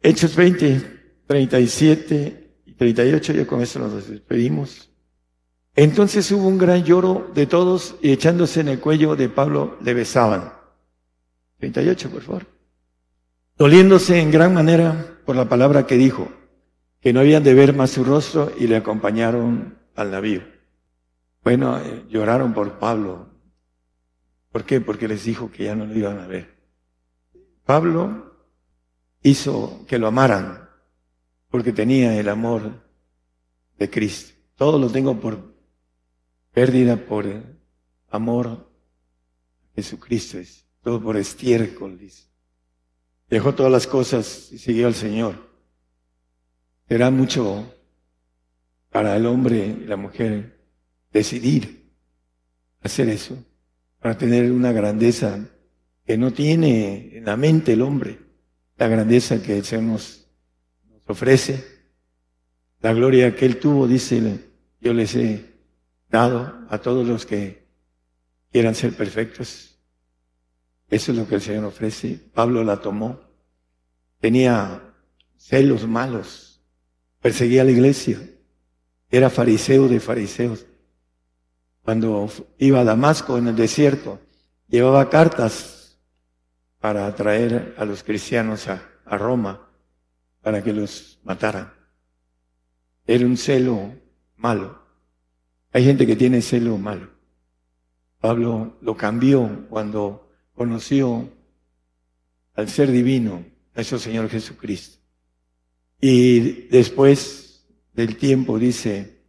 Hechos 0.00 0.34
20, 0.36 1.24
37 1.26 2.62
y 2.66 2.72
38, 2.74 3.32
ya 3.32 3.46
con 3.46 3.60
eso 3.60 3.78
nos 3.78 4.08
despedimos. 4.08 4.90
Entonces 5.80 6.32
hubo 6.32 6.48
un 6.48 6.58
gran 6.58 6.82
lloro 6.82 7.30
de 7.34 7.46
todos 7.46 7.94
y 8.02 8.10
echándose 8.10 8.62
en 8.62 8.66
el 8.66 8.80
cuello 8.80 9.14
de 9.14 9.28
Pablo 9.28 9.78
le 9.80 9.94
besaban. 9.94 10.52
38, 11.60 12.10
por 12.10 12.22
favor. 12.22 12.46
Doliéndose 13.56 14.20
en 14.20 14.32
gran 14.32 14.52
manera 14.52 15.20
por 15.24 15.36
la 15.36 15.48
palabra 15.48 15.86
que 15.86 15.94
dijo, 15.94 16.32
que 17.00 17.12
no 17.12 17.20
habían 17.20 17.44
de 17.44 17.54
ver 17.54 17.76
más 17.76 17.90
su 17.90 18.02
rostro 18.02 18.50
y 18.58 18.66
le 18.66 18.74
acompañaron 18.74 19.78
al 19.94 20.10
navío. 20.10 20.42
Bueno, 21.44 21.78
eh, 21.78 22.06
lloraron 22.10 22.54
por 22.54 22.80
Pablo. 22.80 23.28
¿Por 24.50 24.64
qué? 24.64 24.80
Porque 24.80 25.06
les 25.06 25.22
dijo 25.22 25.48
que 25.52 25.66
ya 25.66 25.76
no 25.76 25.86
lo 25.86 25.94
iban 25.94 26.18
a 26.18 26.26
ver. 26.26 26.56
Pablo 27.64 28.34
hizo 29.22 29.84
que 29.86 30.00
lo 30.00 30.08
amaran 30.08 30.70
porque 31.52 31.72
tenía 31.72 32.18
el 32.18 32.28
amor 32.28 32.72
de 33.78 33.88
Cristo. 33.88 34.34
Todo 34.56 34.80
lo 34.80 34.88
tengo 34.88 35.20
por 35.20 35.56
pérdida, 36.52 36.96
por 36.96 37.26
amor 38.10 38.46
a 38.46 38.66
Jesucristo. 39.74 40.38
Es 40.38 40.64
todo 40.82 41.02
por 41.02 41.16
estiércol, 41.16 41.98
dice. 41.98 42.24
Dejó 43.28 43.54
todas 43.54 43.70
las 43.70 43.86
cosas 43.86 44.50
y 44.52 44.58
siguió 44.58 44.86
al 44.86 44.94
Señor. 44.94 45.48
Será 46.88 47.10
mucho 47.10 47.74
para 48.90 49.16
el 49.16 49.26
hombre 49.26 49.66
y 49.66 49.84
la 49.84 49.96
mujer 49.96 50.58
decidir 51.12 51.92
hacer 52.80 53.08
eso, 53.10 53.36
para 54.00 54.16
tener 54.16 54.50
una 54.50 54.72
grandeza 54.72 55.46
que 56.06 56.16
no 56.16 56.32
tiene 56.32 57.18
en 57.18 57.24
la 57.26 57.36
mente 57.36 57.74
el 57.74 57.82
hombre 57.82 58.28
la 58.78 58.88
grandeza 58.88 59.42
que 59.42 59.58
el 59.58 59.64
Señor 59.64 59.84
nos, 59.84 60.26
ofrece, 61.06 61.64
la 62.80 62.92
gloria 62.92 63.34
que 63.34 63.46
Él 63.46 63.58
tuvo, 63.58 63.88
dice, 63.88 64.40
yo 64.80 64.94
les 64.94 65.14
he 65.16 65.44
dado 66.08 66.66
a 66.68 66.78
todos 66.78 67.06
los 67.06 67.26
que 67.26 67.66
quieran 68.50 68.74
ser 68.74 68.96
perfectos. 68.96 69.78
Eso 70.90 71.12
es 71.12 71.18
lo 71.18 71.28
que 71.28 71.36
el 71.36 71.42
Señor 71.42 71.64
ofrece. 71.64 72.18
Pablo 72.32 72.64
la 72.64 72.80
tomó. 72.80 73.20
Tenía 74.20 74.94
celos 75.36 75.86
malos. 75.86 76.62
Perseguía 77.20 77.62
a 77.62 77.64
la 77.64 77.70
iglesia. 77.70 78.18
Era 79.10 79.30
fariseo 79.30 79.88
de 79.88 80.00
fariseos. 80.00 80.66
Cuando 81.82 82.30
iba 82.58 82.80
a 82.80 82.84
Damasco 82.84 83.38
en 83.38 83.48
el 83.48 83.56
desierto, 83.56 84.20
llevaba 84.68 85.08
cartas 85.08 85.98
para 86.80 87.06
atraer 87.06 87.74
a 87.78 87.84
los 87.84 88.02
cristianos 88.02 88.68
a, 88.68 88.82
Roma 89.06 89.66
para 90.42 90.62
que 90.62 90.74
los 90.74 91.18
mataran. 91.24 91.72
Era 93.06 93.24
un 93.24 93.38
celo 93.38 93.94
malo. 94.36 94.77
Hay 95.72 95.84
gente 95.84 96.06
que 96.06 96.16
tiene 96.16 96.42
celo 96.42 96.78
malo. 96.78 97.10
Pablo 98.20 98.78
lo 98.80 98.96
cambió 98.96 99.66
cuando 99.68 100.30
conoció 100.54 101.28
al 102.54 102.68
ser 102.68 102.90
divino, 102.90 103.44
a 103.74 103.82
ese 103.82 103.98
Señor 103.98 104.28
Jesucristo. 104.28 104.98
Y 106.00 106.68
después 106.68 107.66
del 107.92 108.16
tiempo 108.16 108.58
dice, 108.58 109.22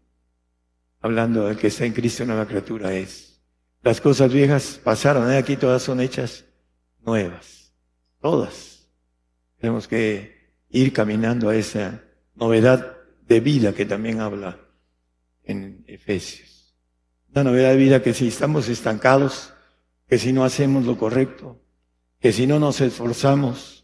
hablando 1.02 1.48
del 1.48 1.58
que 1.58 1.68
está 1.68 1.86
en 1.86 1.94
Cristo, 1.94 2.26
nueva 2.26 2.48
criatura 2.48 2.94
es. 2.94 3.42
Las 3.82 4.02
cosas 4.02 4.34
viejas 4.34 4.80
pasaron, 4.84 5.32
¿eh? 5.32 5.38
aquí 5.38 5.56
todas 5.56 5.84
son 5.84 6.02
hechas 6.02 6.46
nuevas, 7.06 7.74
todas. 8.22 8.90
Tenemos 9.60 9.88
que 9.88 10.54
ir 10.70 10.94
caminando 10.94 11.50
a 11.50 11.56
esa 11.56 12.04
novedad 12.36 12.98
de 13.28 13.40
vida 13.40 13.74
que 13.74 13.86
también 13.86 14.20
habla 14.20 14.60
en 15.50 15.84
Efesios. 15.88 16.76
Una 17.32 17.44
novedad 17.46 17.72
de 17.72 17.78
vida 17.78 18.04
que 18.04 18.14
si 18.14 18.28
estamos 18.28 18.70
estancados, 18.70 19.52
que 20.08 20.20
si 20.20 20.32
no 20.32 20.44
hacemos 20.44 20.86
lo 20.86 20.96
correcto, 20.98 21.60
que 22.20 22.32
si 22.32 22.46
no 22.46 22.60
nos 22.60 22.82
esforzamos, 22.82 23.84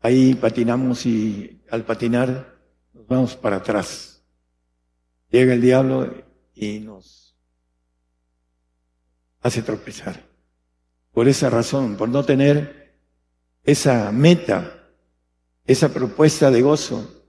ahí 0.00 0.34
patinamos 0.34 1.04
y 1.04 1.62
al 1.68 1.84
patinar 1.84 2.60
nos 2.92 3.06
vamos 3.08 3.34
para 3.34 3.56
atrás. 3.56 4.22
Llega 5.30 5.52
el 5.52 5.60
diablo 5.60 6.14
y 6.54 6.78
nos 6.78 7.36
hace 9.42 9.62
tropezar. 9.62 10.28
Por 11.12 11.26
esa 11.26 11.50
razón, 11.50 11.96
por 11.96 12.08
no 12.08 12.24
tener 12.24 13.00
esa 13.64 14.12
meta, 14.12 14.90
esa 15.66 15.88
propuesta 15.92 16.52
de 16.52 16.62
gozo, 16.62 17.24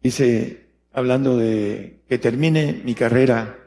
dice, 0.00 0.64
hablando 0.92 1.36
de 1.36 2.03
que 2.14 2.18
termine 2.20 2.80
mi 2.84 2.94
carrera 2.94 3.58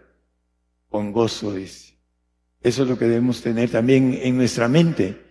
con 0.87 1.11
gozo, 1.11 1.51
dice. 1.53 1.97
Eso 2.61 2.83
es 2.83 2.89
lo 2.89 2.97
que 2.97 3.03
debemos 3.03 3.41
tener 3.41 3.69
también 3.69 4.17
en 4.23 4.37
nuestra 4.37 4.69
mente. 4.69 5.21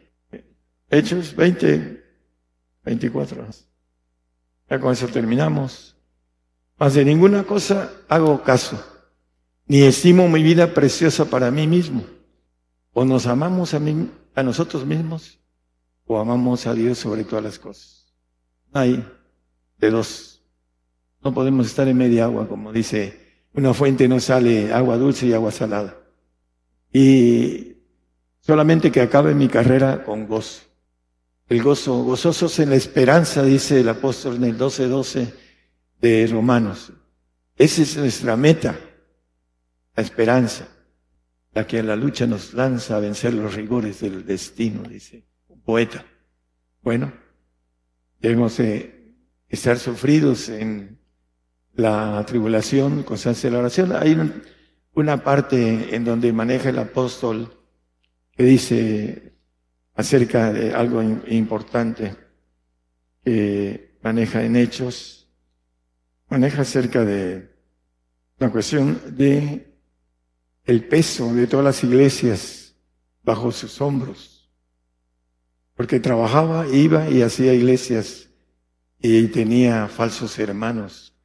Hechos 0.91 1.35
20, 1.35 2.05
24. 2.85 3.47
Ya 4.69 4.79
con 4.79 4.93
eso 4.93 5.09
terminamos. 5.09 5.97
Más 6.77 6.93
de 6.93 7.07
ninguna 7.07 7.45
cosa 7.45 7.91
hago 8.07 8.43
caso, 8.43 8.85
ni 9.67 9.81
estimo 9.81 10.29
mi 10.29 10.43
vida 10.43 10.75
preciosa 10.75 11.25
para 11.25 11.51
mí 11.51 11.67
mismo 11.67 12.05
o 12.93 13.07
nos 13.07 13.27
amamos 13.27 13.73
a, 13.73 13.81
mí, 13.81 14.11
a 14.35 14.43
nosotros 14.43 14.85
mismos 14.85 15.41
o 16.05 16.19
amamos 16.19 16.67
a 16.67 16.75
Dios 16.75 16.99
sobre 16.99 17.25
todas 17.25 17.45
las 17.45 17.59
cosas. 17.59 18.13
Hay 18.75 19.03
de 19.79 19.91
dos. 19.91 20.36
No 21.23 21.35
podemos 21.35 21.67
estar 21.67 21.89
en 21.89 21.97
media 21.97 22.25
agua, 22.25 22.49
como 22.49 22.73
dice, 22.73 23.45
una 23.53 23.75
fuente 23.75 24.09
no 24.09 24.21
sale 24.21 24.73
agua 24.73 24.97
dulce 24.97 25.27
y 25.27 25.33
agua 25.33 25.51
salada. 25.51 25.97
Y 26.93 27.77
solamente 28.41 28.93
que 28.93 29.01
acabe 29.01 29.35
mi 29.35 29.49
carrera 29.49 30.05
con 30.05 30.27
gozo. 30.27 30.63
El 31.49 31.63
gozo, 31.63 32.03
gozosos 32.03 32.59
en 32.59 32.71
la 32.71 32.77
esperanza, 32.77 33.43
dice 33.43 33.81
el 33.81 33.89
apóstol 33.89 34.37
en 34.37 34.45
el 34.45 34.59
12:12 34.59 35.33
de 36.01 36.27
Romanos. 36.27 36.93
Esa 37.57 37.83
es 37.83 37.97
nuestra 37.97 38.37
meta, 38.37 38.79
la 39.95 40.03
esperanza 40.03 40.69
la 41.57 41.67
que 41.67 41.79
a 41.79 41.83
la 41.83 41.97
lucha 41.97 42.27
nos 42.27 42.53
lanza 42.53 42.99
a 42.99 43.01
vencer 43.01 43.33
los 43.33 43.55
rigores 43.55 44.01
del 44.01 44.27
destino, 44.27 44.83
dice 44.83 45.25
un 45.49 45.63
poeta. 45.63 46.05
Bueno, 46.83 47.11
debemos 48.21 48.61
estar 49.49 49.79
sufridos 49.79 50.51
en 50.51 50.96
la 51.77 52.25
tribulación, 52.27 53.03
constancia 53.03 53.49
de 53.49 53.55
la 53.55 53.61
oración. 53.61 53.93
Hay 53.93 54.17
una 54.95 55.23
parte 55.23 55.95
en 55.95 56.05
donde 56.05 56.33
maneja 56.33 56.71
el 56.71 56.79
apóstol 56.79 57.53
que 58.33 58.43
dice 58.43 59.35
acerca 59.95 60.53
de 60.53 60.75
algo 60.75 61.03
importante 61.03 62.17
que 63.25 63.99
maneja 64.03 64.43
en 64.43 64.57
hechos, 64.57 65.29
maneja 66.29 66.63
acerca 66.63 67.05
de 67.05 67.55
la 68.39 68.51
cuestión 68.51 69.01
de 69.17 69.75
el 70.65 70.85
peso 70.85 71.33
de 71.33 71.47
todas 71.47 71.65
las 71.65 71.85
iglesias 71.85 72.75
bajo 73.23 73.53
sus 73.53 73.81
hombros. 73.81 74.51
Porque 75.75 76.01
trabajaba, 76.01 76.67
iba 76.69 77.11
y 77.11 77.21
hacía 77.23 77.53
iglesias 77.53 78.31
y 78.99 79.27
tenía 79.29 79.89
falsos 79.89 80.39
hermanos 80.39 81.16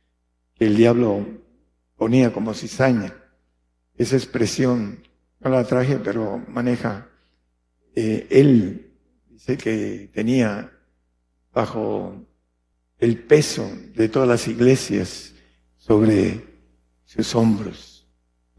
el 0.66 0.76
diablo 0.76 1.26
ponía 1.96 2.32
como 2.32 2.54
cizaña. 2.54 3.16
Esa 3.98 4.16
expresión 4.16 5.00
no 5.40 5.50
la 5.50 5.64
traje, 5.64 5.98
pero 5.98 6.38
maneja. 6.48 7.10
Eh, 7.96 8.28
él 8.30 8.92
dice 9.28 9.58
que 9.58 10.12
tenía 10.14 10.72
bajo 11.52 12.28
el 13.00 13.18
peso 13.18 13.68
de 13.96 14.08
todas 14.08 14.30
las 14.30 14.48
iglesias 14.48 15.34
sobre 15.78 16.46
sus 17.06 17.34
hombros. 17.34 18.08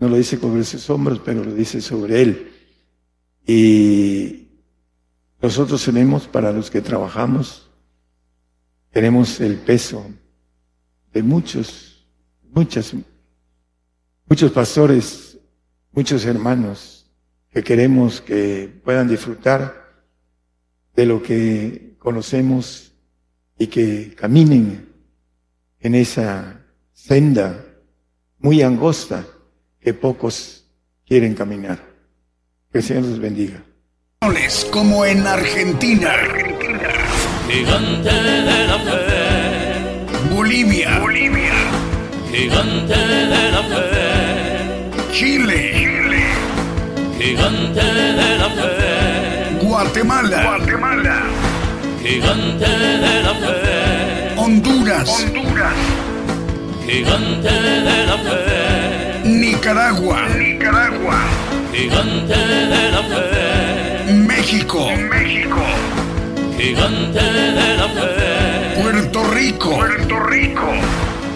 No 0.00 0.08
lo 0.08 0.16
dice 0.16 0.38
sobre 0.38 0.64
sus 0.64 0.90
hombros, 0.90 1.20
pero 1.24 1.44
lo 1.44 1.54
dice 1.54 1.80
sobre 1.80 2.20
él. 2.20 2.52
Y 3.46 4.48
nosotros 5.40 5.84
tenemos, 5.84 6.26
para 6.26 6.50
los 6.50 6.68
que 6.68 6.80
trabajamos, 6.80 7.70
tenemos 8.90 9.40
el 9.40 9.56
peso 9.58 10.04
de 11.12 11.22
muchos, 11.22 11.91
muchas, 12.52 12.92
muchos 14.26 14.52
pastores, 14.52 15.38
muchos 15.92 16.24
hermanos 16.24 17.10
que 17.50 17.62
queremos 17.62 18.20
que 18.20 18.80
puedan 18.84 19.08
disfrutar 19.08 19.82
de 20.94 21.06
lo 21.06 21.22
que 21.22 21.96
conocemos 21.98 22.92
y 23.58 23.66
que 23.66 24.14
caminen 24.14 24.88
en 25.80 25.94
esa 25.94 26.60
senda 26.92 27.64
muy 28.38 28.62
angosta 28.62 29.26
que 29.80 29.94
pocos 29.94 30.66
quieren 31.06 31.34
caminar. 31.34 31.78
Que 32.70 32.78
el 32.78 32.84
Señor 32.84 33.04
los 33.04 33.18
bendiga. 33.18 33.62
Como 34.70 35.04
en 35.04 35.26
Argentina. 35.26 36.12
Gigante 37.48 38.10
de 38.10 38.66
la 38.66 38.78
fe. 38.78 40.34
Bolivia. 40.34 40.98
Bolivia. 41.00 41.61
Gigante 42.32 42.96
de 42.96 43.50
la 43.52 43.62
fe. 43.62 45.12
Chile. 45.12 45.72
Chile. 45.76 46.24
Gigante 47.18 47.84
de 48.20 48.38
la 48.38 48.48
fe. 48.48 49.58
Guatemala. 49.60 50.42
Guatemala. 50.42 51.22
Gigante 52.02 52.70
de 53.04 53.22
la 53.22 53.34
fe. 53.34 54.34
Honduras. 54.38 55.10
Honduras. 55.10 55.74
Gigante 56.86 57.52
de 57.52 58.06
la 58.06 58.16
fe. 58.16 59.28
Nicaragua. 59.28 60.26
Nicaragua. 60.38 61.18
Gigante 61.70 62.34
de 62.72 62.90
la 62.92 63.02
fe. 63.12 64.12
México. 64.14 64.88
México. 65.10 65.62
Gigante 66.56 67.20
de 67.58 67.76
la 67.76 67.88
fe. 67.88 68.80
Puerto 68.80 69.22
Rico. 69.34 69.76
Puerto 69.76 70.18
Rico. 70.20 70.72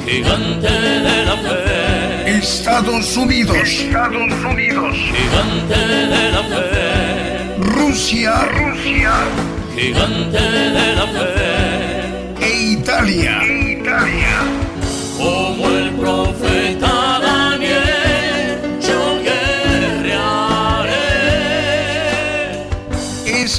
Gigante 0.06 0.70
de 0.70 1.24
la 1.24 1.36
fe. 1.36 2.38
Estados 2.38 3.16
Unidos. 3.16 3.56
Estados 3.56 4.32
Unidos. 4.44 4.94
Gigante 4.94 5.78
de 6.14 6.30
la 6.30 6.42
fe. 6.44 7.56
Rusia. 7.58 8.32
Rusia. 8.44 9.14
Gigante 9.74 10.38
de 10.38 10.94
la 10.94 11.06
fe. 11.08 12.40
E 12.40 12.72
Italia. 12.74 13.42
Italia. 13.44 14.36
Como 15.18 15.68
el 15.70 15.90
profeta 15.96 16.95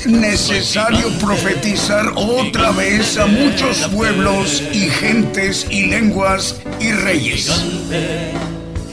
necesario 0.07 1.09
profetizar 1.19 2.13
otra 2.15 2.71
vez 2.71 3.17
a 3.17 3.25
muchos 3.25 3.87
pueblos 3.89 4.63
y 4.71 4.89
gentes 4.89 5.67
y 5.69 5.87
lenguas 5.87 6.59
y 6.79 6.91
reyes. 6.91 7.45
Gigante, 7.45 8.33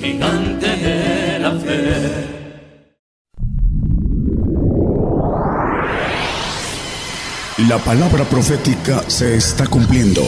gigante 0.00 0.66
de 0.66 1.38
la 1.38 1.52
fe. 1.52 2.34
La 7.68 7.78
palabra 7.78 8.24
profética 8.24 9.04
se 9.06 9.36
está 9.36 9.66
cumpliendo. 9.68 10.22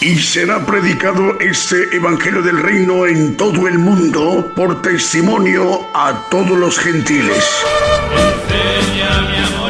Y 0.00 0.18
será 0.18 0.66
predicado 0.66 1.38
este 1.38 1.76
Evangelio 1.94 2.42
del 2.42 2.60
Reino 2.60 3.06
en 3.06 3.36
todo 3.36 3.68
el 3.68 3.78
mundo 3.78 4.52
por 4.56 4.82
testimonio 4.82 5.86
a 5.94 6.28
todos 6.28 6.58
los 6.58 6.76
gentiles. 6.76 7.44
Enséñame 8.50 9.38
a 9.38 9.50
morir 9.50 9.61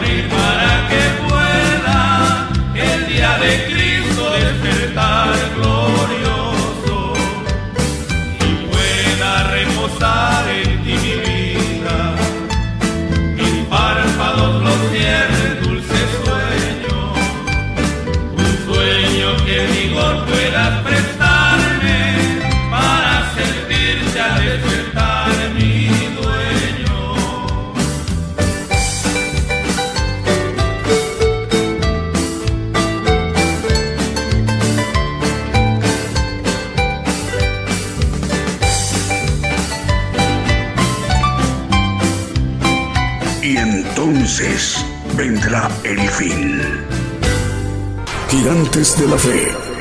el 45.85 46.01
fin. 46.09 46.62
Gigantes 48.31 48.99
de 48.99 49.07
la 49.07 49.19
fe. 49.19 49.73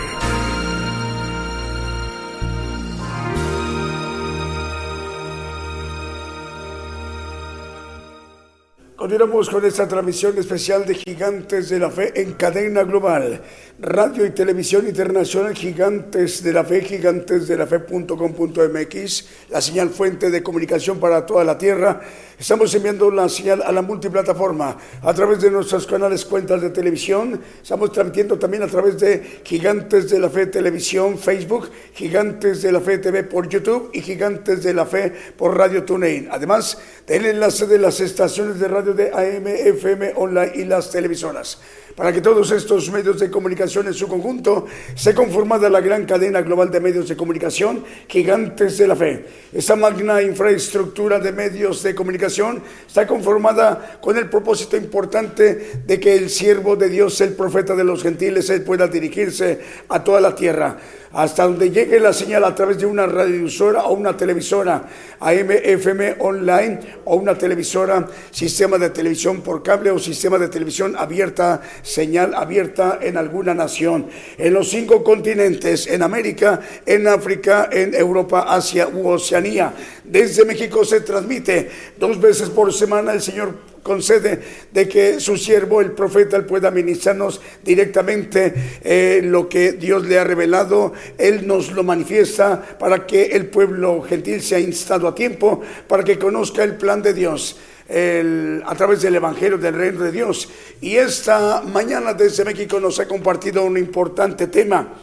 Continuamos 8.98 9.50
con 9.50 9.66
esta 9.66 9.88
transmisión 9.88 10.38
especial 10.38 10.86
de 10.86 10.96
Gigantes 10.96 11.70
de 11.70 11.80
la 11.80 11.90
Fe 11.90 12.22
en 12.22 12.34
cadena 12.34 12.84
global. 12.84 13.42
Radio 13.84 14.28
y 14.28 14.30
televisión 14.30 14.88
internacional 14.88 15.56
Gigantes 15.56 16.44
de 16.44 16.54
la 16.54 16.64
Fe, 16.64 16.82
gigantesdelafe.com.mx, 16.82 19.26
la 19.50 19.60
señal 19.60 19.90
fuente 19.90 20.30
de 20.30 20.44
comunicación 20.44 21.00
para 21.00 21.26
toda 21.26 21.44
la 21.44 21.58
tierra. 21.58 22.00
Estamos 22.38 22.76
enviando 22.76 23.10
la 23.10 23.28
señal 23.28 23.64
a 23.64 23.72
la 23.72 23.82
multiplataforma 23.82 24.78
a 25.02 25.14
través 25.16 25.42
de 25.42 25.50
nuestros 25.50 25.88
canales 25.88 26.26
cuentas 26.26 26.62
de 26.62 26.70
televisión. 26.70 27.42
Estamos 27.60 27.92
transmitiendo 27.92 28.38
también 28.38 28.62
a 28.62 28.68
través 28.68 29.00
de 29.00 29.42
Gigantes 29.44 30.12
de 30.12 30.20
la 30.20 30.30
Fe 30.30 30.46
Televisión, 30.46 31.18
Facebook, 31.18 31.72
Gigantes 31.96 32.62
de 32.62 32.72
la 32.72 32.82
Fe 32.82 33.00
TV 33.00 33.24
por 33.24 33.50
YouTube 33.50 33.90
y 33.94 34.02
Gigantes 34.02 34.62
de 34.62 34.76
la 34.76 34.86
Fe 34.86 35.12
por 35.36 35.58
Radio 35.58 35.84
TuneIn. 35.84 36.28
Además 36.30 36.78
del 37.08 37.26
enlace 37.26 37.66
de 37.66 37.80
las 37.80 38.00
estaciones 38.00 38.60
de 38.60 38.68
radio 38.68 38.94
de 38.94 39.10
AM, 39.10 39.48
FM, 39.48 40.14
online 40.18 40.52
y 40.54 40.66
las 40.66 40.92
televisoras. 40.92 41.58
Para 41.96 42.14
que 42.14 42.22
todos 42.22 42.52
estos 42.52 42.90
medios 42.92 43.20
de 43.20 43.30
comunicación 43.30 43.88
en 43.88 43.94
su 43.94 44.08
conjunto 44.08 44.66
se 44.96 45.14
conformada 45.14 45.70
la 45.70 45.82
gran 45.82 46.06
cadena 46.06 46.42
global 46.42 46.72
de 46.72 46.80
medios 46.80 47.08
de 47.08 47.18
comunicación, 47.18 47.84
gigantes 48.08 48.78
de 48.78 48.88
la 48.88 48.96
fe. 48.96 49.26
Esta 49.54 49.76
magna 49.76 50.22
infraestructura 50.22 51.20
de 51.20 51.32
medios 51.32 51.84
de 51.84 51.94
comunicación 51.94 52.62
está 52.88 53.06
conformada 53.06 54.00
con 54.02 54.18
el 54.18 54.30
propósito 54.30 54.78
importante 54.78 55.82
de 55.86 56.00
que 56.00 56.16
el 56.16 56.30
siervo 56.30 56.76
de 56.76 56.90
Dios, 56.90 57.20
el 57.22 57.34
profeta 57.34 57.76
de 57.76 57.84
los 57.84 58.04
gentiles, 58.04 58.52
pueda 58.66 58.88
dirigirse 58.88 59.60
a 59.90 60.04
toda 60.04 60.22
la 60.22 60.36
tierra 60.36 60.78
hasta 61.14 61.44
donde 61.44 61.72
llegue 61.72 62.00
la 62.00 62.14
señal 62.14 62.44
a 62.44 62.56
través 62.56 62.78
de 62.78 62.86
una 62.86 63.06
radiodifusora 63.06 63.84
o 63.84 63.94
una 63.94 64.16
televisora 64.16 64.84
AM, 65.20 65.52
FM 65.52 66.16
online 66.20 66.80
o 67.06 67.16
una 67.16 67.38
televisora, 67.38 68.08
sistema 68.32 68.78
de 68.78 68.90
televisión 68.90 69.42
por 69.42 69.62
cable 69.62 69.92
o 69.92 70.00
sistema 70.00 70.38
de 70.38 70.48
televisión 70.48 70.96
abierta, 70.98 71.62
señal 71.82 72.34
abierta 72.34 73.00
en 73.02 73.18
alguna 73.18 73.54
nación, 73.54 74.08
en 74.38 74.54
los 74.54 74.70
cinco 74.70 75.04
continentes, 75.04 75.88
en 75.88 76.04
América, 76.04 76.60
en 76.86 77.08
África, 77.08 77.70
en 77.72 77.94
Europa, 77.96 78.46
Asia 78.48 78.88
u 78.88 79.08
Oceanía. 79.08 79.74
Desde 80.04 80.46
México 80.46 80.84
se 80.86 81.02
transmite 81.02 81.70
dos 81.98 82.20
veces 82.20 82.50
por 82.50 82.74
semana. 82.74 83.14
El 83.14 83.22
Señor 83.22 83.72
concede 83.84 84.40
de 84.72 84.88
que 84.88 85.20
su 85.20 85.38
siervo, 85.38 85.82
el 85.82 85.92
profeta, 85.92 86.46
pueda 86.46 86.72
ministrarnos 86.72 87.42
directamente 87.64 88.54
eh, 88.84 89.22
lo 89.24 89.50
que 89.50 89.74
Dios 89.74 90.06
le 90.06 90.20
ha 90.20 90.24
revelado. 90.24 90.94
Él 91.18 91.48
nos 91.48 91.72
lo 91.72 91.84
manifiesta 91.84 92.62
para 92.78 93.06
que 93.06 93.24
el 93.26 93.48
pueblo 93.48 94.02
gentil 94.02 94.42
sea 94.42 94.60
instado 94.60 95.08
a 95.08 95.16
tiempo, 95.16 95.62
para 95.88 96.04
que 96.04 96.20
conozca 96.20 96.64
el 96.64 96.76
plan 96.76 97.02
de 97.02 97.14
Dios. 97.14 97.58
A 97.92 98.76
través 98.76 99.02
del 99.02 99.16
Evangelio 99.16 99.58
del 99.58 99.76
Reino 99.76 100.04
de 100.04 100.12
Dios. 100.12 100.50
Y 100.80 100.96
esta 100.96 101.62
mañana 101.62 102.14
desde 102.14 102.46
México 102.46 102.80
nos 102.80 103.00
ha 103.00 103.08
compartido 103.08 103.66
un 103.66 103.78
importante 103.78 104.48
tema, 104.48 104.94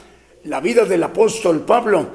la 0.44 0.60
vida 0.60 0.84
del 0.84 1.02
apóstol 1.02 1.60
Pablo. 1.66 2.08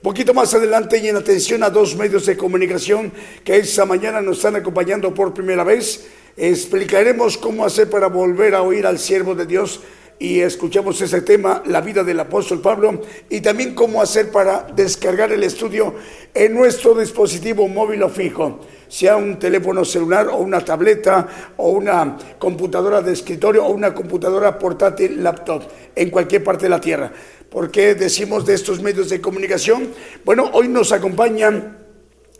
Poquito 0.00 0.34
más 0.34 0.52
adelante 0.54 0.98
y 0.98 1.08
en 1.08 1.16
atención 1.16 1.62
a 1.62 1.70
dos 1.70 1.96
medios 1.96 2.26
de 2.26 2.36
comunicación 2.36 3.12
que 3.44 3.56
esta 3.56 3.84
mañana 3.84 4.20
nos 4.20 4.38
están 4.38 4.56
acompañando 4.56 5.14
por 5.14 5.32
primera 5.32 5.64
vez, 5.64 6.08
explicaremos 6.36 7.38
cómo 7.38 7.64
hacer 7.64 7.88
para 7.88 8.08
volver 8.08 8.54
a 8.54 8.62
oír 8.62 8.86
al 8.86 8.98
siervo 8.98 9.34
de 9.34 9.46
Dios 9.46 9.80
y 10.18 10.40
escuchamos 10.40 11.00
ese 11.00 11.20
tema, 11.22 11.62
la 11.66 11.80
vida 11.80 12.04
del 12.04 12.20
apóstol 12.20 12.60
Pablo, 12.60 13.00
y 13.28 13.40
también 13.40 13.74
cómo 13.74 14.00
hacer 14.00 14.30
para 14.30 14.68
descargar 14.74 15.32
el 15.32 15.42
estudio 15.42 15.94
en 16.32 16.54
nuestro 16.54 16.94
dispositivo 16.94 17.66
móvil 17.66 18.04
o 18.04 18.08
fijo, 18.08 18.60
sea 18.92 19.16
un 19.16 19.38
teléfono 19.38 19.86
celular 19.86 20.28
o 20.28 20.36
una 20.36 20.62
tableta 20.62 21.26
o 21.56 21.70
una 21.70 22.14
computadora 22.38 23.00
de 23.00 23.14
escritorio 23.14 23.64
o 23.64 23.72
una 23.72 23.94
computadora 23.94 24.58
portátil 24.58 25.24
laptop 25.24 25.62
en 25.96 26.10
cualquier 26.10 26.44
parte 26.44 26.66
de 26.66 26.68
la 26.68 26.80
tierra. 26.80 27.10
¿Por 27.48 27.70
qué 27.70 27.94
decimos 27.94 28.44
de 28.44 28.52
estos 28.52 28.82
medios 28.82 29.08
de 29.08 29.18
comunicación? 29.18 29.88
Bueno, 30.26 30.50
hoy 30.52 30.68
nos 30.68 30.92
acompañan 30.92 31.78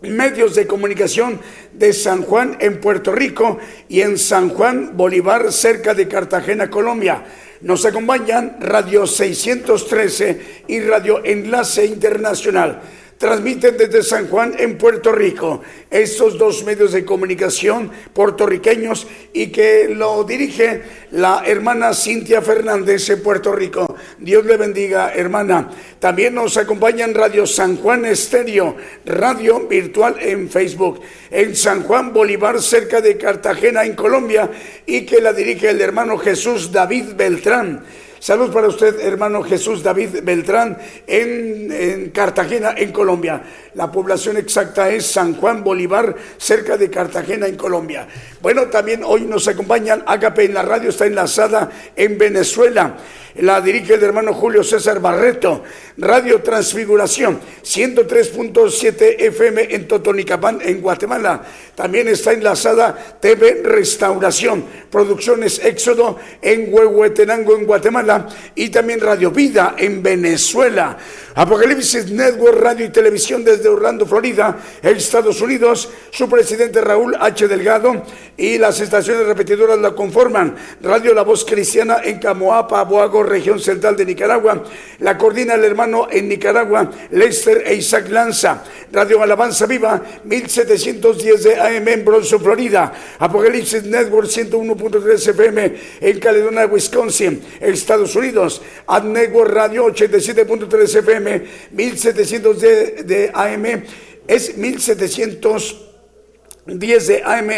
medios 0.03 0.55
de 0.55 0.67
comunicación 0.67 1.41
de 1.73 1.95
San 1.95 2.23
Juan 2.23 2.59
en 2.61 2.83
Puerto 2.83 3.13
Rico 3.13 3.57
y 3.89 4.03
en 4.03 4.19
San 4.19 4.51
Juan 4.51 4.95
Bolívar 4.95 5.53
cerca 5.53 5.95
de 5.95 6.07
Cartagena, 6.07 6.69
Colombia. 6.69 7.25
Nos 7.63 7.87
acompañan 7.87 8.59
Radio 8.61 9.07
613 9.07 10.65
y 10.69 10.81
Radio 10.81 11.25
Enlace 11.25 11.87
Internacional 11.87 12.83
transmiten 13.23 13.77
desde 13.77 14.03
San 14.03 14.27
Juan 14.27 14.53
en 14.59 14.77
Puerto 14.77 15.13
Rico. 15.13 15.63
Estos 15.89 16.37
dos 16.37 16.65
medios 16.65 16.91
de 16.91 17.05
comunicación 17.05 17.89
puertorriqueños 18.13 19.07
y 19.33 19.47
que 19.53 19.89
lo 19.95 20.25
dirige 20.25 20.83
la 21.13 21.45
hermana 21.47 21.95
Cintia 21.95 22.43
Fernández 22.43 23.09
en 23.11 23.23
Puerto 23.23 23.53
Rico. 23.53 23.95
Dios 24.19 24.45
le 24.45 24.57
bendiga, 24.57 25.13
hermana. 25.15 25.71
También 26.01 26.35
nos 26.35 26.57
acompañan 26.57 27.15
Radio 27.15 27.47
San 27.47 27.77
Juan 27.77 28.07
Estéreo, 28.07 28.75
radio 29.07 29.69
virtual 29.69 30.17
en 30.19 30.51
Facebook, 30.51 31.01
en 31.31 31.55
San 31.55 31.85
Juan 31.85 32.13
Bolívar, 32.13 32.61
cerca 32.61 33.01
de 33.01 33.17
Cartagena, 33.17 33.85
en 33.85 33.95
Colombia, 33.95 34.51
y 34.85 35.07
que 35.07 35.21
la 35.21 35.33
dirige 35.33 35.71
el 35.71 35.81
hermano 35.81 36.19
Jesús 36.19 36.73
David 36.73 37.15
Beltrán. 37.15 37.85
Salud 38.23 38.53
para 38.53 38.69
usted, 38.69 39.01
hermano 39.01 39.43
Jesús 39.43 39.83
David 39.83 40.23
Beltrán, 40.23 40.79
en, 41.09 42.11
Cartagena, 42.11 42.73
en 42.77 42.93
Colombia. 42.93 43.43
La 43.75 43.91
población 43.91 44.37
exacta 44.37 44.91
es 44.91 45.07
San 45.07 45.35
Juan 45.35 45.65
Bolívar, 45.65 46.15
cerca 46.37 46.77
de 46.77 46.91
Cartagena, 46.91 47.47
en 47.47 47.57
Colombia. 47.57 48.07
Bueno, 48.43 48.67
también 48.67 49.03
hoy 49.03 49.23
nos 49.23 49.49
acompañan 49.49 50.03
Agape 50.07 50.45
en 50.45 50.55
la 50.55 50.63
radio, 50.63 50.91
está 50.91 51.07
enlazada 51.07 51.71
en 51.97 52.19
Venezuela 52.19 52.97
la 53.37 53.61
dirige 53.61 53.95
el 53.95 54.03
hermano 54.03 54.35
Julio 54.35 54.63
César 54.63 55.01
Barreto, 55.01 55.63
Radio 55.97 56.43
Transfiguración, 56.43 57.41
103.7 57.63 59.17
FM 59.19 59.75
en 59.75 59.89
Totonicapán, 59.89 60.61
en 60.63 60.81
Guatemala. 60.83 61.43
También 61.75 62.09
está 62.09 62.33
enlazada 62.33 63.19
TV 63.21 63.63
Restauración, 63.65 64.65
Producciones 64.91 65.65
Éxodo 65.65 66.19
en 66.43 66.73
Huehuetenango, 66.73 67.57
en 67.57 67.65
Guatemala, 67.65 68.29
y 68.55 68.69
también 68.69 69.01
Radio 69.01 69.31
Vida 69.31 69.77
en 69.79 70.03
Venezuela. 70.03 70.99
Apocalipsis 71.35 72.11
Network 72.11 72.59
Radio 72.61 72.87
y 72.87 72.91
Televisión 72.91 73.43
desde 73.45 73.62
Orlando, 73.69 74.07
Florida, 74.07 74.59
Estados 74.83 75.41
Unidos. 75.41 75.91
Su 76.11 76.29
presidente 76.29 76.81
Raúl 76.81 77.17
H. 77.19 77.49
Delgado 77.49 78.03
y 78.37 78.59
las 78.59 78.81
estaciones 78.81 79.27
repetidoras 79.27 79.79
la 79.79 79.95
conforman. 79.95 80.57
Radio 80.83 81.15
La 81.15 81.23
Voz 81.23 81.45
Cristiana 81.45 81.99
en 82.05 82.19
Camoapa, 82.19 82.85
Boago, 82.85 83.23
región 83.23 83.61
central 83.61 83.97
de 83.97 84.07
Nicaragua. 84.07 84.65
La 85.01 85.19
coordina 85.19 85.55
el 85.55 85.65
hermano 85.65 86.09
en 86.11 86.29
Nicaragua, 86.29 86.91
Lester 87.11 87.63
e 87.67 87.75
Isaac 87.75 88.09
Lanza. 88.11 88.63
Radio 88.93 89.23
Alabanza 89.23 89.67
Viva, 89.67 90.03
1710 90.25 91.43
de 91.43 91.61
AM 91.61 91.89
en 91.89 92.05
Bronson, 92.05 92.41
Florida. 92.41 92.93
Apocalipsis 93.19 93.85
Network 93.85 94.29
101.3 94.29 95.29
FM 95.31 95.75
en 96.01 96.21
Caledonia, 96.21 96.67
Wisconsin, 96.67 97.43
Estados 97.61 98.15
Unidos. 98.17 98.61
Ad 98.87 99.05
Network 99.05 99.51
Radio 99.51 99.87
87.3 99.87 100.99
FM 100.99 101.43
1700 101.73 102.61
de, 102.61 103.03
de 103.05 103.31
AM, 103.55 103.85
es 104.27 104.57
1710 104.57 107.07
de 107.07 107.23
AM 107.25 107.51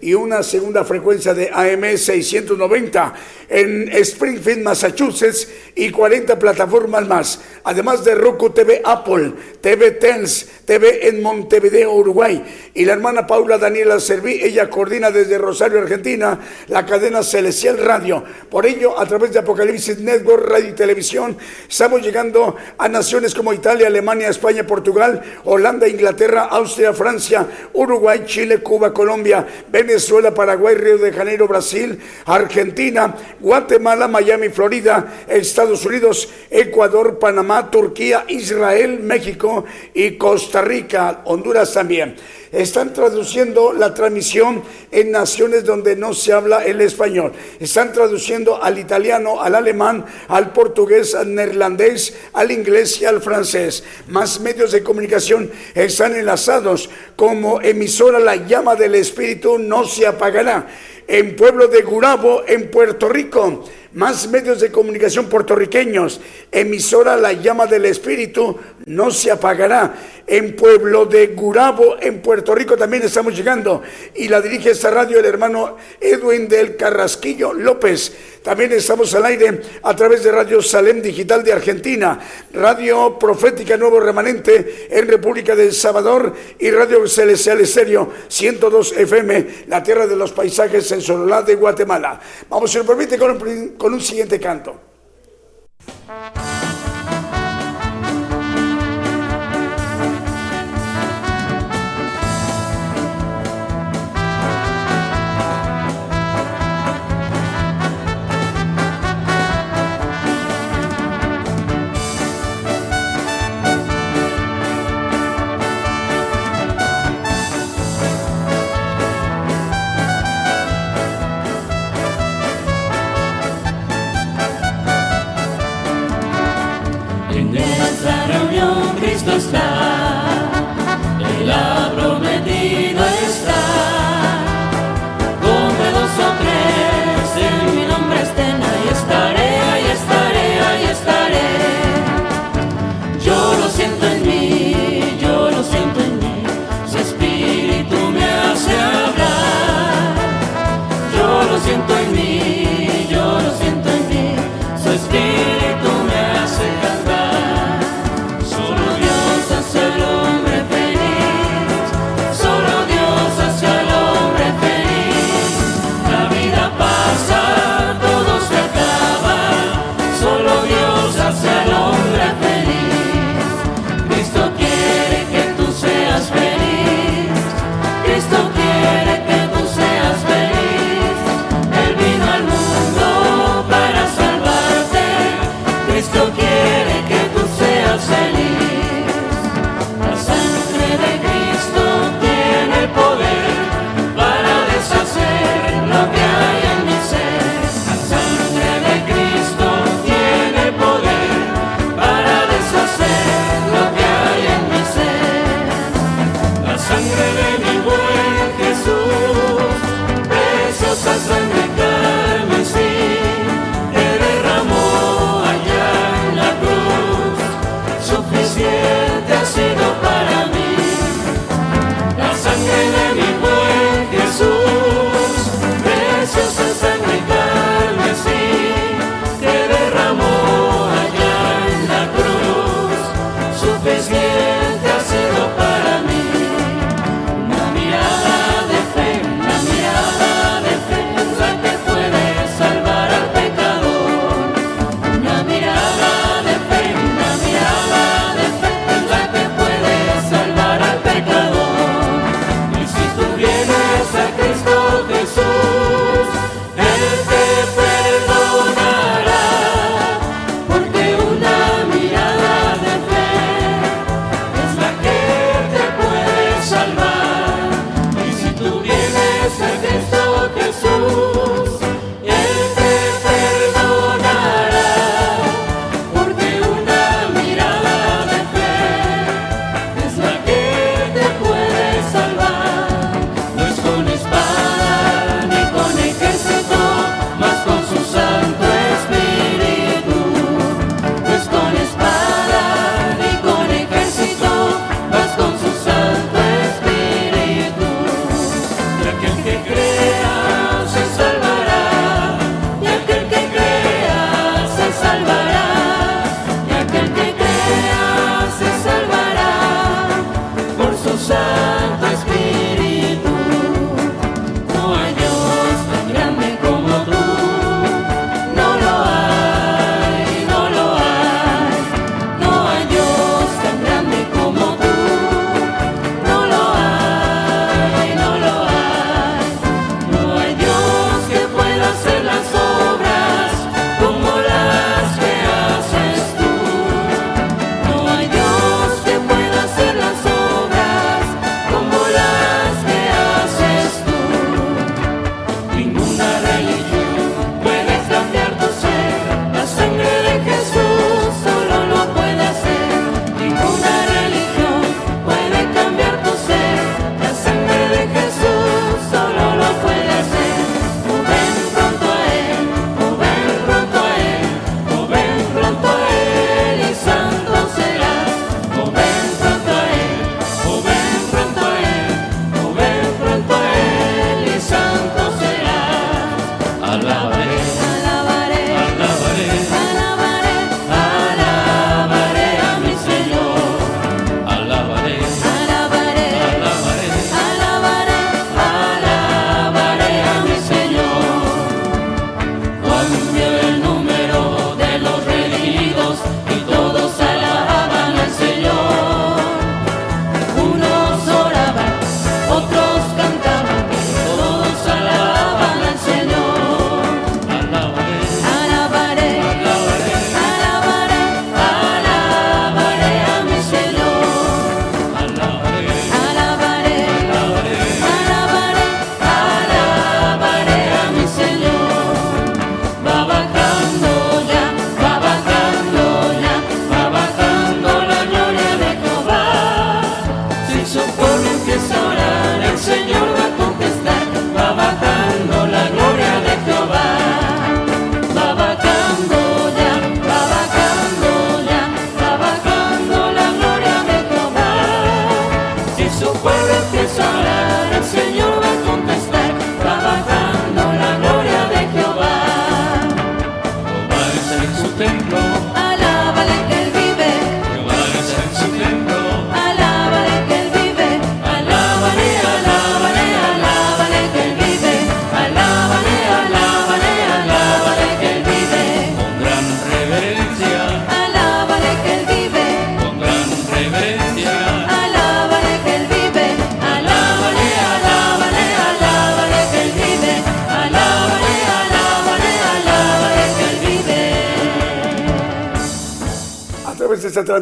y 0.00 0.14
una 0.14 0.42
segunda 0.42 0.84
frecuencia 0.84 1.34
de 1.34 1.50
AM 1.50 1.96
690 1.96 3.14
en 3.52 3.88
Springfield, 3.92 4.62
Massachusetts 4.62 5.46
y 5.74 5.90
40 5.90 6.38
plataformas 6.38 7.06
más, 7.06 7.40
además 7.64 8.02
de 8.02 8.14
Roku 8.14 8.50
TV 8.50 8.80
Apple, 8.82 9.32
TV 9.60 9.92
Tens, 9.92 10.46
TV 10.64 11.08
en 11.08 11.22
Montevideo, 11.22 11.92
Uruguay. 11.92 12.42
Y 12.72 12.86
la 12.86 12.94
hermana 12.94 13.26
Paula 13.26 13.58
Daniela 13.58 14.00
Serví, 14.00 14.40
ella 14.42 14.70
coordina 14.70 15.10
desde 15.10 15.36
Rosario, 15.36 15.80
Argentina, 15.80 16.40
la 16.68 16.86
cadena 16.86 17.22
Celestial 17.22 17.76
Radio. 17.76 18.24
Por 18.50 18.64
ello, 18.64 18.98
a 18.98 19.04
través 19.04 19.32
de 19.32 19.40
Apocalipsis 19.40 19.98
Network, 19.98 20.46
Radio 20.48 20.70
y 20.70 20.72
Televisión, 20.72 21.36
estamos 21.68 22.00
llegando 22.00 22.56
a 22.78 22.88
naciones 22.88 23.34
como 23.34 23.52
Italia, 23.52 23.86
Alemania, 23.86 24.30
España, 24.30 24.66
Portugal, 24.66 25.22
Holanda, 25.44 25.86
Inglaterra, 25.86 26.44
Austria, 26.44 26.94
Francia, 26.94 27.46
Uruguay, 27.74 28.22
Chile, 28.24 28.62
Cuba, 28.62 28.94
Colombia, 28.94 29.46
Venezuela, 29.70 30.32
Paraguay, 30.32 30.74
Río 30.74 30.96
de 30.96 31.12
Janeiro, 31.12 31.46
Brasil, 31.46 31.98
Argentina, 32.24 33.14
Guatemala, 33.42 34.06
Miami, 34.06 34.48
Florida, 34.48 35.24
Estados 35.28 35.84
Unidos, 35.84 36.28
Ecuador, 36.48 37.18
Panamá, 37.18 37.70
Turquía, 37.70 38.24
Israel, 38.28 39.00
México 39.00 39.64
y 39.92 40.12
Costa 40.12 40.62
Rica, 40.62 41.22
Honduras 41.24 41.74
también. 41.74 42.14
Están 42.52 42.92
traduciendo 42.92 43.72
la 43.72 43.94
transmisión 43.94 44.62
en 44.90 45.10
naciones 45.10 45.64
donde 45.64 45.96
no 45.96 46.12
se 46.12 46.34
habla 46.34 46.62
el 46.64 46.82
español. 46.82 47.32
Están 47.58 47.94
traduciendo 47.94 48.62
al 48.62 48.78
italiano, 48.78 49.40
al 49.40 49.54
alemán, 49.54 50.04
al 50.28 50.52
portugués, 50.52 51.14
al 51.14 51.34
neerlandés, 51.34 52.14
al 52.34 52.50
inglés 52.50 53.00
y 53.00 53.06
al 53.06 53.22
francés. 53.22 53.82
Más 54.08 54.38
medios 54.40 54.70
de 54.70 54.82
comunicación 54.82 55.50
están 55.74 56.14
enlazados 56.14 56.90
como 57.16 57.60
emisora 57.62 58.18
La 58.18 58.36
llama 58.36 58.76
del 58.76 58.96
Espíritu 58.96 59.58
no 59.58 59.86
se 59.86 60.06
apagará. 60.06 60.66
En 61.06 61.36
pueblo 61.36 61.68
de 61.68 61.82
Gurabo, 61.82 62.42
en 62.46 62.70
Puerto 62.70 63.08
Rico 63.08 63.64
más 63.94 64.28
medios 64.28 64.60
de 64.60 64.70
comunicación 64.70 65.26
puertorriqueños, 65.28 66.20
emisora 66.50 67.16
La 67.16 67.32
Llama 67.32 67.66
del 67.66 67.86
Espíritu, 67.86 68.58
no 68.86 69.10
se 69.10 69.30
apagará. 69.30 69.94
En 70.26 70.54
Pueblo 70.54 71.04
de 71.04 71.28
Gurabo, 71.28 71.96
en 72.00 72.22
Puerto 72.22 72.54
Rico 72.54 72.76
también 72.76 73.02
estamos 73.02 73.36
llegando. 73.36 73.82
Y 74.14 74.28
la 74.28 74.40
dirige 74.40 74.70
esta 74.70 74.90
radio 74.90 75.18
el 75.18 75.24
hermano 75.24 75.76
Edwin 76.00 76.48
del 76.48 76.76
Carrasquillo 76.76 77.52
López. 77.52 78.12
También 78.42 78.72
estamos 78.72 79.14
al 79.14 79.24
aire 79.24 79.60
a 79.82 79.94
través 79.94 80.24
de 80.24 80.32
Radio 80.32 80.60
Salem 80.62 81.00
Digital 81.00 81.44
de 81.44 81.52
Argentina, 81.52 82.18
Radio 82.52 83.16
Profética 83.18 83.76
Nuevo 83.76 84.00
Remanente 84.00 84.88
en 84.90 85.06
República 85.06 85.54
del 85.54 85.72
Salvador 85.72 86.32
y 86.58 86.70
Radio 86.70 87.06
Celestial 87.06 87.60
Estéreo 87.60 88.10
102 88.26 88.94
FM, 88.96 89.46
la 89.68 89.82
tierra 89.82 90.06
de 90.06 90.16
los 90.16 90.32
paisajes 90.32 90.90
en 90.90 91.00
Sololá 91.00 91.42
de 91.42 91.54
Guatemala. 91.54 92.20
Vamos, 92.48 92.70
si 92.70 92.78
lo 92.78 92.84
permite, 92.84 93.16
con, 93.16 93.38
con 93.82 93.92
un 93.94 94.00
siguiente 94.00 94.38
canto. 94.38 94.80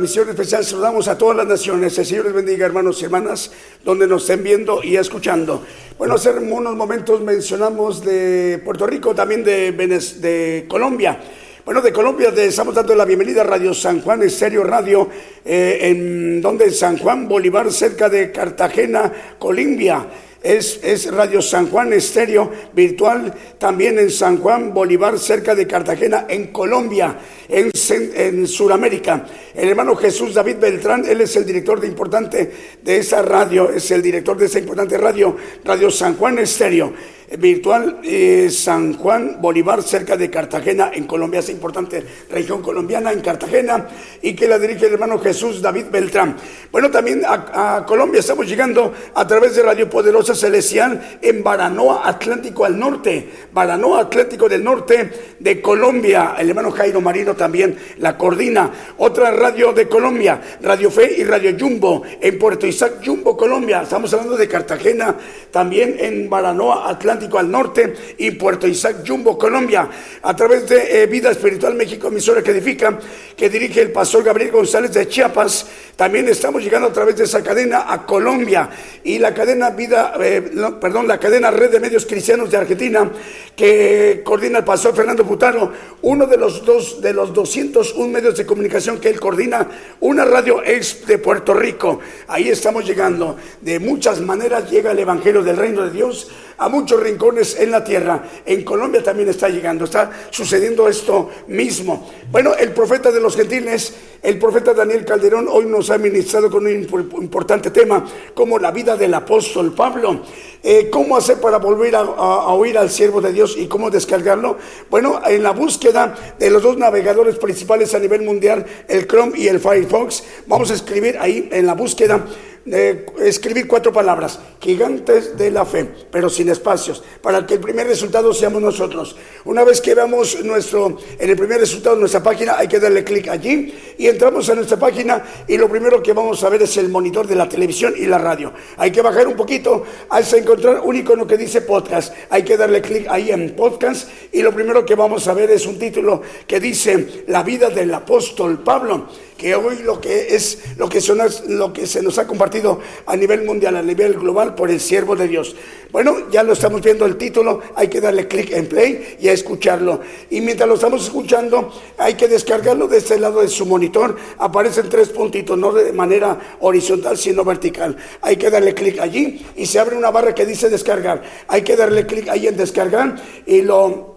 Transmisión 0.01 0.31
especial 0.31 0.65
saludamos 0.65 1.09
a 1.09 1.19
todas 1.19 1.37
las 1.37 1.47
naciones. 1.47 1.99
El 1.99 2.07
Señor 2.07 2.25
les 2.25 2.33
bendiga, 2.33 2.65
hermanos 2.65 3.03
y 3.03 3.05
hermanas, 3.05 3.53
donde 3.85 4.07
nos 4.07 4.23
estén 4.23 4.43
viendo 4.43 4.83
y 4.83 4.97
escuchando. 4.97 5.63
Bueno, 5.99 6.15
hace 6.15 6.31
unos 6.31 6.75
momentos 6.75 7.21
mencionamos 7.21 8.03
de 8.03 8.63
Puerto 8.65 8.87
Rico, 8.87 9.15
también 9.15 9.45
de, 9.45 9.73
de 9.73 10.65
Colombia. 10.67 11.21
Bueno, 11.67 11.83
de 11.83 11.93
Colombia 11.93 12.33
estamos 12.35 12.75
dando 12.75 12.95
la 12.95 13.05
bienvenida 13.05 13.43
a 13.43 13.45
Radio 13.45 13.75
San 13.75 14.01
Juan 14.01 14.23
Estéreo 14.23 14.65
Radio, 14.65 15.07
eh, 15.45 15.81
en 15.83 16.41
donde 16.41 16.71
San 16.71 16.97
Juan 16.97 17.29
Bolívar, 17.29 17.71
cerca 17.71 18.09
de 18.09 18.33
Cartagena, 18.33 19.13
Colombia 19.39 20.07
es, 20.43 21.13
Radio 21.13 21.43
San 21.43 21.69
Juan 21.69 21.93
Estéreo 21.93 22.51
Virtual, 22.73 23.35
también 23.59 23.99
en 23.99 24.11
San 24.11 24.39
Juan 24.39 24.73
Bolívar, 24.73 25.19
cerca 25.19 25.55
de 25.55 25.67
Cartagena, 25.67 26.27
en 26.29 26.49
Colombia, 26.49 27.19
en, 27.49 27.71
en 28.15 28.47
Sudamérica. 28.47 29.27
El 29.55 29.69
hermano 29.69 29.97
Jesús 29.97 30.35
David 30.35 30.57
Beltrán, 30.61 31.05
él 31.07 31.21
es 31.21 31.37
el 31.37 31.45
director 31.45 31.81
de 31.81 31.89
importante 31.89 32.53
de 32.83 32.97
esa 32.97 33.23
radio, 33.23 33.71
es 33.71 33.91
el 33.91 34.03
director 34.03 34.37
de 34.39 34.47
esa 34.47 34.59
importante 34.59 34.97
radio, 34.97 35.37
Radio 35.65 35.91
San 35.91 36.17
Juan 36.17 36.39
Estéreo 36.39 36.93
virtual 37.39 38.01
eh, 38.03 38.49
San 38.51 38.95
Juan 38.95 39.37
Bolívar, 39.41 39.83
cerca 39.83 40.17
de 40.17 40.31
Cartagena, 40.31 40.91
en 40.93 41.07
Colombia, 41.07 41.41
es 41.41 41.49
importante 41.49 42.05
región 42.29 42.61
colombiana, 42.61 43.13
en 43.13 43.21
Cartagena, 43.21 43.87
y 44.21 44.35
que 44.35 44.49
la 44.49 44.59
dirige 44.59 44.87
el 44.87 44.95
hermano 44.95 45.19
Jesús 45.19 45.63
David 45.63 45.87
Beltrán. 45.93 46.37
Bueno, 46.73 46.91
también 46.91 47.23
a, 47.27 47.85
Colombia 47.87 48.21
estamos 48.21 48.49
llegando 48.49 48.93
a 49.15 49.27
través 49.27 49.55
de 49.55 49.63
Radio 49.63 49.89
Poderosa 49.89 50.35
Celestial 50.35 51.19
en 51.23 51.43
Baranoa, 51.43 52.09
Atlántico 52.09 52.65
al 52.65 52.79
norte, 52.79 53.29
Baranoa, 53.53 54.03
Atlántico 54.03 54.49
del 54.49 54.65
norte 54.65 55.37
de 55.39 55.61
Colombia. 55.61 56.35
El 56.39 56.51
hermano 56.51 56.71
Jairo 56.73 57.01
Marino 57.01 57.35
también 57.35 57.77
la 57.99 58.17
coordina. 58.17 58.71
Otra 58.99 59.31
radio 59.31 59.73
de 59.73 59.89
Colombia, 59.89 60.41
Radio 60.63 60.91
Fe 60.91 61.15
y 61.19 61.25
Radio 61.25 61.57
Jumbo, 61.59 62.03
en 62.21 62.39
Puerto 62.39 62.67
Isaac, 62.67 62.95
Jumbo, 63.05 63.37
Colombia. 63.37 63.83
Estamos 63.83 64.13
hablando 64.13 64.37
de 64.37 64.49
Cartagena, 64.49 65.17
también 65.51 65.97
en 65.99 66.29
Baranoa, 66.29 66.89
Atlántico 66.91 67.20
al 67.39 67.51
norte 67.51 67.95
y 68.19 68.31
Puerto 68.33 68.67
Isaac 68.67 69.05
Jumbo, 69.07 69.37
Colombia, 69.37 69.89
a 70.23 70.35
través 70.35 70.69
de 70.69 71.03
eh, 71.03 71.07
Vida 71.07 71.31
Espiritual 71.31 71.75
México, 71.75 72.09
emisora 72.09 72.43
que 72.43 72.51
edifica, 72.51 72.99
que 73.37 73.49
dirige 73.49 73.83
el 73.83 73.93
pastor 73.93 74.25
Gabriel 74.25 74.53
González 74.53 74.93
de 74.93 75.09
Chiapas. 75.09 75.67
También 76.01 76.27
estamos 76.29 76.65
llegando 76.65 76.89
a 76.89 76.93
través 76.95 77.15
de 77.17 77.25
esa 77.25 77.43
cadena 77.43 77.85
a 77.87 78.07
Colombia 78.07 78.71
y 79.05 79.19
la 79.19 79.35
cadena 79.35 79.69
Vida, 79.69 80.15
eh, 80.19 80.41
perdón, 80.81 81.07
la 81.07 81.21
cadena 81.21 81.51
Red 81.51 81.73
de 81.73 81.79
Medios 81.79 82.07
Cristianos 82.07 82.51
de 82.51 82.57
Argentina, 82.57 83.13
que 83.55 84.23
coordina 84.25 84.61
el 84.61 84.65
pastor 84.65 84.97
Fernando 84.97 85.27
Putaro, 85.27 85.71
uno 86.01 86.25
de 86.25 86.39
los 86.39 86.65
dos, 86.65 87.03
de 87.03 87.13
los 87.13 87.35
201 87.35 88.11
medios 88.11 88.35
de 88.35 88.47
comunicación 88.47 88.99
que 88.99 89.11
él 89.11 89.21
coordina, 89.21 89.69
una 90.01 90.25
radio 90.25 90.63
ex 90.65 91.07
de 91.07 91.19
Puerto 91.19 91.53
Rico. 91.53 92.01
Ahí 92.29 92.49
estamos 92.49 92.87
llegando. 92.87 93.37
De 93.61 93.79
muchas 93.79 94.23
maneras 94.23 94.71
llega 94.71 94.93
el 94.93 94.99
Evangelio 95.01 95.43
del 95.43 95.59
Reino 95.59 95.85
de 95.85 95.91
Dios 95.91 96.31
a 96.61 96.69
muchos 96.69 97.03
rincones 97.03 97.59
en 97.59 97.71
la 97.71 97.83
tierra. 97.83 98.23
En 98.45 98.65
Colombia 98.65 99.03
también 99.03 99.29
está 99.29 99.49
llegando, 99.49 99.85
está 99.85 100.11
sucediendo 100.31 100.89
esto 100.89 101.31
mismo. 101.49 102.11
Bueno, 102.31 102.55
el 102.55 102.73
profeta 102.73 103.11
de 103.11 103.21
los 103.21 103.35
gentiles, 103.35 103.95
el 104.23 104.39
profeta 104.39 104.75
Daniel 104.75 105.05
Calderón, 105.05 105.47
hoy 105.51 105.65
nos 105.65 105.90
ha 105.93 105.99
ministrado 105.99 106.51
con 106.51 106.67
un 106.67 106.73
importante 107.21 107.71
tema 107.71 108.05
como 108.35 108.59
la 108.59 108.71
vida 108.71 108.97
del 108.97 109.15
apóstol 109.15 109.73
Pablo. 109.73 110.23
Eh, 110.63 110.91
¿Cómo 110.91 111.17
hacer 111.17 111.41
para 111.41 111.59
volver 111.59 111.97
a, 111.97 112.03
oír 112.03 112.77
al 112.77 112.91
siervo 112.91 113.21
de 113.21 113.33
Dios 113.33 113.57
y 113.57 113.67
cómo 113.67 113.91
descargarlo? 113.91 114.59
Bueno, 114.91 115.21
en 115.27 115.43
la 115.43 115.53
búsqueda 115.53 116.15
de 116.39 116.51
los 116.51 116.63
dos 116.63 116.77
navegadores 116.77 117.37
principales 117.37 117.95
a 117.95 117.99
nivel 117.99 118.23
mundial, 118.23 118.67
el 118.89 119.07
Chrome 119.07 119.39
y 119.39 119.49
el 119.49 119.59
Firefox, 119.59 120.23
vamos 120.47 120.71
a 120.71 120.75
escribir 120.75 121.17
ahí 121.19 121.49
en 121.51 121.67
la 121.67 121.75
búsqueda 121.75 122.27
escribir 122.71 123.67
cuatro 123.67 123.93
palabras, 123.93 124.39
gigantes 124.61 125.37
de 125.37 125.51
la 125.51 125.65
fe, 125.65 125.91
pero 126.11 126.29
sin 126.29 126.49
espacios, 126.49 127.03
para 127.23 127.47
que 127.47 127.55
el 127.55 127.61
primer 127.61 127.87
resultado 127.87 128.33
seamos 128.33 128.63
nosotros. 128.63 129.17
Una 129.45 129.65
vez 129.65 129.81
que 129.81 129.95
veamos 129.95 130.43
nuestro, 130.45 130.99
en 131.19 131.31
el 131.31 131.37
primer 131.37 131.61
resultado 131.61 131.97
de 131.97 132.01
nuestra 132.01 132.23
página, 132.23 132.57
hay 132.57 132.69
que 132.69 132.79
darle 132.79 133.05
clic 133.05 133.29
allí 133.29 133.75
y 133.99 134.07
entramos 134.07 134.49
a 134.49 134.55
nuestra 134.55 134.79
página 134.79 135.25
y 135.49 135.57
lo 135.57 135.69
primero 135.69 136.03
que 136.03 136.13
vamos 136.13 136.43
a 136.45 136.49
ver 136.49 136.63
es 136.63 136.77
el 136.77 136.89
monitor 136.89 137.27
de 137.27 137.35
la 137.35 137.49
televisión 137.49 137.95
y 137.97 138.07
la 138.07 138.19
radio. 138.19 138.53
Hay 138.77 138.91
que 138.91 139.03
bajar 139.03 139.27
un 139.27 139.37
poquito 139.37 139.85
hasta 140.09 140.39
encontrar 140.39 140.81
un 140.85 140.97
icono 140.97 141.27
que 141.27 141.37
dice 141.37 141.63
podcast. 141.63 142.15
Hay 142.31 142.43
que 142.43 142.57
darle 142.57 142.81
clic 142.81 143.07
ahí 143.09 143.31
en 143.31 143.55
podcast 143.57 144.09
y 144.33 144.43
lo 144.43 144.53
primero 144.53 144.85
que 144.85 144.95
vamos 144.95 145.27
a 145.29 145.35
ver 145.35 145.51
es 145.51 145.67
un 145.67 145.79
título 145.79 146.23
que 146.47 146.61
dice 146.61 147.25
La 147.27 147.43
vida 147.43 147.71
del 147.71 147.93
apóstol 147.93 148.63
Pablo 148.63 149.09
que 149.41 149.55
hoy 149.55 149.79
lo 149.79 149.99
que 149.99 150.35
es 150.35 150.59
lo 150.77 150.87
que, 150.87 151.01
son, 151.01 151.19
lo 151.49 151.73
que 151.73 151.87
se 151.87 152.03
nos 152.03 152.19
ha 152.19 152.27
compartido 152.27 152.79
a 153.07 153.17
nivel 153.17 153.43
mundial, 153.45 153.75
a 153.75 153.83
nivel 153.83 154.13
global 154.13 154.55
por 154.55 154.71
el 154.71 154.79
siervo 154.79 155.17
de 155.17 155.29
Dios. 155.29 155.57
Bueno, 155.91 156.31
ya 156.31 156.43
lo 156.43 156.53
estamos 156.53 156.83
viendo 156.83 157.07
el 157.07 157.17
título, 157.17 157.63
hay 157.75 157.89
que 157.89 158.03
darle 158.03 158.29
clic 158.29 158.53
en 158.53 158.67
play 158.67 159.17
y 159.19 159.29
a 159.29 159.33
escucharlo. 159.33 160.01
Y 160.29 160.43
mientras 160.43 160.69
lo 160.69 160.75
estamos 160.75 161.05
escuchando, 161.05 161.73
hay 161.97 162.15
que 162.15 162.29
descargarlo 162.29 162.87
de 162.87 162.99
este 162.99 163.19
lado 163.19 163.41
de 163.41 163.49
su 163.49 163.65
monitor. 163.65 164.15
Aparecen 164.37 164.91
tres 164.91 165.09
puntitos, 165.09 165.57
no 165.57 165.73
de 165.73 165.95
manera 165.95 166.59
horizontal, 166.61 167.17
sino 167.17 167.43
vertical. 167.43 167.97
Hay 168.21 168.37
que 168.37 168.51
darle 168.51 168.75
clic 168.75 169.01
allí 169.01 169.47
y 169.57 169.65
se 169.65 169.79
abre 169.79 169.97
una 169.97 170.11
barra 170.11 170.35
que 170.35 170.45
dice 170.45 170.69
descargar. 170.69 171.23
Hay 171.49 171.63
que 171.63 171.77
darle 171.77 172.05
clic 172.05 172.29
ahí 172.29 172.47
en 172.47 172.59
descargar 172.59 173.17
y 173.47 173.63
lo 173.63 174.11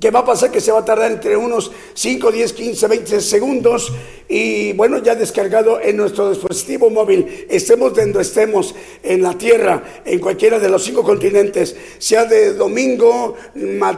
que 0.00 0.10
va 0.10 0.20
a 0.20 0.24
pasar 0.24 0.50
que 0.50 0.60
se 0.60 0.72
va 0.72 0.80
a 0.80 0.84
tardar 0.84 1.12
entre 1.12 1.36
unos 1.36 1.70
5, 1.94 2.32
10, 2.32 2.52
15, 2.54 2.88
20 2.88 3.20
segundos 3.20 3.92
y 4.32 4.72
bueno, 4.74 4.98
ya 4.98 5.16
descargado 5.16 5.80
en 5.80 5.96
nuestro 5.96 6.30
dispositivo 6.30 6.88
móvil, 6.88 7.46
estemos 7.50 7.92
donde 7.92 8.22
estemos, 8.22 8.76
en 9.02 9.22
la 9.22 9.36
tierra, 9.36 9.82
en 10.04 10.20
cualquiera 10.20 10.60
de 10.60 10.68
los 10.68 10.84
cinco 10.84 11.02
continentes, 11.02 11.74
sea 11.98 12.26
de 12.26 12.54
domingo, 12.54 13.34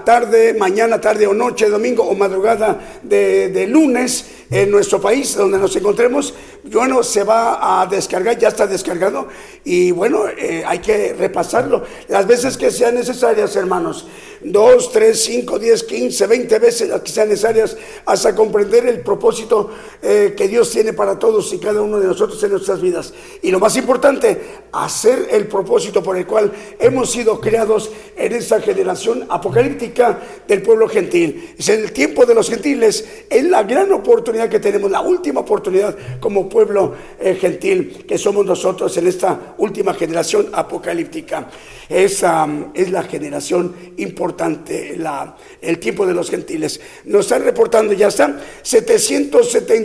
tarde, 0.07 0.55
mañana, 0.55 0.99
tarde 0.99 1.27
o 1.27 1.35
noche, 1.35 1.69
domingo 1.69 2.05
o 2.05 2.15
madrugada 2.15 3.01
de, 3.03 3.51
de 3.51 3.67
lunes, 3.67 4.25
en 4.53 4.71
nuestro 4.71 5.01
país 5.01 5.35
donde 5.35 5.57
nos 5.57 5.75
encontremos, 5.77 6.35
bueno, 6.65 7.03
se 7.03 7.25
va 7.25 7.81
a 7.81 7.87
descargar, 7.87 8.39
ya 8.39 8.49
está 8.49 8.67
descargado 8.67 9.27
y 9.65 9.93
bueno, 9.93 10.29
eh, 10.29 10.63
hay 10.67 10.79
que 10.81 11.15
repasarlo 11.15 11.83
las 12.09 12.27
veces 12.27 12.59
que 12.59 12.71
sean 12.71 12.95
necesarias, 12.95 13.57
hermanos. 13.57 14.07
Dos, 14.45 14.91
tres, 14.93 15.23
cinco, 15.23 15.59
diez, 15.59 15.85
quince, 15.85 16.27
veinte 16.27 16.59
veces 16.59 16.89
las 16.89 17.01
que 17.01 17.13
sean 17.13 17.29
necesarias 17.29 17.77
hasta 18.05 18.35
comprender 18.35 18.87
el 18.87 19.01
propósito 19.01 19.71
eh, 20.03 20.22
que 20.31 20.49
Dios 20.49 20.71
tiene 20.71 20.93
para 20.93 21.19
todos 21.19 21.53
y 21.53 21.59
cada 21.59 21.83
uno 21.83 21.99
de 21.99 22.07
nosotros 22.07 22.43
en 22.43 22.53
nuestras 22.53 22.81
vidas. 22.81 23.13
Y 23.43 23.51
lo 23.51 23.59
más 23.59 23.77
importante, 23.77 24.41
hacer 24.73 25.29
el 25.31 25.47
propósito 25.47 26.03
por 26.03 26.17
el 26.17 26.27
cual 26.27 26.53
hemos 26.79 27.11
sido 27.11 27.41
creados 27.41 27.91
en 28.17 28.33
esta 28.33 28.61
generación 28.61 29.27
apocalíptica 29.29 30.21
del 30.47 30.63
pueblo 30.63 30.89
gentil. 30.89 31.55
Es 31.59 31.69
el 31.69 31.93
tiempo 31.93 32.25
de 32.25 32.35
los 32.35 32.49
gentiles, 32.49 33.05
es 33.29 33.45
la 33.45 33.65
gran 33.65 33.93
oportunidad 33.93 34.49
que 34.49 34.61
tenemos, 34.61 34.91
la 34.91 35.01
última 35.01 35.41
oportunidad 35.41 35.97
como 36.21 36.49
pueblo 36.49 36.95
eh, 37.21 37.35
gentil 37.35 38.05
que 38.07 38.19
somos 38.19 38.47
nosotros 38.47 38.97
en 38.97 39.07
esta 39.07 39.55
última 39.59 39.95
generación 39.95 40.49
apocalíptica. 40.53 41.49
Esa 41.89 42.49
es 42.73 42.91
la 42.91 43.03
generación 43.03 43.75
importante, 43.99 44.97
la, 44.97 45.37
el 45.61 45.79
tiempo 45.79 46.07
de 46.07 46.15
los 46.15 46.31
gentiles. 46.31 46.81
Nos 47.05 47.27
están 47.27 47.45
reportando, 47.45 47.93
ya 47.93 48.09
están, 48.09 48.41
775 48.63 49.83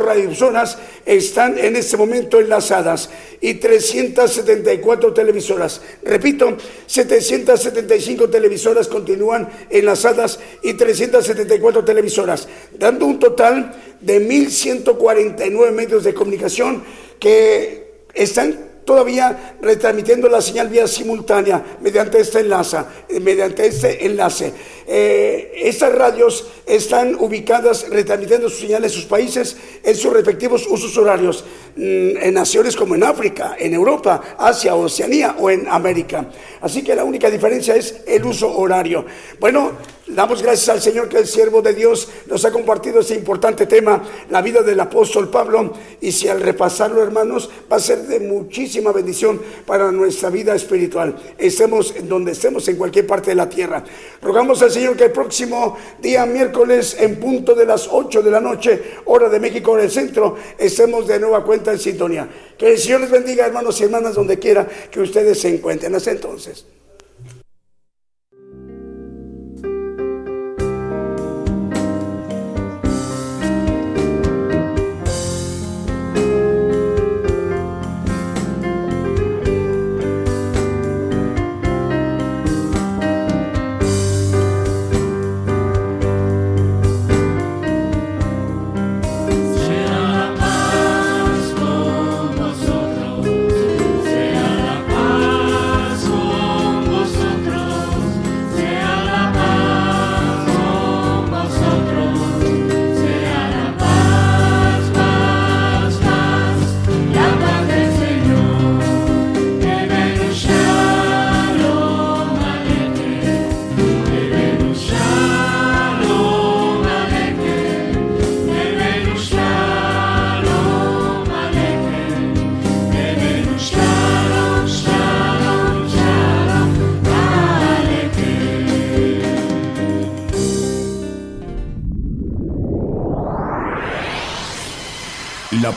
radiozonas 0.00 0.78
están 1.06 1.58
en 1.58 1.76
este 1.76 1.96
momento 1.96 2.40
enlazadas 2.40 3.10
y 3.40 3.54
374 3.54 5.12
televisoras. 5.12 5.80
Repito, 6.02 6.56
775 6.86 8.28
televisoras 8.30 8.88
continúan 8.88 9.48
enlazadas 9.70 10.38
y 10.62 10.74
374 10.74 11.84
televisoras, 11.84 12.48
dando 12.78 13.06
un 13.06 13.18
total 13.18 13.74
de 14.00 14.20
1.149 14.20 15.72
medios 15.72 16.04
de 16.04 16.14
comunicación 16.14 16.82
que 17.18 18.06
están 18.14 18.74
todavía 18.84 19.56
retransmitiendo 19.60 20.28
la 20.28 20.40
señal 20.40 20.68
vía 20.68 20.86
simultánea 20.86 21.78
mediante 21.80 22.20
este 22.20 22.40
enlace. 22.40 22.78
Mediante 23.20 23.66
este 23.66 24.06
enlace. 24.06 24.52
Eh, 24.86 25.52
estas 25.56 25.92
radios 25.94 26.46
están 26.66 27.14
ubicadas 27.14 27.88
retransmitiendo 27.88 28.48
sus 28.48 28.60
señales 28.60 28.92
en 28.92 29.00
sus 29.00 29.06
países 29.06 29.56
en 29.82 29.94
sus 29.96 30.12
respectivos 30.12 30.66
usos 30.66 30.96
horarios, 30.96 31.44
mm, 31.76 32.16
en 32.16 32.34
naciones 32.34 32.74
como 32.74 32.94
en 32.94 33.04
África, 33.04 33.56
en 33.58 33.74
Europa, 33.74 34.36
Asia, 34.38 34.74
Oceanía 34.74 35.36
o 35.38 35.50
en 35.50 35.68
América. 35.68 36.26
Así 36.60 36.82
que 36.82 36.94
la 36.94 37.04
única 37.04 37.30
diferencia 37.30 37.76
es 37.76 38.02
el 38.06 38.24
uso 38.24 38.56
horario. 38.56 39.04
Bueno, 39.38 39.72
damos 40.06 40.42
gracias 40.42 40.68
al 40.68 40.80
Señor 40.80 41.08
que 41.08 41.18
el 41.18 41.26
siervo 41.26 41.60
de 41.60 41.74
Dios 41.74 42.08
nos 42.26 42.44
ha 42.44 42.50
compartido 42.50 43.00
este 43.00 43.14
importante 43.14 43.66
tema, 43.66 44.02
la 44.30 44.40
vida 44.40 44.62
del 44.62 44.80
apóstol 44.80 45.28
Pablo, 45.28 45.72
y 46.00 46.12
si 46.12 46.28
al 46.28 46.40
repasarlo, 46.40 47.02
hermanos, 47.02 47.50
va 47.70 47.76
a 47.76 47.80
ser 47.80 48.06
de 48.06 48.20
muchísima 48.20 48.92
bendición 48.92 49.40
para 49.66 49.92
nuestra 49.92 50.30
vida 50.30 50.54
espiritual. 50.54 51.16
Estemos 51.36 51.94
donde 52.04 52.32
estemos, 52.32 52.66
en 52.68 52.76
cualquier 52.76 53.06
parte 53.06 53.30
de 53.30 53.36
la 53.36 53.48
tierra. 53.48 53.84
Rogamos 54.22 54.62
al 54.62 54.70
Señor 54.74 54.96
que 54.96 55.04
el 55.04 55.12
próximo 55.12 55.78
día 56.00 56.26
miércoles 56.26 56.96
en 56.98 57.18
punto 57.20 57.54
de 57.54 57.64
las 57.64 57.88
8 57.90 58.22
de 58.22 58.30
la 58.30 58.40
noche, 58.40 58.82
hora 59.06 59.28
de 59.28 59.40
México, 59.40 59.70
hora 59.70 59.82
del 59.82 59.90
centro, 59.90 60.36
estemos 60.58 61.06
de 61.06 61.18
nueva 61.20 61.44
cuenta 61.44 61.72
en 61.72 61.78
sintonía. 61.78 62.28
Que 62.58 62.72
el 62.72 62.78
Señor 62.78 63.00
les 63.02 63.10
bendiga, 63.10 63.46
hermanos 63.46 63.80
y 63.80 63.84
hermanas, 63.84 64.14
donde 64.14 64.38
quiera 64.38 64.68
que 64.90 65.00
ustedes 65.00 65.40
se 65.40 65.54
encuentren. 65.54 65.94
Hasta 65.94 66.10
entonces. 66.10 66.66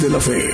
De 0.00 0.08
la 0.08 0.20
Fe 0.20 0.47